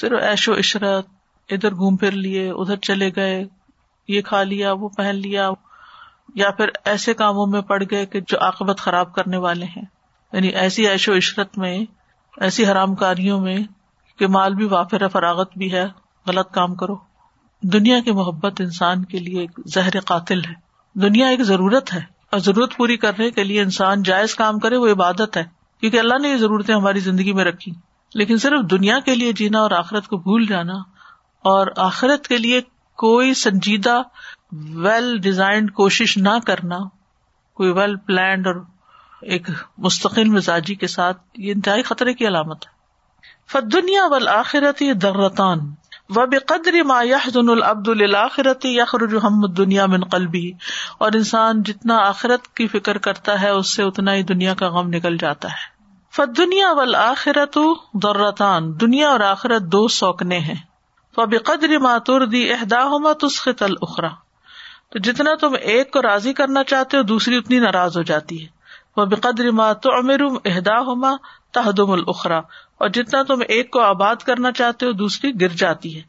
صرف 0.00 0.18
ایش 0.22 0.48
و 0.48 0.58
عشرت، 0.58 1.06
ادھر 1.48 1.74
گھوم 1.74 1.96
پھر 1.96 2.12
لیے، 2.12 2.50
ادھر 2.50 2.76
چلے 2.76 3.10
گئے، 3.16 3.44
یہ 4.08 4.20
کھا 4.20 4.42
لیا، 4.42 4.72
وہ 4.72 4.88
پہن 4.88 5.14
لیا۔ 5.14 5.50
یا 6.34 6.50
پھر 6.50 6.68
ایسے 6.84 7.14
کاموں 7.14 7.46
میں 7.46 7.60
پڑ 7.60 7.82
گئے 7.90 8.06
کہ 8.06 8.20
جو 8.20 8.36
عاقبت 8.40 8.80
خراب 8.80 9.14
کرنے 9.14 9.36
والے 9.36 9.66
ہیں۔ 9.66 9.84
یعنی 10.32 10.48
ایسی 10.48 10.88
ایش 10.88 11.08
و 11.08 11.16
عشرت 11.16 11.58
میں، 11.58 11.84
ایسی 12.36 12.66
حرام 12.66 12.94
کاریوں 12.94 13.40
میں 13.40 13.58
کہ 14.18 14.26
مال 14.26 14.54
بھی 14.54 14.64
وافر 14.64 15.08
فراغت 15.08 15.50
بھی 15.56 15.72
ہے، 15.72 15.86
غلط 16.26 16.50
کام 16.50 16.74
کرو۔ 16.74 16.96
دنیا 17.62 18.00
کی 18.00 18.12
محبت 18.12 18.60
انسان 18.60 19.04
کے 19.04 19.18
لیے 19.18 19.40
ایک 19.40 19.60
زہر 19.66 20.00
قاتل 20.00 20.44
ہے۔ 20.44 20.54
دنیا 20.94 21.28
ایک 21.28 21.42
ضرورت 21.42 21.94
ہے۔ 21.94 22.00
اور 22.32 22.38
ضرورت 22.38 22.76
پوری 22.76 22.96
کرنے 22.96 23.30
کے 23.30 23.44
لیے 23.44 23.62
انسان 23.62 24.02
جائز 24.02 24.34
کام 24.34 24.58
کرے، 24.58 24.76
وہ 24.76 24.88
عبادت 24.88 25.36
ہے۔ 25.36 25.44
کیونکہ 25.80 25.98
اللہ 25.98 26.18
نے 26.18 26.28
یہ 26.28 26.36
ضرورتیں 26.36 26.74
ہماری 26.74 27.00
زندگی 27.00 27.32
میں 27.32 27.44
رکھی۔ 27.44 27.72
لیکن 28.14 28.36
صرف 28.36 28.70
دنیا 28.70 29.00
کے 29.00 29.14
لیے 29.14 29.32
جینا 29.32 29.60
اور 29.60 29.70
آخرت 29.70 30.06
کو 30.06 30.16
بھول 30.16 30.46
جانا 30.46 30.74
اور 31.38 31.66
آخرت 31.76 32.28
کے 32.28 32.38
لیے 32.38 32.60
کوئی 32.96 33.34
سنجیدہ 33.34 34.02
ویل 34.52 35.18
ڈیزائنڈ 35.18 35.72
کوشش 35.72 36.18
نہ 36.18 36.38
کرنا، 36.46 36.78
کوئی 37.54 37.72
ویل 37.72 37.96
پلانڈ 37.96 38.46
اور 38.46 38.56
ایک 39.22 39.50
مستقل 39.78 40.24
مزاجی 40.24 40.74
کے 40.74 40.86
ساتھ، 40.86 41.22
یہ 41.34 41.52
انتہائی 41.52 41.82
خطرے 41.82 42.14
کی 42.14 42.26
علامت 42.26 42.66
ہے۔ 42.66 42.72
فد 43.52 43.72
دنیا 43.72 44.06
وال 44.06 44.28
آخرتی 44.28 44.92
دررتان 44.92 45.58
و 46.16 46.26
بے 46.26 46.38
قدر 46.38 46.84
ما 46.84 47.02
یحزن 47.02 47.48
العبد 47.48 47.88
للآخرت 47.88 48.64
یخرج 48.64 49.14
ہم 49.24 49.46
دنیا 49.46 49.86
من 49.86 50.04
قلبی 50.04 50.50
اور 50.98 51.12
انسان 51.14 51.62
جتنا 51.62 51.96
آخرت 51.96 52.48
کی 52.48 52.66
فکر 52.66 52.98
کرتا 52.98 53.40
ہے، 53.40 53.48
اس 53.48 53.76
سے 53.76 53.82
اتنا 53.82 54.14
ہی 54.14 54.22
دنیا 54.22 54.54
کا 54.54 54.68
غم 54.68 54.88
نکل 54.88 55.16
جاتا 55.16 55.48
ہے۔ 55.48 55.72
فد 56.10 56.36
دنیا 56.36 56.72
والآخرت 56.72 57.58
ضرتان 58.02 58.80
دنیا 58.80 59.08
اور 59.08 59.20
آخرت 59.20 59.62
دو 59.62 59.88
سوکنے 59.88 60.38
ہیں۔ 60.38 60.60
تو 61.14 61.26
بے 61.26 61.38
قدر 61.38 61.78
ما 61.78 61.98
تردی 61.98 62.52
احداہما 62.52 63.12
تسخط 63.12 63.62
الاخرى 63.62 64.08
تو 64.92 64.98
جتنا 64.98 65.30
تم 65.40 65.54
ایک 65.60 65.92
کو 65.92 66.02
راضی 66.02 66.32
کرنا 66.32 66.64
چاہتے 66.64 66.96
ہو، 66.96 67.02
دوسری 67.02 67.36
اتنی 67.36 67.58
ناراض 67.58 67.96
ہو 67.96 68.02
جاتی 68.02 68.42
ہے۔ 68.42 68.48
وہ 68.96 69.04
بقدر 69.04 69.50
ما 69.50 69.72
تعمر 69.72 70.20
احداہما 70.44 71.10
تہدم 71.52 71.90
الاخرى 71.90 72.38
اور 72.78 72.88
جتنا 72.88 73.22
تم 73.22 73.40
ایک 73.48 73.70
کو 73.70 73.80
آباد 73.80 74.16
کرنا 74.16 74.52
چاہتے 74.52 74.86
ہو، 74.86 74.92
دوسری 74.92 75.40
گر 75.40 75.48
جاتی 75.48 75.96
ہے۔ 75.96 76.02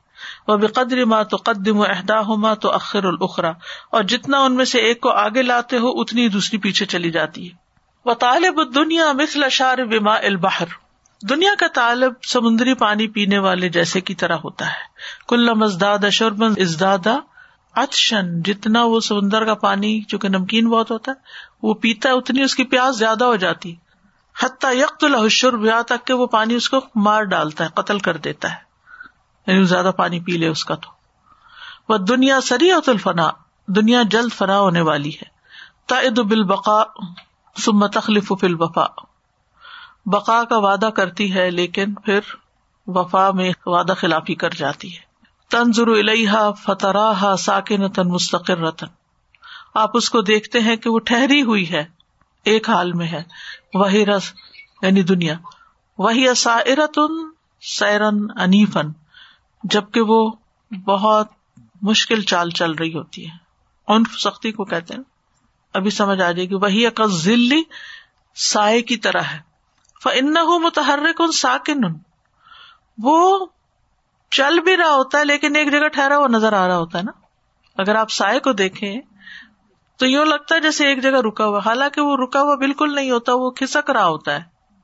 وہ 0.47 0.57
بے 0.57 1.05
ماں 1.05 1.23
تو 1.23 1.37
قدم 1.37 1.79
و 1.79 1.83
اہدا 1.83 2.19
ہو 2.19 2.35
ماں 2.35 2.55
تو 2.55 2.71
اخر 2.71 3.03
الخرا 3.03 3.49
اور 3.91 4.03
جتنا 4.03 4.39
ان 4.39 4.55
میں 4.55 4.65
سے 4.65 4.79
ایک 4.79 5.01
کو 5.01 5.09
آگے 5.09 5.41
لاتے 5.41 5.77
ہو، 5.77 6.01
اتنی 6.01 6.27
دوسری 6.27 6.57
پیچھے 6.57 6.85
چلی 6.85 7.11
جاتی 7.11 7.49
ہے۔ 7.49 7.55
وہ 8.05 8.13
طالب 8.13 8.75
دنیا 8.75 9.11
مثل 9.11 9.43
اشار 9.43 9.77
بما 9.77 10.15
البحر۔ 10.15 10.65
دنیا 11.29 11.51
کا 11.59 11.67
طالب 11.73 12.13
سمندری 12.23 12.73
پانی 12.73 13.07
پینے 13.07 13.37
والے 13.37 13.69
جیسے 13.69 14.01
کی 14.01 14.15
طرح 14.15 14.35
ہوتا 14.35 14.65
ہے۔ 14.65 14.81
کل 15.27 15.53
مزداد 15.53 16.03
اشربن 16.03 16.53
ازدادا 16.57 17.19
اتشن 17.75 18.41
جتنا 18.41 18.83
وہ 18.83 18.99
سمندر 18.99 19.45
کا 19.45 19.53
پانی 19.53 20.01
چونکہ 20.01 20.29
نمکین 20.29 20.69
بہت 20.69 20.91
ہوتا 20.91 21.11
ہے، 21.11 21.21
وہ 21.63 21.73
پیتا 21.73 22.09
ہے، 22.09 22.13
اتنی 22.13 22.41
اس 22.41 22.55
کی 22.55 22.63
پیاس 22.63 22.97
زیادہ 22.97 23.23
ہو 23.23 23.35
جاتی۔ 23.35 23.75
حتیٰ 24.43 24.75
یکت 24.75 25.03
الحشر 25.03 25.53
یہاں 25.61 25.83
تک 25.83 26.07
کہ 26.07 26.13
وہ 26.13 26.27
پانی 26.27 26.55
اس 26.55 26.69
کو 26.69 26.77
مار 26.95 27.23
ڈالتا 27.23 27.63
ہے، 27.63 27.69
قتل 27.73 27.99
کر 27.99 28.17
دیتا 28.17 28.51
ہے۔ 28.51 28.57
یعنی 29.47 29.63
زیادہ 29.63 29.91
پانی 29.97 30.19
پی 30.19 30.31
لے 30.31 30.47
اس 30.47 30.65
کا 30.65 30.75
تو۔ 30.75 30.89
وہ 31.89 31.97
دنیا 31.97 32.41
سری 32.41 32.71
الفنا، 32.71 33.29
دنیا 33.67 34.01
جلد 34.11 34.33
فنا 34.33 34.59
ہونے 34.59 34.81
والی 34.81 35.09
ہے۔ 35.09 35.25
تائد 35.87 36.19
بالبقا 36.19 36.83
سم 37.65 37.87
تخلیف 37.87 38.33
فل 38.41 38.55
وفا 38.59 38.85
بقا 40.05 40.43
کا 40.43 40.57
وعدہ 40.57 40.85
کرتی 40.85 41.33
ہے، 41.33 41.51
لیکن 41.51 41.93
پھر 41.93 42.19
وفا 42.87 43.31
میں 43.31 43.51
وعدہ 43.65 43.93
خلافی 43.97 44.35
کر 44.35 44.49
جاتی 44.49 44.97
ہے۔ 44.97 45.12
تنظر 45.53 45.87
الحا 45.87 46.51
فتح 46.51 47.35
ساکن 47.39 47.91
تن 47.91 48.07
مستقر 48.07 48.57
رتن 48.57 48.87
آپ 49.73 49.89
اس 49.93 50.09
کو 50.09 50.21
دیکھتے 50.21 50.59
ہیں 50.59 50.75
کہ 50.75 50.89
وہ 50.89 50.99
ٹھہری 50.99 51.41
ہوئی 51.41 51.71
ہے، 51.71 51.85
ایک 52.43 52.69
حال 52.69 52.93
میں 52.93 53.07
ہے۔ 53.07 53.23
وہی 53.73 54.05
رس 54.05 54.33
یعنی 54.81 55.03
دنیا۔ 55.03 55.33
وہی 55.97 56.35
سائرتن 56.35 57.29
سیرن 57.61 58.39
انیفن 58.41 58.91
جبکہ 59.63 60.01
وہ 60.01 60.31
بہت 60.85 61.27
مشکل 61.81 62.21
چال 62.21 62.49
چل 62.49 62.71
رہی 62.71 62.93
ہوتی 62.93 63.29
ہے۔ 63.29 63.37
عنف 63.87 64.19
سختی 64.19 64.51
کو 64.51 64.65
کہتے 64.65 64.93
ہیں۔ 64.93 65.03
ابھی 65.73 65.89
سمجھ 65.89 66.21
آ 66.21 66.31
جائے 66.31 66.49
گی۔ 66.49 66.55
وہی 66.55 66.85
ذلی 67.07 67.63
سائے 68.35 68.81
کی 68.81 68.97
طرح 68.97 69.21
ہے۔ 69.21 69.39
فن 70.03 70.33
متحرک 70.33 71.21
ان 71.21 71.31
ساکن 71.31 71.81
وہ 72.97 73.45
چل 74.35 74.59
بھی 74.59 74.77
رہا 74.77 74.93
ہوتا 74.93 75.19
ہے 75.19 75.25
لیکن 75.25 75.55
ایک 75.55 75.71
جگہ 75.71 75.87
ٹھہرا 75.87 76.17
ہوا 76.17 76.27
نظر 76.27 76.53
آ 76.53 76.67
رہا 76.67 76.77
ہوتا 76.77 76.97
ہے 76.97 77.03
نا۔ 77.03 77.11
اگر 77.77 77.95
آپ 77.95 78.11
سائے 78.11 78.39
کو 78.39 78.53
دیکھیں 78.53 79.01
تو 79.97 80.05
یوں 80.05 80.25
لگتا 80.25 80.55
ہے 80.55 80.59
جیسے 80.59 80.87
ایک 80.87 81.03
جگہ 81.03 81.21
رکا 81.27 81.45
ہوا، 81.45 81.59
حالانکہ 81.65 82.01
وہ 82.01 82.17
رکا 82.17 82.41
ہوا 82.41 82.55
بالکل 82.55 82.95
نہیں 82.95 83.11
ہوتا، 83.11 83.33
وہ 83.33 83.51
کھسک 83.51 83.91
رہا 83.91 84.05
ہوتا 84.05 84.35
ہے۔ 84.35 84.41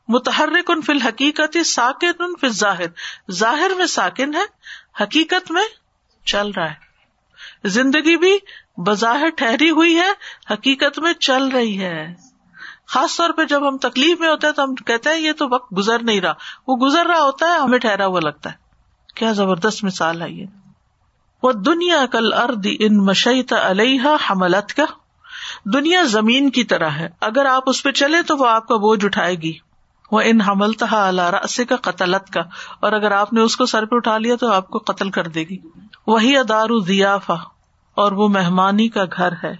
متحرک 0.08 0.72
ان 0.72 0.82
فی 0.82 0.94
الحقیقت 0.94 1.58
ساکن 1.66 2.12
ان 2.20 2.34
فی 2.42 2.48
ظاہر 2.48 2.86
ظاہر 3.32 3.72
میں 3.78 3.86
ساکن 3.86 4.36
ہے، 4.36 4.44
حقیقت 5.04 5.52
میں 5.52 5.64
چل 6.26 6.52
رہا 6.52 6.70
ہے۔ 6.70 6.90
زندگی 7.66 8.18
بھی 8.18 8.38
بظاہر 8.78 9.30
ٹھہری 9.30 9.70
ہوئی 9.70 10.00
ہے، 10.00 10.12
حقیقت 10.54 11.00
میں 11.00 11.14
چل 11.14 11.48
رہی 11.48 11.82
ہے۔ 11.82 12.14
خاص 12.88 13.18
طور 13.18 13.30
پہ 13.30 13.44
جب 13.44 13.68
ہم 13.68 13.78
تکلیف 13.78 14.20
میں 14.20 14.30
ہوتے 14.30 14.48
ہیں 14.48 14.54
تو 14.54 14.64
ہم 14.64 14.76
کہتے 14.76 15.10
ہیں 15.10 15.18
یہ 15.18 15.32
تو 15.32 15.48
وقت 15.52 15.78
گزر 15.78 16.04
نہیں 16.04 16.22
رہا۔ 16.22 16.34
وہ 16.68 16.78
گزر 16.78 17.06
رہا 17.06 17.22
ہوتا 17.22 17.46
ہے، 17.46 17.58
ہمیں 17.58 17.80
ٹھہرا 17.80 18.06
ہوا 18.06 18.20
لگتا 18.20 18.52
ہے۔ 18.52 18.69
کیا 19.20 19.32
زبردست 19.32 19.84
مثال 19.84 20.22
ہے 20.22 20.30
یہ۔ 20.30 20.46
وہ 21.44 21.52
دنیا 21.52 22.06
کل 22.12 22.34
ارد 22.34 22.68
ان 22.80 22.98
مشیت 22.98 23.54
علیہ 23.54 24.02
حملت 24.30 24.74
کا۔ 24.74 24.86
دنیا 25.66 26.04
زمین 26.04 26.50
کی 26.50 26.64
طرح 26.64 26.90
ہے۔ 26.90 27.10
اگر 27.22 27.46
آپ 27.46 27.64
اس 27.68 27.84
پہ 27.84 27.92
چلے 27.92 28.24
تو 28.24 28.38
وہ 28.38 28.48
آپ 28.48 28.68
کا 28.68 28.76
بوجھ 28.76 29.06
اٹھائے 29.06 29.36
گی۔ 29.36 29.54
وہ 30.12 30.22
ان 30.26 30.42
حمل 30.42 30.74
تھا 30.74 31.12
کا 31.70 31.76
قتلت 31.76 32.34
کا 32.34 32.42
اور 32.80 32.92
اگر 32.92 33.12
آپ 33.12 33.34
نے 33.34 33.42
اس 33.42 33.56
کو 33.56 33.66
سر 33.66 33.86
پہ 33.86 33.96
اٹھا 33.96 34.18
لیا 34.18 34.36
تو 34.36 34.52
آپ 34.52 34.68
کو 34.68 34.80
قتل 34.80 35.10
کر 35.10 35.28
دے 35.28 35.44
گی۔ 35.44 35.58
وہی 36.08 36.38
ادار 36.38 36.80
ضیافہ۔ 36.86 37.46
اور 37.96 38.12
وہ 38.12 38.28
مہمانی 38.28 38.90
کا 38.90 39.06
گھر 39.18 39.32
ہے۔ 39.44 39.56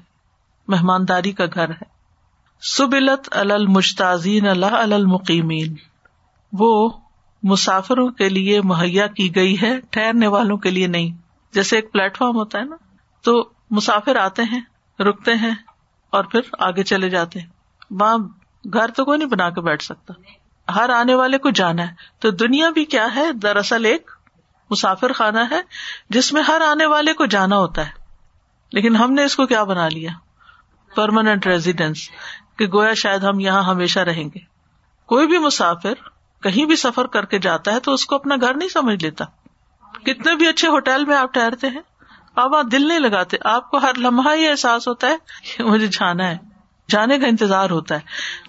مہمانداری 0.68 1.32
کا 1.32 1.46
گھر 1.54 1.70
ہے۔ 1.70 1.84
سبلت 2.62 3.30
المشتازین 3.32 4.48
اللہ 4.48 4.66
المقیمین۔ 4.66 5.76
وہ 6.54 6.90
مسافروں 7.44 8.10
کے 8.10 8.30
لیے 8.30 8.62
مہیا 8.62 9.08
کی 9.08 9.36
گئی 9.36 9.62
ہے، 9.62 9.80
ٹھہرنے 9.90 10.28
والوں 10.28 10.58
کے 10.58 10.70
لیے 10.70 10.88
نہیں۔ 10.88 11.18
جیسے 11.54 11.76
ایک 11.76 11.92
پلیٹ 11.92 12.18
فارم 12.18 12.36
ہوتا 12.36 12.60
ہے 12.60 12.64
نا، 12.64 12.76
تو 13.22 13.50
مسافر 13.72 14.16
آتے 14.16 14.44
ہیں، 14.44 14.62
رکتے 15.00 15.34
ہیں 15.34 15.56
اور 16.10 16.24
پھر 16.24 16.40
آگے 16.60 16.84
چلے 16.84 17.10
جاتے 17.10 17.40
ہیں۔ 17.40 17.48
وہاں 17.92 18.18
گھر 18.74 18.88
تو 18.88 19.06
کوئی 19.06 19.18
نہیں 19.18 19.30
بنا 19.30 19.50
کے 19.50 19.62
بیٹھ 19.62 19.84
سکتا۔ 19.84 20.14
ہر 20.76 20.90
آنے 20.90 21.16
والے 21.16 21.38
کو 21.38 21.50
جانا 21.50 21.84
ہے۔ 21.84 21.94
تو 22.20 22.32
دنیا 22.32 22.70
بھی 22.70 22.86
کیا 22.86 23.08
ہے، 23.16 23.32
دراصل 23.34 23.86
ایک 23.86 24.12
مسافر 24.70 25.14
خانہ 25.14 25.40
ہے، 25.52 25.62
جس 26.10 26.34
میں 26.34 26.42
ہر 26.42 26.62
آنے 26.62 26.86
والے 26.86 27.14
کو 27.14 27.26
جانا 27.26 27.58
ہوتا 27.58 27.86
ہے۔ 27.86 27.92
لیکن 28.72 28.96
ہم 28.96 29.14
نے 29.14 29.24
اس 29.24 29.36
کو 29.36 29.46
کیا 29.46 29.64
بنا 29.64 29.90
لیا؟ 29.90 30.12
پرماننٹ 30.96 31.48
ریزیڈینس 31.48 32.10
کہ 32.58 32.68
گویا 32.68 32.94
شاید 32.94 33.24
ہم 33.24 33.40
یہاں 33.40 33.64
ہمیشہ 33.64 34.00
رہیں 34.00 34.24
گے۔ 34.24 34.40
کوئی 35.06 35.28
بھی 35.28 35.38
مسافر 35.38 35.94
کہیں 36.44 36.66
بھی 36.66 36.76
سفر 36.76 37.08
کر 37.08 37.26
کے 37.26 37.40
جاتا 37.40 37.74
ہے 37.74 37.80
تو 37.80 37.94
اس 37.94 38.06
کو 38.06 38.16
اپنا 38.16 38.36
گھر 38.42 38.54
نہیں 38.54 38.70
سمجھ 38.70 39.04
لیتا۔ 39.04 39.26
کتنے 40.06 40.36
بھی 40.36 40.48
اچھے 40.48 40.68
ہوٹل 40.68 41.06
میں 41.06 41.18
آپ 41.18 41.34
ٹہرتے 41.34 41.68
ہیں 41.68 41.82
آپ 42.36 42.52
وہاں 42.52 42.64
دل 42.64 42.88
نہیں 42.88 43.00
لگاتے۔ 43.00 43.38
آپ 43.44 43.72
کو 43.72 43.78
ہر 43.78 43.92
لمحہ 43.98 44.36
یہ 44.36 44.50
احساس 44.50 44.88
ہوتا 44.88 45.08
ہے 45.08 45.16
کہ 45.58 45.64
مجھے 45.64 45.88
جانا 45.88 46.28
ہے، 46.28 46.38
جانے 46.90 47.20
کا 47.20 47.28
انتظار 47.28 47.70
ہوتا 47.70 47.96
ہے۔ 47.96 48.00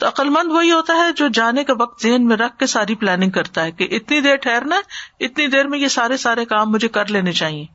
تو 0.01 0.09
عقلمند 0.09 0.53
وہی 0.53 0.73
ہوتا 0.73 0.95
ہے 0.95 1.13
جو 1.13 1.29
جانے 1.29 1.65
کا 1.65 1.73
وقت 1.79 2.03
ذہن 2.03 2.27
میں 2.27 2.37
رکھ 2.37 2.59
کے 2.59 2.67
ساری 2.67 2.95
پلاننگ 2.95 3.31
کرتا 3.31 3.63
ہے 3.63 3.73
کہ 3.73 3.89
اتنی 3.91 4.21
دیر 4.21 4.37
ٹھہرنا 4.37 4.77
ہے، 4.77 4.81
اتنی 5.25 5.47
دیر 5.47 5.67
میں 5.67 5.79
یہ 5.79 5.89
سارے 5.89 6.17
سارے 6.17 6.45
کام 6.45 6.71
مجھے 6.71 6.89
کر 6.89 7.07
لینے 7.07 7.33
چاہیے۔ 7.33 7.67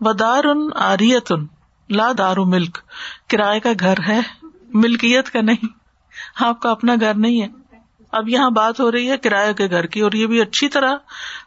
ودار 0.00 0.44
ان 0.44 0.70
آریت 0.76 1.32
ان 1.32 1.46
لا 1.90 2.12
دارو 2.18 2.44
ملک 2.44 2.78
کرائے 3.28 3.60
کا 3.60 3.70
گھر 3.80 3.94
ہے، 4.08 4.20
ملکیت 4.74 5.30
کا 5.30 5.40
نہیں۔ 5.40 5.66
آپ 6.40 6.60
کا 6.60 6.70
اپنا 6.70 6.94
گھر 7.00 7.14
نہیں 7.14 7.42
ہے۔ 7.42 7.61
اب 8.12 8.28
یہاں 8.28 8.50
بات 8.50 8.80
ہو 8.80 8.90
رہی 8.92 9.10
ہے 9.10 9.16
کرایہ 9.18 9.52
کے 9.52 9.66
گھر 9.70 9.86
کی 9.86 10.00
اور 10.00 10.12
یہ 10.12 10.26
بھی 10.26 10.40
اچھی 10.40 10.68
طرح 10.68 10.96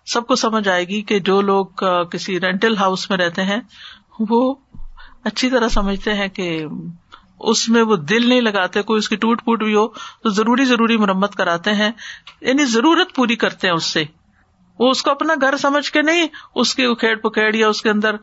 سب 0.05 0.27
کو 0.27 0.35
سمجھ 0.35 0.67
آئے 0.67 0.83
گی 0.87 1.01
کہ 1.01 1.19
جو 1.19 1.41
لوگ 1.41 1.83
کسی 2.11 2.39
رینٹل 2.39 2.77
ہاؤس 2.77 3.09
میں 3.09 3.17
رہتے 3.17 3.43
ہیں، 3.43 3.59
وہ 4.19 4.55
اچھی 5.23 5.49
طرح 5.49 5.67
سمجھتے 5.67 6.13
ہیں 6.13 6.27
کہ 6.27 6.65
اس 7.39 7.69
میں 7.69 7.81
وہ 7.81 7.95
دل 7.95 8.29
نہیں 8.29 8.41
لگاتے، 8.41 8.81
کوئی 8.81 8.97
اس 8.97 9.09
کی 9.09 9.15
ٹوٹ 9.15 9.43
پوٹ 9.45 9.63
بھی 9.63 9.75
ہو، 9.75 9.87
تو 9.87 10.29
ضروری 10.29 10.65
ضروری 10.65 10.97
مرمت 10.97 11.35
کراتے 11.35 11.73
ہیں 11.73 11.91
یعنی 12.41 12.65
ضرورت 12.65 13.15
پوری 13.15 13.35
کرتے 13.35 13.67
ہیں 13.67 13.73
اس 13.73 13.85
سے۔ 13.85 14.03
وہ 14.79 14.89
اس 14.89 15.01
کو 15.03 15.11
اپنا 15.11 15.33
گھر 15.41 15.57
سمجھ 15.57 15.91
کے 15.91 16.01
نہیں 16.01 16.27
اس 16.55 16.75
کی 16.75 16.85
اکھیڑ 16.85 17.15
پکیڑ 17.17 17.55
یا 17.55 17.67
اس 17.67 17.81
کے 17.81 17.89
اندر 17.89 18.15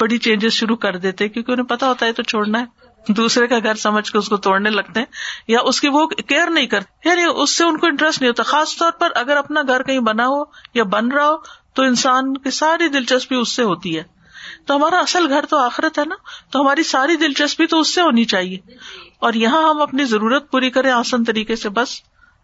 بڑی 0.00 0.18
چینجز 0.18 0.52
شروع 0.52 0.76
کر 0.76 0.96
دیتے، 0.96 1.28
کیونکہ 1.28 1.52
انہیں 1.52 1.66
پتا 1.66 1.88
ہوتا 1.88 2.06
ہے 2.06 2.12
تو 2.12 2.22
چھوڑنا 2.22 2.60
ہے۔ 2.60 2.89
دوسرے 3.08 3.46
کا 3.46 3.58
گھر 3.58 3.74
سمجھ 3.74 4.12
کے 4.12 4.18
اس 4.18 4.28
کو 4.28 4.36
توڑنے 4.36 4.70
لگتے 4.70 5.00
ہیں 5.00 5.06
یا 5.48 5.58
اس 5.64 5.80
کی 5.80 5.88
وہ 5.88 6.06
کیئر 6.06 6.50
نہیں 6.50 6.66
کرتے 6.66 7.08
یعنی 7.08 7.22
اس 7.34 7.56
سے 7.56 7.64
ان 7.64 7.76
کو 7.76 7.86
انٹرسٹ 7.86 8.20
نہیں 8.20 8.28
ہوتا، 8.28 8.42
خاص 8.42 8.76
طور 8.76 8.92
پر 8.92 9.08
اگر 9.14 9.36
اپنا 9.36 9.62
گھر 9.68 9.82
کہیں 9.82 10.00
بنا 10.00 10.26
ہو 10.26 10.42
یا 10.74 10.84
بن 10.84 11.08
رہا 11.08 11.26
ہو 11.26 11.36
تو 11.74 11.82
انسان 11.82 12.36
کی 12.36 12.50
ساری 12.50 12.88
دلچسپی 12.88 13.36
اس 13.36 13.48
سے 13.52 13.62
ہوتی 13.62 13.98
ہے۔ 13.98 14.02
تو 14.66 14.76
ہمارا 14.76 14.98
اصل 14.98 15.28
گھر 15.28 15.44
تو 15.50 15.56
آخرت 15.56 15.98
ہے 15.98 16.04
نا، 16.04 16.14
تو 16.50 16.60
ہماری 16.60 16.82
ساری 16.82 17.16
دلچسپی 17.16 17.66
تو 17.66 17.80
اس 17.80 17.94
سے 17.94 18.00
ہونی 18.00 18.24
چاہیے۔ 18.24 18.58
اور 19.18 19.32
یہاں 19.32 19.70
ہم 19.70 19.82
اپنی 19.82 20.04
ضرورت 20.04 20.50
پوری 20.50 20.70
کریں 20.70 20.90
آسان 20.90 21.24
طریقے 21.24 21.56
سے، 21.56 21.68
بس 21.68 21.88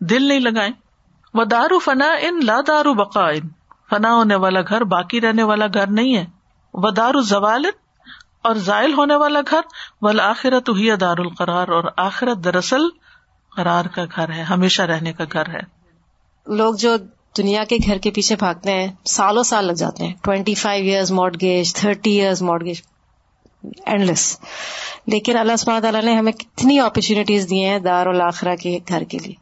دل 0.01 0.23
نہیں 0.23 0.41
لگائیں۔ 0.41 0.73
وہ 1.35 1.45
دارو 1.45 1.79
فنا 1.79 2.13
ان 2.21 2.41
لا 2.45 2.61
دارو 2.67 2.95
بقا 2.95 3.29
ان 3.29 3.49
فنا 3.91 4.15
ہونے 4.15 4.35
والا 4.35 4.61
گھر، 4.61 4.85
باقی 4.85 5.21
رہنے 5.21 5.43
والا 5.43 5.67
گھر 5.67 5.87
نہیں 5.87 6.17
ہے۔ 6.17 6.27
وہ 6.75 6.91
دارو 6.91 7.21
زوال 7.21 7.67
اور 8.47 8.55
زائل 8.55 8.93
ہونے 8.93 9.17
والا 9.17 9.41
گھر 9.51 9.61
ول 10.01 10.21
آخرت 10.21 10.69
ہی 10.69 10.97
دار 10.97 11.19
القرار 11.19 11.69
اور 11.69 11.85
آخرت 11.97 12.45
دراصل 12.45 12.83
قرار 13.57 13.85
کا 13.85 14.05
گھر 14.17 14.31
ہے 14.31 14.43
ہمیشہ 14.43 14.83
رہنے 14.83 15.13
کا 15.13 15.25
گھر 15.33 15.49
ہے۔ 15.49 15.61
لوگ 16.47 16.75
جو 16.75 16.97
دنیا 17.39 17.65
کے 17.65 17.77
گھر 17.87 17.99
کے 17.99 18.11
پیچھے 18.11 18.37
بھاگتے 18.37 18.73
ہیں 18.73 18.89
سالوں 19.05 19.43
سال 19.43 19.65
لگ 19.67 19.73
جاتے 19.73 20.07
ہیں۔ 20.07 20.15
Twenty 20.23 20.55
five 20.55 20.85
years 20.85 21.13
mortgage 21.13 21.75
thirty 21.75 22.21
years 22.21 22.43
mortgage 22.43 22.83
and 23.87 24.05
less 24.05 24.41
لیکن 25.07 25.39
اللہ 25.39 25.57
سماعت 25.57 25.83
تعالیٰ 25.83 26.03
نے 26.03 26.15
ہمیں 26.15 26.33
کتنی 26.33 26.79
اپرچونیٹیز 26.81 27.51
دی 27.51 27.65
ہیں 27.65 27.79
دار 27.79 28.07
الآخرہ 28.07 28.57
کے 28.57 28.79
گھر 28.89 29.03
کے 29.03 29.19
لیے۔ 29.19 29.35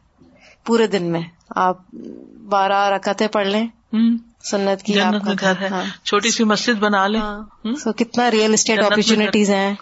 پورے 0.65 0.87
دن 0.87 1.03
میں 1.03 1.21
آپ 1.55 1.77
بارہ 2.49 2.89
رکعتیں 2.89 3.27
پڑھ 3.27 3.47
لیں۔ 3.47 3.67
سنت 4.51 4.83
کی 4.83 4.99
گھر 5.39 5.53
ہے۔ 5.61 5.67
ہاں۔ 5.67 6.05
چھوٹی 6.05 6.29
سی 6.31 6.43
مسجد 6.43 6.79
بنا 6.79 7.07
لیں۔ 7.07 7.21
ہاں۔ 7.21 7.91
کتنا 7.93 8.31
ریئل 8.31 8.53
اسٹیٹ 8.53 8.83
اپرچونیٹیز 8.83 9.49
ہیں 9.49 9.75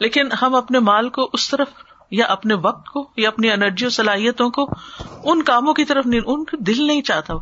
لیکن 0.00 0.32
ہم 0.42 0.54
اپنے 0.54 0.78
مال 0.78 1.08
کو 1.08 1.30
اس 1.32 1.50
طرف 1.50 1.68
یا 2.10 2.26
اپنے 2.26 2.54
وقت 2.54 2.88
کو 2.88 3.10
یا 3.16 3.28
اپنی 3.28 3.50
انرجی 3.50 3.84
اور 3.84 3.90
صلاحیتوں 3.90 4.50
کو 4.50 4.70
ان 5.24 5.42
کاموں 5.42 5.74
کی 5.74 5.84
طرف 5.84 6.06
نہیں 6.06 6.20
ان 6.26 6.44
کا 6.44 6.56
دل 6.60 6.86
نہیں 6.86 7.02
چاہتا۔ 7.02 7.34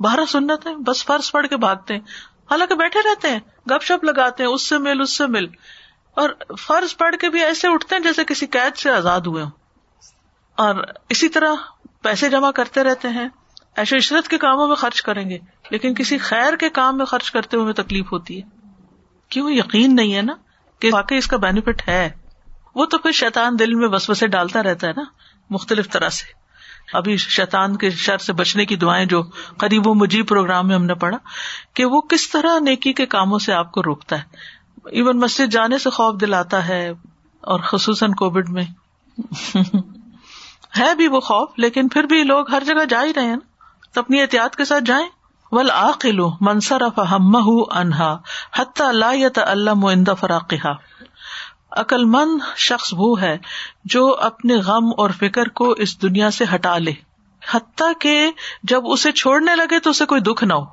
بارہ 0.00 0.24
سنت 0.28 0.66
ہے 0.66 0.76
بس 0.76 1.04
فرض 1.04 1.32
پڑھ 1.32 1.46
کے 1.46 1.56
بھاگتے 1.56 1.94
ہیں۔ 1.94 2.00
حالانکہ 2.50 2.74
بیٹھے 2.74 3.00
رہتے 3.00 3.28
ہیں 3.28 3.40
گپ 3.70 3.82
شپ 3.82 4.04
لگاتے 4.04 4.44
ہیں 4.44 4.50
اس 4.50 4.62
سے 4.68 4.78
مل 4.78 5.00
اس 5.00 5.16
سے 5.16 5.26
مل۔ 5.26 5.46
اور 6.14 6.30
فرض 6.60 6.96
پڑھ 6.96 7.16
کے 7.16 7.28
بھی 7.28 7.44
ایسے 7.44 7.68
اٹھتے 7.68 7.94
ہیں 7.94 8.02
جیسے 8.02 8.24
کسی 8.24 8.46
قید 8.46 8.76
سے 8.76 8.90
آزاد 8.90 9.20
ہوئے 9.20 9.42
ہوں۔ 9.42 9.50
اور 10.56 10.74
اسی 11.08 11.28
طرح 11.28 11.54
پیسے 12.02 12.28
جمع 12.28 12.50
کرتے 12.50 12.82
رہتے 12.82 13.08
ہیں۔ 13.08 13.28
ایشو 13.76 13.96
عشرت 13.96 14.28
کے 14.28 14.38
کاموں 14.38 14.68
میں 14.68 14.76
خرچ 14.76 15.02
کریں 15.02 15.30
گے، 15.30 15.38
لیکن 15.70 15.94
کسی 15.94 16.18
خیر 16.18 16.56
کے 16.56 16.68
کام 16.68 16.96
میں 16.96 17.04
خرچ 17.04 17.30
کرتے 17.30 17.56
ہوئے 17.56 17.72
تکلیف 17.72 18.12
ہوتی 18.12 18.42
ہے۔ 18.42 18.48
کیوں؟ 19.28 19.50
یقین 19.50 19.96
نہیں 19.96 20.14
ہے 20.14 20.22
نا 20.22 20.34
کہ 20.78 20.90
واقعی 20.92 21.18
اس 21.18 21.26
کا 21.26 21.36
بینیفٹ 21.36 21.88
ہے۔ 21.88 22.10
وہ 22.74 22.86
تو 22.86 22.98
پھر 22.98 23.12
شیطان 23.12 23.58
دل 23.58 23.74
میں 23.74 23.88
بس 23.88 24.10
بسے 24.10 24.26
ڈالتا 24.26 24.62
رہتا 24.62 24.86
ہے 24.86 24.92
نا، 24.96 25.02
مختلف 25.50 25.90
طرح 25.90 26.08
سے۔ 26.08 26.32
ابھی 26.92 27.16
شیطان 27.16 27.76
کے 27.76 27.90
شر 27.90 28.18
سے 28.18 28.32
بچنے 28.32 28.64
کی 28.64 28.76
دعائیں 28.76 29.06
جو 29.06 29.22
قریب 29.56 29.86
و 29.86 29.94
مجیب 29.94 30.28
پروگرام 30.28 30.68
میں 30.68 30.74
ہم 30.74 30.84
نے 30.84 30.94
پڑھا، 30.94 31.18
کہ 31.74 31.84
وہ 31.84 32.00
کس 32.00 32.30
طرح 32.30 32.58
نیکی 32.58 32.92
کے 32.92 33.06
کاموں 33.06 33.38
سے 33.38 33.52
آپ 33.52 33.72
کو 33.72 33.82
روکتا 33.82 34.18
ہے۔ 34.18 34.22
ایون 34.90 35.20
مسجد 35.20 35.52
جانے 35.52 35.78
سے 35.78 35.90
خوف 35.90 36.20
دلاتا 36.20 36.68
ہے، 36.68 36.90
اور 37.40 37.60
خصوصاً 37.60 38.12
کووڈ 38.12 38.48
میں۔ 38.48 38.64
ہے 40.78 40.94
بھی 40.94 41.08
وہ 41.08 41.20
خوف، 41.20 41.48
لیکن 41.56 41.88
پھر 41.88 42.04
بھی 42.04 42.22
لوگ 42.22 42.50
ہر 42.50 42.62
جگہ 42.66 42.84
جا 42.88 43.04
ہی 43.04 43.14
رہے 43.14 43.24
ہیں 43.24 43.36
نا۔ 43.36 43.53
تو 43.94 44.00
اپنی 44.00 44.20
احتیاط 44.20 44.56
کے 44.56 44.64
ساتھ 44.64 44.84
جائیں۔ 44.84 45.08
ول 45.52 45.70
آخل 45.70 46.20
منصرف 46.40 46.98
ہم 47.10 47.36
انہا 47.70 48.18
حتیٰ 48.56 48.86
اللہ 48.86 49.36
اللہ 49.36 50.14
فراقہ 50.14 50.68
عقل 51.72 52.04
مند 52.04 52.56
شخص 52.56 52.94
وہ 52.96 53.20
ہے 53.20 53.38
جو 53.84 54.16
اپنے 54.20 54.56
غم 54.56 54.90
اور 54.96 55.10
فکر 55.10 55.48
کو 55.48 55.70
اس 55.70 56.02
دنیا 56.02 56.30
سے 56.30 56.44
ہٹا 56.54 56.78
لے، 56.78 56.92
حتیٰ 57.54 57.92
کہ 58.00 58.30
جب 58.62 58.82
اسے 58.84 59.12
چھوڑنے 59.12 59.56
لگے 59.56 59.78
تو 59.78 59.90
اسے 59.90 60.06
کوئی 60.06 60.20
دکھ 60.20 60.44
نہ 60.44 60.54
ہو۔ 60.54 60.64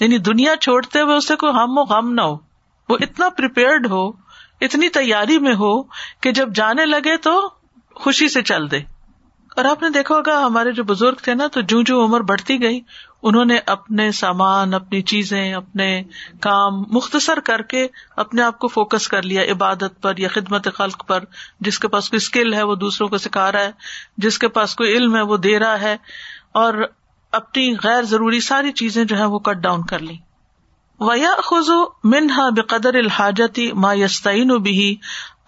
یعنی 0.00 0.18
دنیا 0.18 0.56
چھوڑتے 0.56 1.00
ہوئے 1.00 1.16
اسے 1.16 1.36
کوئی 1.36 1.52
ہم 1.52 1.78
و 1.78 1.82
غم 1.82 2.12
نہ 2.12 2.20
ہو۔ 2.20 2.34
وہ 2.88 2.96
اتنا 3.00 3.28
پریپیئرڈ 3.28 3.86
ہو، 3.90 4.08
اتنی 4.60 4.88
تیاری 4.88 5.38
میں 5.38 5.54
ہو 5.54 5.82
کہ 6.20 6.32
جب 6.32 6.54
جانے 6.54 6.86
لگے 6.86 7.16
تو 7.16 7.50
خوشی 7.94 8.28
سے 8.28 8.42
چل 8.42 8.70
دے۔ 8.70 8.97
اور 9.58 9.66
آپ 9.66 9.82
نے 9.82 9.90
دیکھا 9.90 10.14
ہوگا 10.14 10.46
ہمارے 10.46 10.72
جو 10.72 10.84
بزرگ 10.84 11.14
تھے 11.14 11.34
نا، 11.34 11.46
تو 11.46 11.60
جو 11.60 11.82
جو 11.82 12.04
عمر 12.04 12.20
بڑھتی 12.20 12.62
گئی، 12.62 12.80
انہوں 13.22 13.44
نے 13.44 13.58
اپنے 13.66 14.12
سامان، 14.12 14.74
اپنی 14.74 15.02
چیزیں، 15.02 15.54
اپنے 15.54 16.02
کام 16.40 16.82
مختصر 16.90 17.40
کر 17.40 17.62
کے 17.62 17.86
اپنے 18.16 18.42
آپ 18.42 18.58
کو 18.58 18.68
فوکس 18.68 19.08
کر 19.08 19.22
لیا، 19.22 19.42
عبادت 19.42 20.02
پر 20.02 20.16
یا 20.18 20.28
خدمت 20.28 20.68
خلق 20.74 21.06
پر۔ 21.06 21.24
جس 21.60 21.78
کے 21.78 21.88
پاس 21.88 22.10
کوئی 22.10 22.16
اسکل 22.16 22.54
ہے، 22.54 22.62
وہ 22.62 22.74
دوسروں 22.74 23.08
کو 23.08 23.18
سکھا 23.18 23.52
رہا 23.52 23.60
ہے۔ 23.60 23.70
جس 24.16 24.38
کے 24.38 24.48
پاس 24.48 24.74
کوئی 24.74 24.96
علم 24.96 25.16
ہے، 25.16 25.20
وہ 25.20 25.36
دے 25.36 25.58
رہا 25.58 25.80
ہے۔ 25.80 25.96
اور 26.52 26.74
اپنی 27.32 27.74
غیر 27.84 28.02
ضروری 28.02 28.40
ساری 28.40 28.72
چیزیں 28.72 29.04
جو 29.04 29.18
ہے 29.18 29.24
وہ 29.24 29.38
کٹ 29.38 29.56
ڈاؤن 29.56 29.86
کر 29.86 29.98
لی 29.98 30.16
ویا 31.00 31.30
خزو 31.44 31.84
منہا 32.04 32.48
بے 32.48 32.62
قدر 32.62 32.94
الحاجتی 32.94 33.72
ما 33.72 33.92
یستعین 33.92 34.48
بھی 34.48 34.96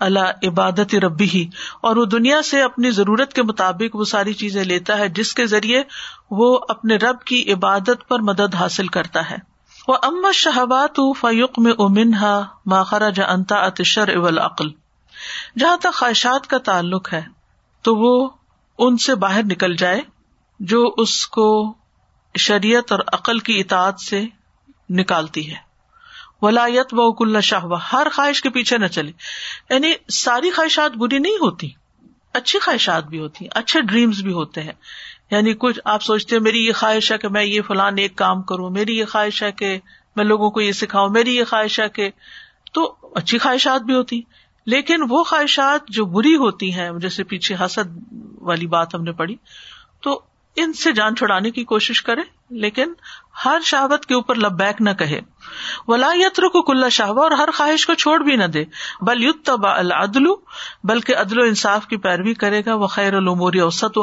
اللہ 0.01 0.47
عبادت 0.49 0.95
ربی 0.95 1.29
ہی۔ 1.29 1.49
اور 1.81 1.97
وہ 1.97 2.05
دنیا 2.05 2.43
سے 2.43 2.63
اپنی 2.63 2.91
ضرورت 2.91 3.33
کے 3.33 3.43
مطابق 3.43 3.97
وہ 3.97 4.05
ساری 4.05 4.33
چیزیں 4.33 4.65
لیتا 4.65 4.99
ہے 4.99 5.09
جس 5.09 5.35
کے 5.35 5.47
ذریعے 5.47 5.83
وہ 6.31 6.59
اپنے 6.69 6.97
رب 6.97 7.21
کی 7.21 7.53
عبادت 7.53 8.09
پر 8.09 8.19
مدد 8.19 8.55
حاصل 8.55 8.87
کرتا 8.87 9.31
ہے۔ 9.31 9.37
وہ 9.89 9.97
ام 10.03 10.33
شہبات 10.35 11.01
فیوق 11.21 11.59
میں 11.59 11.73
امنہا 11.79 12.47
ماخرا 12.67 13.09
جا 13.09 13.27
انتا 13.29 13.57
اتشر 13.57 14.17
اول 14.17 14.39
عقل 14.39 14.69
جہاں 15.59 15.77
تک 15.77 15.95
خواہشات 15.95 16.47
کا 16.47 16.59
تعلق 16.59 17.13
ہے، 17.13 17.23
تو 17.83 17.97
وہ 17.97 18.29
ان 18.79 18.97
سے 18.97 19.15
باہر 19.15 19.43
نکل 19.43 19.77
جائے 19.77 20.01
جو 20.61 20.95
اس 20.97 21.27
کو 21.27 21.75
شریعت 22.39 22.93
اور 22.93 23.01
عقل 23.13 23.39
کی 23.39 23.61
اطاعت 23.61 24.01
سے 24.01 24.25
نکالتی 24.91 25.51
ہے۔ 25.51 25.70
ولایت 26.43 26.87
و 26.93 27.13
کل 27.13 27.41
شاہ 27.41 27.65
ہر 27.93 28.07
خواہش 28.13 28.43
کے 28.43 28.51
پیچھے 28.51 28.79
نہ 28.79 28.87
چلے۔ 28.87 29.13
یعنی 29.71 29.93
ساری 30.13 30.51
خواہشات 30.51 30.93
بری 30.93 31.19
نہیں 31.19 31.35
ہوتی، 31.35 31.71
اچھی 32.33 32.59
خواہشات 32.59 33.05
بھی 33.05 33.19
ہوتی 33.19 33.45
ہیں 33.45 33.51
اچھے 33.55 33.81
ڈریمس 33.81 34.21
بھی 34.21 34.33
ہوتے 34.33 34.63
ہیں۔ 34.63 34.73
یعنی 35.31 35.55
کچھ 35.59 35.81
آپ 35.85 36.03
سوچتے 36.03 36.37
ہیں، 36.37 36.43
میری 36.43 36.67
یہ 36.67 36.73
خواہش 36.73 37.13
ہے 37.13 37.19
کہ 37.19 37.29
میں 37.29 37.45
یہ 37.45 37.61
فلان 37.63 37.99
ایک 37.99 38.17
کام 38.17 38.43
کروں، 38.43 38.71
میری 38.71 38.99
یہ 38.99 39.05
خواہش 39.05 39.43
ہے 39.43 39.53
کہ 39.53 39.79
میں 40.17 40.25
لوگوں 40.25 40.51
کو 40.51 40.61
یہ 40.61 40.73
سکھاؤں، 40.73 41.09
میری 41.09 41.37
یہ 41.37 41.45
خواہش 41.45 41.81
ہے 41.81 41.89
کہ 41.89 42.11
تو 42.73 42.97
اچھی 43.15 43.39
خواہشات 43.39 43.83
بھی 43.83 43.95
ہوتی۔ 43.95 44.21
لیکن 44.67 44.97
وہ 45.09 45.25
خواہشات 45.25 45.81
جو 45.89 46.05
بری 46.05 46.37
ہوتی 46.37 46.73
ہیں، 46.73 46.91
جیسے 47.01 47.25
پیچھے 47.25 47.55
حسد 47.61 48.15
والی 48.41 48.67
بات 48.67 48.95
ہم 48.95 49.03
نے 49.03 49.13
پڑھی، 49.13 49.37
تو 50.03 50.21
ان 50.57 50.73
سے 50.73 50.93
جان 50.93 51.17
چھڑانے 51.17 51.51
کی 51.51 51.65
کوشش 51.65 52.03
کرے 52.03 52.21
لیکن 52.51 52.93
ہر 53.45 53.59
شہوت 53.65 54.07
کے 54.07 54.15
اوپر 54.15 54.35
لبیک 54.35 54.83
نہ 54.83 54.91
کہے۔ 54.91 55.21
ولایت 55.89 56.37
کو 56.37 56.63
کل 56.63 56.91
شہوا 56.91 57.23
اور 57.23 57.31
ہر 57.31 57.49
خواہش 57.55 57.87
کو 57.87 57.95
چھوڑ 57.95 58.21
بھی 58.21 58.37
نہ 58.37 58.45
دے۔ 58.45 58.65
بل 59.01 59.25
یت 59.25 59.51
العدل، 59.63 60.25
بلکہ 60.85 61.17
عدل 61.17 61.41
و 61.41 61.43
انصاف 61.43 61.87
کی 61.87 61.97
پیروی 61.97 62.35
کرے 62.35 62.63
گا۔ 62.67 62.75
وہ 62.75 62.87
خیر 62.87 63.15
العمور 63.15 63.53
اوسط 63.61 63.99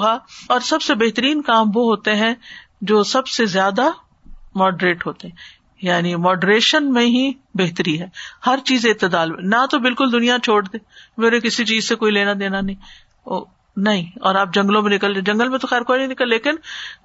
اور 0.47 0.59
سب 0.59 0.82
سے 0.82 0.95
بہترین 0.95 1.41
کام 1.41 1.67
وہ 1.75 1.86
ہوتے 1.86 2.15
ہیں 2.15 2.36
جو 2.82 3.03
سب 3.03 3.28
سے 3.28 3.45
زیادہ 3.45 3.89
ماڈریٹ 4.55 5.07
ہوتے 5.07 5.28
ہیں۔ 5.28 5.36
یعنی 5.82 6.15
ماڈریشن 6.15 6.93
میں 6.93 7.05
ہی 7.05 7.32
بہتری 7.53 8.01
ہے۔ 8.01 8.05
ہر 8.45 8.59
چیز 8.65 8.86
اعتدال 8.86 9.32
میں۔ 9.32 9.43
نہ 9.43 9.65
تو 9.71 9.80
بالکل 9.80 10.11
دنیا 10.11 10.38
چھوڑ 10.43 10.63
دے۔ 10.63 10.78
میرے 11.17 11.39
کسی 11.39 11.65
چیز 11.65 11.88
سے 11.88 11.95
کوئی 11.95 12.11
لینا 12.11 12.34
دینا 12.39 12.61
نہیں۔ 12.61 12.75
نہیں، 13.78 14.11
اور 14.21 14.36
آپ 14.36 14.53
جنگلوں 14.53 14.82
میں 14.82 14.91
نکل 14.91 15.21
جنگل 15.21 15.49
میں 15.49 15.59
تو 15.59 15.67
خیر 15.67 15.82
کوئی 15.82 15.99
نہیں 15.99 16.07
نکل، 16.07 16.30
لیکن 16.30 16.51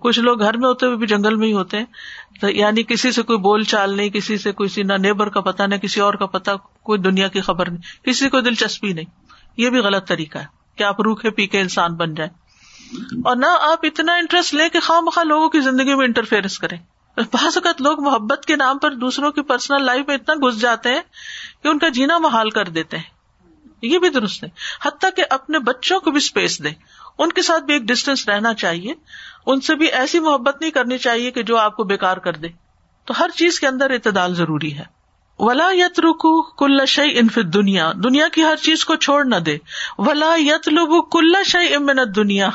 کچھ 0.01 0.20
لوگ 0.20 0.41
گھر 0.41 0.57
میں 0.57 0.68
ہوتے 0.68 0.87
ہوئے 0.87 0.97
بھی 0.97 1.07
جنگل 1.07 1.35
میں 1.35 1.49
ہی 1.49 1.53
ہوتے 1.53 1.79
ہیں۔ 1.79 1.85
تو 2.41 2.51
یعنی 2.51 2.83
کسی 2.83 3.12
سے 3.12 3.23
کوئی 3.23 3.39
بول 3.39 3.62
چال 3.62 3.97
نہیں، 3.97 4.09
کسی 4.09 4.39
سے 4.39 4.53
کوئی 4.53 4.83
نہ 4.83 4.93
نیبر 4.93 5.29
کا 5.29 5.41
پتا 5.41 5.66
نہ 5.66 5.75
کسی 5.75 6.01
اور 6.01 6.14
کا 6.14 6.27
پتا 6.27 6.57
کوئی 6.57 7.01
دنیا 7.01 7.29
کی 7.29 7.41
خبر 7.41 7.70
نہیں۔ 7.70 8.05
کسی 8.05 8.29
کو 8.29 8.41
دلچسپی 8.41 8.93
نہیں۔ 8.93 9.05
یہ 9.57 9.70
بھی 9.70 9.79
غلط 9.79 10.09
طریقہ 10.09 10.39
ہے 10.39 10.47
کہ 10.77 10.85
آپ 10.85 11.01
روکھے 11.01 11.31
پی 11.31 11.47
کے 11.47 11.61
انسان 11.61 11.95
بن 11.95 12.14
جائیں۔ 12.14 12.33
اور 13.25 13.37
نہ 13.37 13.47
آپ 13.47 13.79
اتنا 13.83 14.14
انٹرسٹ 14.14 14.55
لیں 14.55 14.68
کہ 14.68 14.81
خواہ 14.81 15.01
مخواہ 15.01 15.25
لوگوں 15.25 15.49
کی 15.49 15.61
زندگی 15.61 15.95
میں 15.95 16.07
انٹرفیئرنس 16.07 16.59
کریں۔ 16.59 16.79
بعض 17.16 17.57
اوقات 17.57 17.83
لوگ 17.83 18.03
محبت 18.03 18.45
کے 18.47 18.57
نام 18.57 18.79
پر 18.79 18.91
دوسروں 18.91 19.33
کی 19.33 19.43
پرسنل 19.43 19.85
لائف 19.85 20.05
میں 20.07 20.14
اتنا 20.14 20.35
گھس 20.35 20.61
جاتے 20.61 20.89
ہیں 20.89 21.01
کہ 21.62 21.68
ان 21.68 21.79
کا 21.79 21.89
جینا 21.89 22.18
محال 22.18 22.51
کر 22.51 22.64
دیتے 22.64 22.97
ہیں۔ 22.97 23.12
یہ 23.83 23.99
بھی 23.99 24.09
درست 24.09 24.45
ہے۔ 24.45 24.49
حتیٰ 24.85 25.11
کہ 25.16 25.24
اپنے 25.30 25.59
بچوں 25.59 26.01
کو 26.01 26.11
بھی 26.11 26.16
اسپیس 26.16 26.64
دے 26.64 26.68
ان 27.18 27.33
کے 27.33 27.43
ساتھ 27.43 27.64
بھی 27.64 27.74
ایک 27.74 27.83
ڈسٹینس 27.83 28.28
رہنا 28.28 28.55
چاہیے۔ 28.55 28.95
ان 29.47 29.61
سے 29.61 29.74
بھی 29.74 29.87
ایسی 29.87 30.20
محبت 30.20 30.61
نہیں 30.61 30.70
کرنی 30.70 30.99
چاہیے 30.99 31.30
کہ 31.30 31.43
جو 31.43 31.57
آپ 31.57 31.76
کو 31.76 31.85
بےکار 31.85 32.16
کر 32.16 32.33
دے۔ 32.33 32.49
تو 33.05 33.14
ہر 33.18 33.28
چیز 33.28 33.61
کے 33.61 33.66
اندر 33.66 33.91
اعتدال 33.91 34.35
ضروری 34.35 34.78
ہے۔ 34.78 34.85
ولا 35.39 35.68
یت 35.72 36.01
رکو 36.01 36.43
کل 36.43 36.87
شعی 36.87 37.18
انفت 37.18 37.55
دنیا 37.55 37.93
دنیا 38.05 38.28
کی 38.28 38.43
ہر 38.43 38.57
چیز 38.57 38.85
کو 38.85 38.95
چھوڑ 38.95 39.24
نہ 39.24 39.37
دے۔ 39.37 39.59
ولا 39.99 40.35
یت 40.39 40.68
لبو 40.68 41.03
کل 41.03 41.35
شعی 41.47 41.74
امنت 41.74 42.16
دنیا 42.16 42.49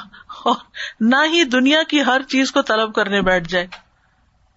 اور 0.43 0.55
نہ 0.99 1.15
ہی 1.32 1.43
دنیا 1.43 1.84
کی 1.84 2.01
ہر 2.01 2.21
چیز 2.21 2.51
کو 2.51 2.61
طلب 2.61 2.93
کرنے 2.93 3.21
بیٹھ 3.21 3.49
جائے۔ 3.49 3.67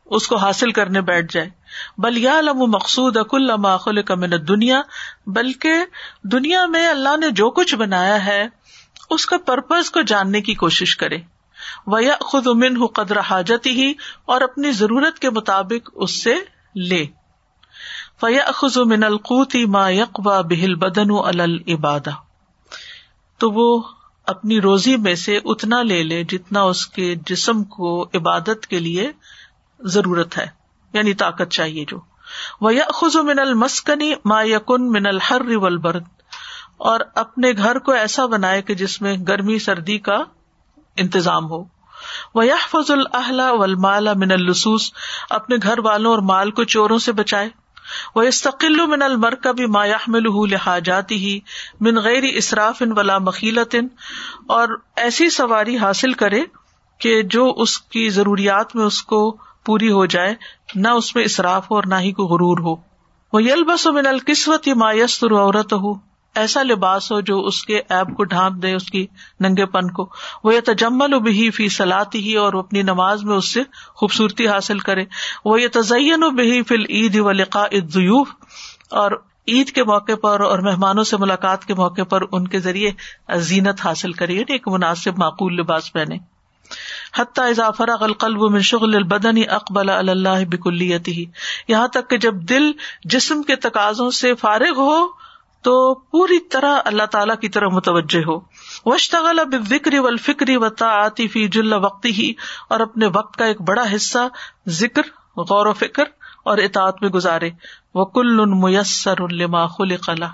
اس 0.06 0.28
کو 0.28 0.36
حاصل 0.36 0.70
کرنے 0.72 1.00
بیٹھ 1.00 1.32
جائے۔ 1.32 1.50
بل 1.98 2.18
یا 2.18 2.40
لم 2.40 2.58
مقصود 2.58 3.16
اکل 3.16 3.56
ماخل 3.56 4.02
کمن 4.02 4.30
دنیا 4.48 4.82
بلکہ 5.26 5.72
دنیا 6.22 6.66
میں 6.66 6.88
اللہ 6.88 7.16
نے 7.16 7.30
جو 7.30 7.50
کچھ 7.50 7.74
بنایا 7.74 8.24
ہے، 8.26 8.48
اس 9.10 9.26
کا 9.26 9.36
پرپز 9.38 9.90
کو 9.90 10.02
جاننے 10.02 10.40
کی 10.40 10.54
کوشش 10.54 10.96
کرے۔ 10.96 11.18
ویا 11.86 12.14
خود 12.20 12.46
امن 12.46 12.76
ہو 12.76 12.86
قدر 12.86 13.18
حاجت 13.18 13.66
ہی 13.66 13.92
اور 14.24 14.40
اپنی 14.40 14.72
ضرورت 14.72 15.18
کے 15.18 15.30
مطابق 15.30 15.90
اس 15.94 16.22
سے 16.22 16.34
لے۔ 16.76 17.06
فیا 18.20 18.52
خز 18.54 18.76
من 18.76 19.04
القوتی 19.04 19.66
ما 19.66 19.88
یقوا 19.88 20.40
بہل 20.40 20.74
بدن 20.74 21.10
العباد 21.24 22.08
تو 23.38 23.50
وہ 23.50 23.82
اپنی 24.26 24.60
روزی 24.60 24.96
میں 24.96 25.14
سے 25.14 25.38
اتنا 25.44 25.82
لے 25.82 26.02
لے 26.02 26.24
جتنا 26.24 26.62
اس 26.62 26.86
کے 26.86 27.14
جسم 27.26 27.64
کو 27.64 28.08
عبادت 28.14 28.66
کے 28.66 28.78
لیے 28.78 29.12
ضرورت 29.80 30.38
ہے۔ 30.38 30.59
یعنی 30.93 31.14
طاقت 31.14 31.51
چاہیے 31.51 31.84
جو۔ 31.88 32.01
وہ 32.61 32.70
خز 32.95 33.16
من 33.16 33.38
المسکنی 33.38 34.12
ما 34.24 34.43
یقن 34.43 34.93
من 34.93 35.07
الحر 35.07 35.59
برد 35.78 36.05
اور 36.78 37.01
اپنے 37.14 37.53
گھر 37.53 37.78
کو 37.78 37.93
ایسا 37.93 38.26
بنائے 38.26 38.62
کہ 38.62 38.74
جس 38.74 39.03
میں 39.03 39.16
گرمی، 39.28 39.59
سردی 39.59 39.99
کا 39.99 40.24
انتظام 40.97 41.51
ہو۔ 41.51 41.64
وہ 42.34 42.43
فض 42.70 42.91
الحلہ 42.91 43.53
ولمالا 43.53 44.12
من 44.16 44.32
السوس 44.32 44.93
اپنے 45.30 45.57
گھر 45.62 45.78
والوں 45.78 46.11
اور 46.11 46.18
مال 46.18 46.51
کو 46.51 46.64
چوروں 46.64 46.99
سے 46.99 47.12
بچائے۔ 47.12 47.49
وہ 48.14 48.22
استقل 48.22 48.86
من 48.86 49.03
المر 49.03 49.34
کا 49.34 49.53
بھی 49.53 49.66
مایاحمل 49.66 50.51
لہاجاتی 50.51 51.14
ہی 51.14 51.41
من 51.80 51.99
غیر 51.99 52.22
اصراف 52.36 52.82
ان 52.82 52.99
ولا 52.99 53.18
مخیلت 53.18 53.76
اور 54.49 54.68
ایسی 54.97 55.30
سواری 55.30 55.78
حاصل 55.78 56.12
کرے 56.12 56.43
کہ 56.99 57.22
جو 57.22 57.55
اس 57.57 57.80
کی 57.80 58.09
ضروریات 58.09 58.76
میں 58.76 58.84
اس 58.84 59.03
کو 59.03 59.36
پوری 59.64 59.90
ہو 59.90 60.06
جائے، 60.06 60.34
نہ 60.74 60.88
اس 60.88 61.14
میں 61.16 61.24
اصراف 61.24 61.70
ہو 61.70 61.76
اور 61.76 61.84
نہ 61.86 61.94
ہی 61.94 62.12
کوئی 62.12 62.28
غرور 62.28 62.58
ہو۔ 62.58 62.90
وہ 63.32 63.42
یل 63.42 63.64
بس 63.64 63.86
و 63.86 63.92
من 63.92 64.06
القسمت 64.06 64.68
مایستر 64.68 65.32
عورت 65.32 65.72
ہو 65.72 66.11
ایسا 66.34 66.62
لباس 66.62 67.12
ہو 67.12 67.20
جو 67.20 67.40
اس 67.40 67.64
کے 67.64 67.80
ایب 67.88 68.16
کو 68.16 68.24
ڈھانپ 68.24 68.62
دے، 68.62 68.74
اس 68.74 68.90
کی 68.90 69.06
ننگے 69.40 69.66
پن 69.66 69.90
کو۔ 69.90 70.08
وہ 70.44 70.54
یہ 70.54 70.61
تجمل 70.66 71.18
بھی 71.18 71.50
فی 71.50 71.68
سلاتی 71.68 72.18
ہی 72.18 72.36
اور 72.36 72.52
اپنی 72.52 72.82
نماز 72.82 73.24
میں 73.24 73.36
اس 73.36 73.54
سے 73.54 73.62
خوبصورتی 73.94 74.48
حاصل 74.48 74.78
کرے۔ 74.78 75.04
وہ 75.44 75.61
یہ 75.61 75.68
تزین 75.72 76.22
و 76.22 76.30
بھی 76.30 76.62
فل 76.62 76.84
عید 76.88 77.16
و 77.20 77.32
لقاء 77.32 77.66
ضیوف 77.88 78.28
اور 78.90 79.12
عید 79.48 79.70
کے 79.70 79.84
موقع 79.84 80.14
پر 80.22 80.40
اور 80.40 80.58
مہمانوں 80.58 81.04
سے 81.04 81.16
ملاقات 81.16 81.64
کے 81.64 81.74
موقع 81.74 82.02
پر 82.02 82.22
ان 82.32 82.48
کے 82.48 82.58
ذریعے 82.58 82.90
زینت 83.38 83.80
حاصل 83.84 84.12
کرے 84.12 84.32
یعنی 84.32 84.52
ایک 84.52 84.68
مناسب 84.68 85.18
معقول 85.18 85.54
لباس 85.54 85.92
پہنے۔ 85.92 86.39
حتیٰ 87.18 87.48
اضافر 87.48 87.88
القلب 88.00 88.42
من 88.42 88.61
شغل 88.61 88.94
البدن 88.94 89.50
اقبل 89.50 89.90
اللہ 89.90 90.44
بکلیت 90.50 91.08
ہی 91.08 91.24
یہاں 91.68 91.88
تک 91.88 92.11
کہ 92.11 92.18
جب 92.18 92.34
دل 92.34 92.72
جسم 93.04 93.42
کے 93.42 93.56
تقاضوں 93.56 94.11
سے 94.11 94.34
فارغ 94.34 94.76
ہو 94.76 95.06
تو 95.62 95.94
پوری 95.94 96.40
طرح 96.40 96.78
اللہ 96.84 97.02
تعالی 97.02 97.32
کی 97.40 97.48
طرح 97.48 97.68
متوجہ 97.68 98.20
ہو۔ 98.20 98.40
وشتغل 98.84 99.38
اب 99.38 99.54
وکری 99.70 99.98
و 99.98 100.06
الفکری 100.06 100.56
و 100.56 100.68
تعطی 100.68 101.28
فی 101.28 101.48
جل 101.48 101.72
وقتی 101.72 102.12
ہی 102.12 102.32
اور 102.68 102.80
اپنے 102.80 103.06
وقت 103.06 103.36
کا 103.36 103.44
ایک 103.44 103.61
بڑا 103.61 103.84
حصہ 103.94 104.18
ذکر، 104.68 105.02
غور 105.36 105.66
و 105.66 105.72
فکر 105.72 106.04
اور 106.44 106.58
اطاعت 106.58 107.02
میں 107.02 107.11
گزارے۔ 107.11 107.50
وہ 107.94 108.04
کل 108.04 108.44
میسر 108.44 109.20
الما 109.20 109.66
خلق 109.66 110.08
اللہ 110.08 110.32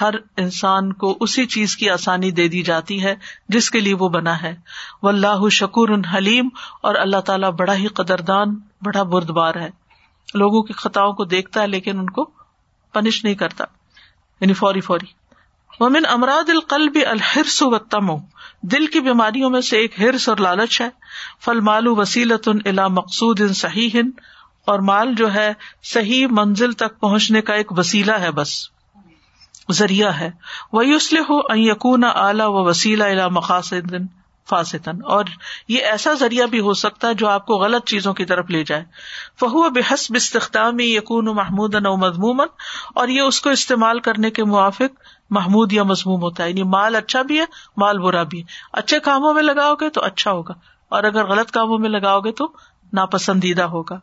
ہر 0.00 0.14
انسان 0.36 0.92
کو 0.92 1.16
اسی 1.20 1.46
چیز 1.46 1.76
کی 1.76 1.90
آسانی 1.90 2.30
دے 2.30 2.48
دی 2.48 2.62
جاتی 2.62 3.04
ہے 3.04 3.14
جس 3.48 3.70
کے 3.70 3.80
لیے 3.80 3.94
وہ 3.94 4.08
بنا 4.08 4.42
ہے۔ 4.42 4.56
وہ 5.02 5.08
اللہ 5.08 5.48
شکور 5.48 5.88
حلیم 6.14 6.48
اور 6.82 6.94
اللہ 6.94 7.20
تعالیٰ 7.20 7.50
بڑا 7.50 7.74
ہی 7.74 7.86
قدردان، 7.86 8.56
بڑا 8.82 9.02
بردبار 9.02 9.54
ہے۔ 9.54 9.70
لوگوں 10.34 10.62
کی 10.62 10.72
خطاؤں 10.72 11.12
کو 11.12 11.24
دیکھتا 11.24 11.62
ہے 11.62 11.66
لیکن 11.66 11.98
ان 11.98 12.10
کو 12.10 12.30
پنش 12.94 13.24
نہیں 13.24 13.34
کرتا۔ 13.34 13.64
یعنی 14.40 14.52
فوری 14.52 14.80
فوری۔ 14.80 15.06
ومن 15.80 16.02
امراد 16.08 16.48
القلب 16.48 16.98
الحرس 17.06 17.62
و 17.62 17.78
تمو 17.78 18.18
دل 18.62 18.86
کی 18.86 19.00
بیماریوں 19.00 19.50
میں 19.50 19.60
سے 19.60 19.76
ایک 19.76 20.00
ہرس 20.00 20.28
اور 20.28 20.36
لالچ 20.36 20.80
ہے۔ 20.80 20.88
فل 21.44 21.60
مالو 21.60 21.96
وسیلت 21.96 22.48
ان 22.48 22.58
الا 22.64 22.88
مقصود 22.88 23.40
ان 23.40 23.52
صحیح۔ 23.54 23.90
اور 24.66 24.78
مال 24.78 25.14
جو 25.14 25.34
ہے 25.34 25.52
صحیح 25.82 26.26
منزل 26.30 26.72
تک 26.72 27.00
پہنچنے 27.00 27.42
کا 27.42 27.54
ایک 27.54 27.72
وسیلہ 27.72 28.12
ہے 28.12 28.30
بس۔ 28.30 28.77
ذریعہ 29.72 30.10
ہے۔ 30.10 30.30
وہ 30.72 30.82
اسلح 30.82 31.20
ہو 31.20 31.56
یقون 31.56 32.04
اعلی 32.04 32.42
و 32.42 32.64
وسیلہ 32.64 33.04
الا 33.04 33.28
مقاصد 33.28 33.94
فاسطن 34.48 34.98
اور 35.04 35.24
یہ 35.68 35.82
ایسا 35.82 36.14
ذریعہ 36.14 36.46
بھی 36.46 36.60
ہو 36.60 36.74
سکتا 36.74 37.08
ہے 37.08 37.14
جو 37.14 37.28
آپ 37.28 37.46
کو 37.46 37.54
غلط 37.54 37.84
چیزوں 37.84 38.14
کی 38.14 38.24
طرف 38.24 38.50
لے 38.50 38.64
جائے۔ 38.64 38.84
فہو 39.40 39.70
بحسب 39.70 40.14
استخدامی 40.16 40.84
یقون 40.84 41.28
و 41.28 41.34
محمود 41.34 41.74
و 41.74 41.96
مضمومن 41.96 42.46
اور 42.94 43.08
یہ 43.08 43.20
اس 43.20 43.40
کو 43.40 43.50
استعمال 43.50 44.00
کرنے 44.00 44.30
کے 44.30 44.44
موافق 44.44 45.00
محمود 45.30 45.72
یا 45.72 45.82
مضموم 45.82 46.22
ہوتا 46.22 46.44
ہے۔ 46.44 46.48
یعنی 46.48 46.62
مال 46.62 46.96
اچھا 46.96 47.22
بھی 47.22 47.40
ہے، 47.40 47.44
مال 47.76 47.98
برا 47.98 48.22
بھی 48.22 48.40
ہے۔ 48.40 48.44
اچھے 48.72 48.98
کاموں 48.98 49.34
میں 49.34 49.42
لگاؤ 49.42 49.74
گے 49.74 49.90
تو 49.90 50.04
اچھا 50.04 50.30
ہوگا۔ 50.30 50.54
اور 50.88 51.04
اگر 51.04 51.26
غلط 51.26 51.50
کاموں 51.50 51.78
میں 51.78 51.90
لگاؤ 51.90 52.20
گے 52.20 52.32
تو 52.32 52.52
ناپسندیدہ 52.92 53.62
ہوگا۔ 53.62 53.98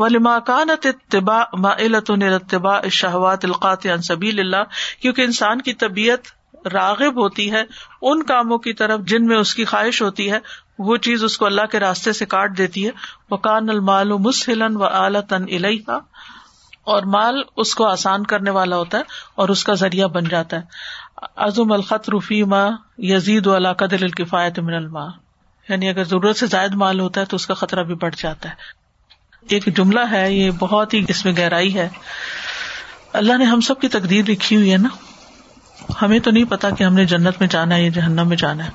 ولما 0.00 0.38
کانت 0.38 0.86
اتباع 0.86 1.44
مائلت 1.52 2.10
اتباع 2.10 2.80
الشہوات 2.82 3.44
القات 3.44 3.86
سبیل 4.04 4.40
اللہ، 4.40 4.64
کیونکہ 5.02 5.22
انسان 5.22 5.60
کی 5.60 5.72
طبیعت 5.72 6.18
راغب 6.66 7.22
ہوتی 7.22 7.52
ہے، 7.52 7.62
ان 8.02 8.22
کاموں 8.22 8.58
کی 8.58 8.72
طرف 8.72 9.00
جن 9.00 9.26
میں 9.26 9.36
اس 9.36 9.54
کی 9.54 9.64
خواہش 9.64 10.02
ہوتی 10.02 10.32
ہے، 10.32 10.38
وہ 10.78 10.96
چیز 10.96 11.24
اس 11.24 11.38
کو 11.38 11.46
اللہ 11.46 11.66
کے 11.66 11.80
راستے 11.80 12.12
سے 12.12 12.26
کاٹ 12.26 12.58
دیتی 12.58 12.86
ہے۔ 12.86 12.90
وہ 13.30 13.36
کان 13.36 13.70
المال 13.70 14.12
مسلن 14.12 14.76
و 14.76 14.84
اعلی 14.84 15.56
الحا 15.56 15.96
اور 16.84 17.02
مال 17.02 17.42
اس 17.56 17.74
کو 17.74 17.86
آسان 17.86 18.26
کرنے 18.26 18.50
والا 18.50 18.76
ہوتا 18.76 18.98
ہے 18.98 19.02
اور 19.34 19.48
اس 19.48 19.64
کا 19.64 19.74
ذریعہ 19.74 20.06
بن 20.06 20.24
جاتا 20.24 20.56
ہے۔ 20.56 20.62
عزم 21.36 21.72
الخط 21.72 22.10
رفی 22.10 22.42
ماں 22.42 22.70
یزید 22.98 23.46
و 23.46 23.54
اللہ 23.54 23.72
قدل 23.72 24.04
الکفایت 24.04 24.58
من 24.58 24.74
الماء۔ 24.74 25.08
یعنی 25.68 25.88
اگر 25.88 26.04
ضرورت 26.04 26.36
سے 26.36 26.46
زائد 26.46 26.74
مال 26.74 27.00
ہوتا 27.00 27.20
ہے 27.20 27.26
تو 27.26 27.36
اس 27.36 27.46
کا 27.46 27.54
خطرہ 27.54 27.82
بھی 27.82 27.94
بڑھ 27.94 28.14
جاتا 28.18 28.48
ہے۔ 28.48 28.79
ایک 29.48 29.76
جملہ 29.76 30.00
ہے، 30.10 30.32
یہ 30.32 30.50
بہت 30.50 30.94
ہی 30.94 31.04
اس 31.08 31.24
میں 31.24 31.32
گہرائی 31.38 31.74
ہے۔ 31.74 31.88
اللہ 33.12 33.36
نے 33.36 33.44
ہم 33.44 33.60
سب 33.60 33.80
کی 33.80 33.88
تقدیر 33.88 34.24
لکھی 34.28 34.56
ہوئی 34.56 34.72
ہے 34.72 34.76
نا۔ 34.76 34.88
ہمیں 36.02 36.18
تو 36.18 36.30
نہیں 36.30 36.44
پتا 36.44 36.70
کہ 36.70 36.84
ہم 36.84 36.94
نے 36.94 37.04
جنت 37.04 37.34
میں 37.40 37.48
جانا 37.48 37.74
ہے 37.74 37.82
یا 37.82 37.88
جہنم 37.88 38.28
میں 38.28 38.36
جانا 38.36 38.64
ہے۔ 38.64 38.70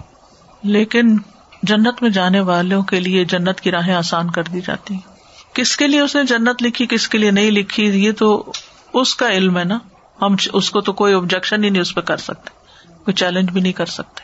لیکن 0.64 1.18
جنت 1.64 2.02
میں 2.02 2.10
جانے 2.10 2.40
والوں 2.40 2.84
کے 2.84 3.00
لیے 3.00 3.26
جنت 3.26 3.62
کی 3.62 3.72
راہیں 3.72 3.94
آسان 3.94 4.32
کر 4.32 4.44
دی 4.44 4.62
جاتی 4.62 4.94
ہیں۔ 4.94 5.16
کس 5.56 5.78
کے 5.78 5.88
لیے 5.88 6.00
اس 6.00 6.16
نے 6.16 6.24
جنت 6.24 6.64
لکھی، 6.64 6.88
کس 6.90 7.08
کے 7.08 7.18
لیے 7.18 7.32
نہیں 7.32 7.52
لکھی، 7.52 7.86
یہ 7.86 8.12
تو 8.12 8.52
اس 8.94 9.16
کا 9.16 9.30
علم 9.30 9.58
ہے 9.58 9.64
نا۔ 9.64 9.80
ہم 10.22 10.36
اس 10.54 10.70
کو 10.70 10.82
تو 10.82 10.94
کوئی 10.94 11.14
آبجیکشن 11.14 11.64
ہی 11.64 11.70
نہیں 11.70 11.82
اس 11.82 11.96
پہ 11.96 12.02
کر 12.02 12.18
سکتے۔ 12.18 12.50
کوئی 12.94 13.14
چیلنج 13.14 13.52
بھی 13.52 13.62
نہیں 13.62 13.74
کر 13.74 13.86
سکتے۔ 13.86 14.22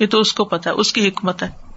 یہ 0.00 0.06
تو 0.06 0.20
اس 0.20 0.32
کو 0.32 0.44
پتا 0.44 0.70
ہے، 0.70 0.74
اس 0.74 0.92
کی 0.92 1.08
حکمت 1.08 1.42
ہے۔ 1.42 1.71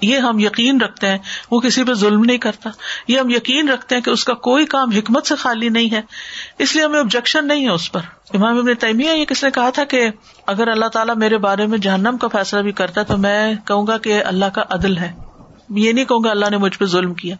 یہ 0.00 0.18
ہم 0.18 0.38
یقین 0.38 0.80
رکھتے 0.80 1.08
ہیں، 1.08 1.18
وہ 1.50 1.60
کسی 1.60 1.84
پہ 1.84 1.94
ظلم 1.94 2.24
نہیں 2.24 2.38
کرتا۔ 2.38 2.70
یہ 3.08 3.20
ہم 3.20 3.30
یقین 3.30 3.68
رکھتے 3.68 3.94
ہیں 3.94 4.02
کہ 4.02 4.10
اس 4.10 4.24
کا 4.24 4.34
کوئی 4.34 4.66
کام 4.66 4.90
حکمت 4.90 5.26
سے 5.26 5.34
خالی 5.36 5.68
نہیں 5.68 5.94
ہے۔ 5.94 6.00
اس 6.58 6.76
لیے 6.76 6.84
ہمیں 6.84 7.00
آبجیکشن 7.00 7.48
نہیں 7.48 7.64
ہے 7.64 7.70
اس 7.70 7.92
پر۔ 7.92 8.00
امام 8.34 8.58
ابن 8.58 8.74
تیمیہ 8.74 9.10
یہ 9.10 9.24
کس 9.24 9.44
نے 9.44 9.50
کہا 9.50 9.70
تھا 9.70 9.84
کہ 9.84 10.08
اگر 10.46 10.68
اللہ 10.68 10.86
تعالیٰ 10.86 11.16
میرے 11.16 11.38
بارے 11.38 11.66
میں 11.66 11.78
جہنم 11.78 12.16
کا 12.16 12.28
فیصلہ 12.28 12.60
بھی 12.60 12.72
کرتا 12.72 13.00
ہے 13.00 13.06
تو 13.06 13.16
میں 13.16 13.54
کہوں 13.64 13.86
گا 13.86 13.98
کہ 13.98 14.24
اللہ 14.24 14.44
کا 14.44 14.62
عدل 14.70 14.98
ہے۔ 14.98 15.12
یہ 15.70 15.92
نہیں 15.92 16.04
کہوں 16.04 16.24
گا 16.24 16.30
اللہ 16.30 16.46
نے 16.50 16.56
مجھ 16.56 16.78
پہ 16.78 16.84
ظلم 16.84 17.14
کیا، 17.14 17.36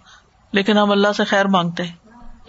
لیکن 0.52 0.78
ہم 0.78 0.90
اللہ 0.90 1.08
سے 1.16 1.24
خیر 1.24 1.44
مانگتے 1.44 1.82
ہیں۔ 1.82 1.94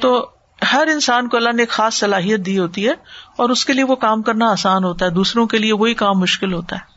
تو 0.01 0.29
ہر 0.73 0.87
انسان 0.87 1.29
کو 1.29 1.37
اللہ 1.37 1.49
نے 1.53 1.61
ایک 1.61 1.69
خاص 1.69 1.93
صلاحیت 1.93 2.45
دی 2.45 2.59
ہوتی 2.59 2.87
ہے 2.87 2.93
اور 3.37 3.49
اس 3.49 3.65
کے 3.65 3.73
لیے 3.73 3.83
وہ 3.83 3.95
کام 3.95 4.21
کرنا 4.21 4.51
آسان 4.51 4.83
ہوتا 4.83 5.05
ہے، 5.05 5.09
دوسروں 5.09 5.47
کے 5.47 5.57
لیے 5.57 5.73
وہی 5.73 5.93
کام 5.93 6.19
مشکل 6.19 6.53
ہوتا 6.53 6.75
ہے۔ 6.75 6.96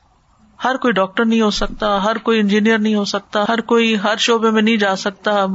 ہر 0.65 0.77
کوئی 0.77 0.93
ڈاکٹر 0.93 1.25
نہیں 1.25 1.41
ہو 1.41 1.51
سکتا، 1.51 2.05
ہر 2.05 2.19
کوئی 2.19 2.41
انجینئر 2.41 2.79
نہیں 2.79 2.95
ہو 2.95 3.05
سکتا، 3.05 3.45
ہر 3.49 3.61
کوئی 3.61 3.97
ہر 4.05 4.17
شعبے 4.17 4.51
میں 4.51 4.63
نہیں 4.63 4.77
جا 4.77 4.97
سکتا۔ 4.97 5.47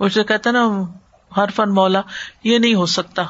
اسے 0.00 0.24
کہتے 0.24 0.50
نا، 0.50 0.68
ہر 1.36 1.50
فن 1.56 1.74
مولا، 1.74 2.00
یہ 2.44 2.58
نہیں 2.58 2.74
ہو 2.74 2.86
سکتا۔ 2.86 3.22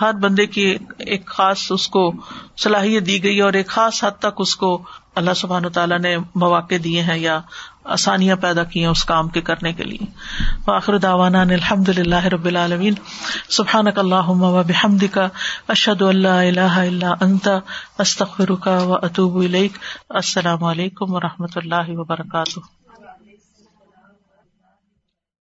ہر 0.00 0.12
بندے 0.12 0.46
کی 0.46 0.76
ایک 0.98 1.26
خاص 1.26 1.66
اس 1.70 1.88
کو 1.88 2.12
صلاحیت 2.56 3.06
دی 3.06 3.24
گئی 3.24 3.40
اور 3.40 3.52
ایک 3.52 3.68
خاص 3.68 4.04
حد 4.04 4.18
تک 4.18 4.34
اس 4.38 4.56
کو 4.56 4.82
اللہ 5.14 5.34
سبحان 5.36 5.68
تعالیٰ 5.72 5.98
نے 5.98 6.16
مواقع 6.34 6.74
دیے 6.84 7.02
ہیں 7.02 7.18
یا 7.18 7.40
آسانیاں 7.86 8.36
پیدا 8.36 8.64
کی 8.64 8.80
ہیں 8.80 8.90
اس 8.90 9.04
کام 9.04 9.28
کے 9.28 9.40
کرنے 9.40 9.72
کے 9.72 9.82
لیے۔ 9.82 10.06
آخر 10.66 10.98
داوانا 10.98 11.40
الحمد 11.40 11.88
للہ 11.88 12.24
رب 12.24 12.44
العالمین۔ 12.44 12.94
سبحان 13.48 13.84
اللہ 13.96 14.28
و 14.28 14.62
بحمد 14.62 15.04
کا 15.12 15.28
اشد 15.68 16.02
اللہ 16.02 16.28
اللہ 16.28 16.60
اللہ 16.60 17.14
انتا 17.20 17.58
استخر 17.98 18.54
کا 18.54 18.82
و 18.82 18.94
اطوب 18.94 19.44
السلام 20.10 20.64
علیکم 20.64 21.14
و 21.14 21.20
رحمۃ 21.20 21.56
اللہ 21.56 21.88
وبرکاتہ۔ 21.88 22.75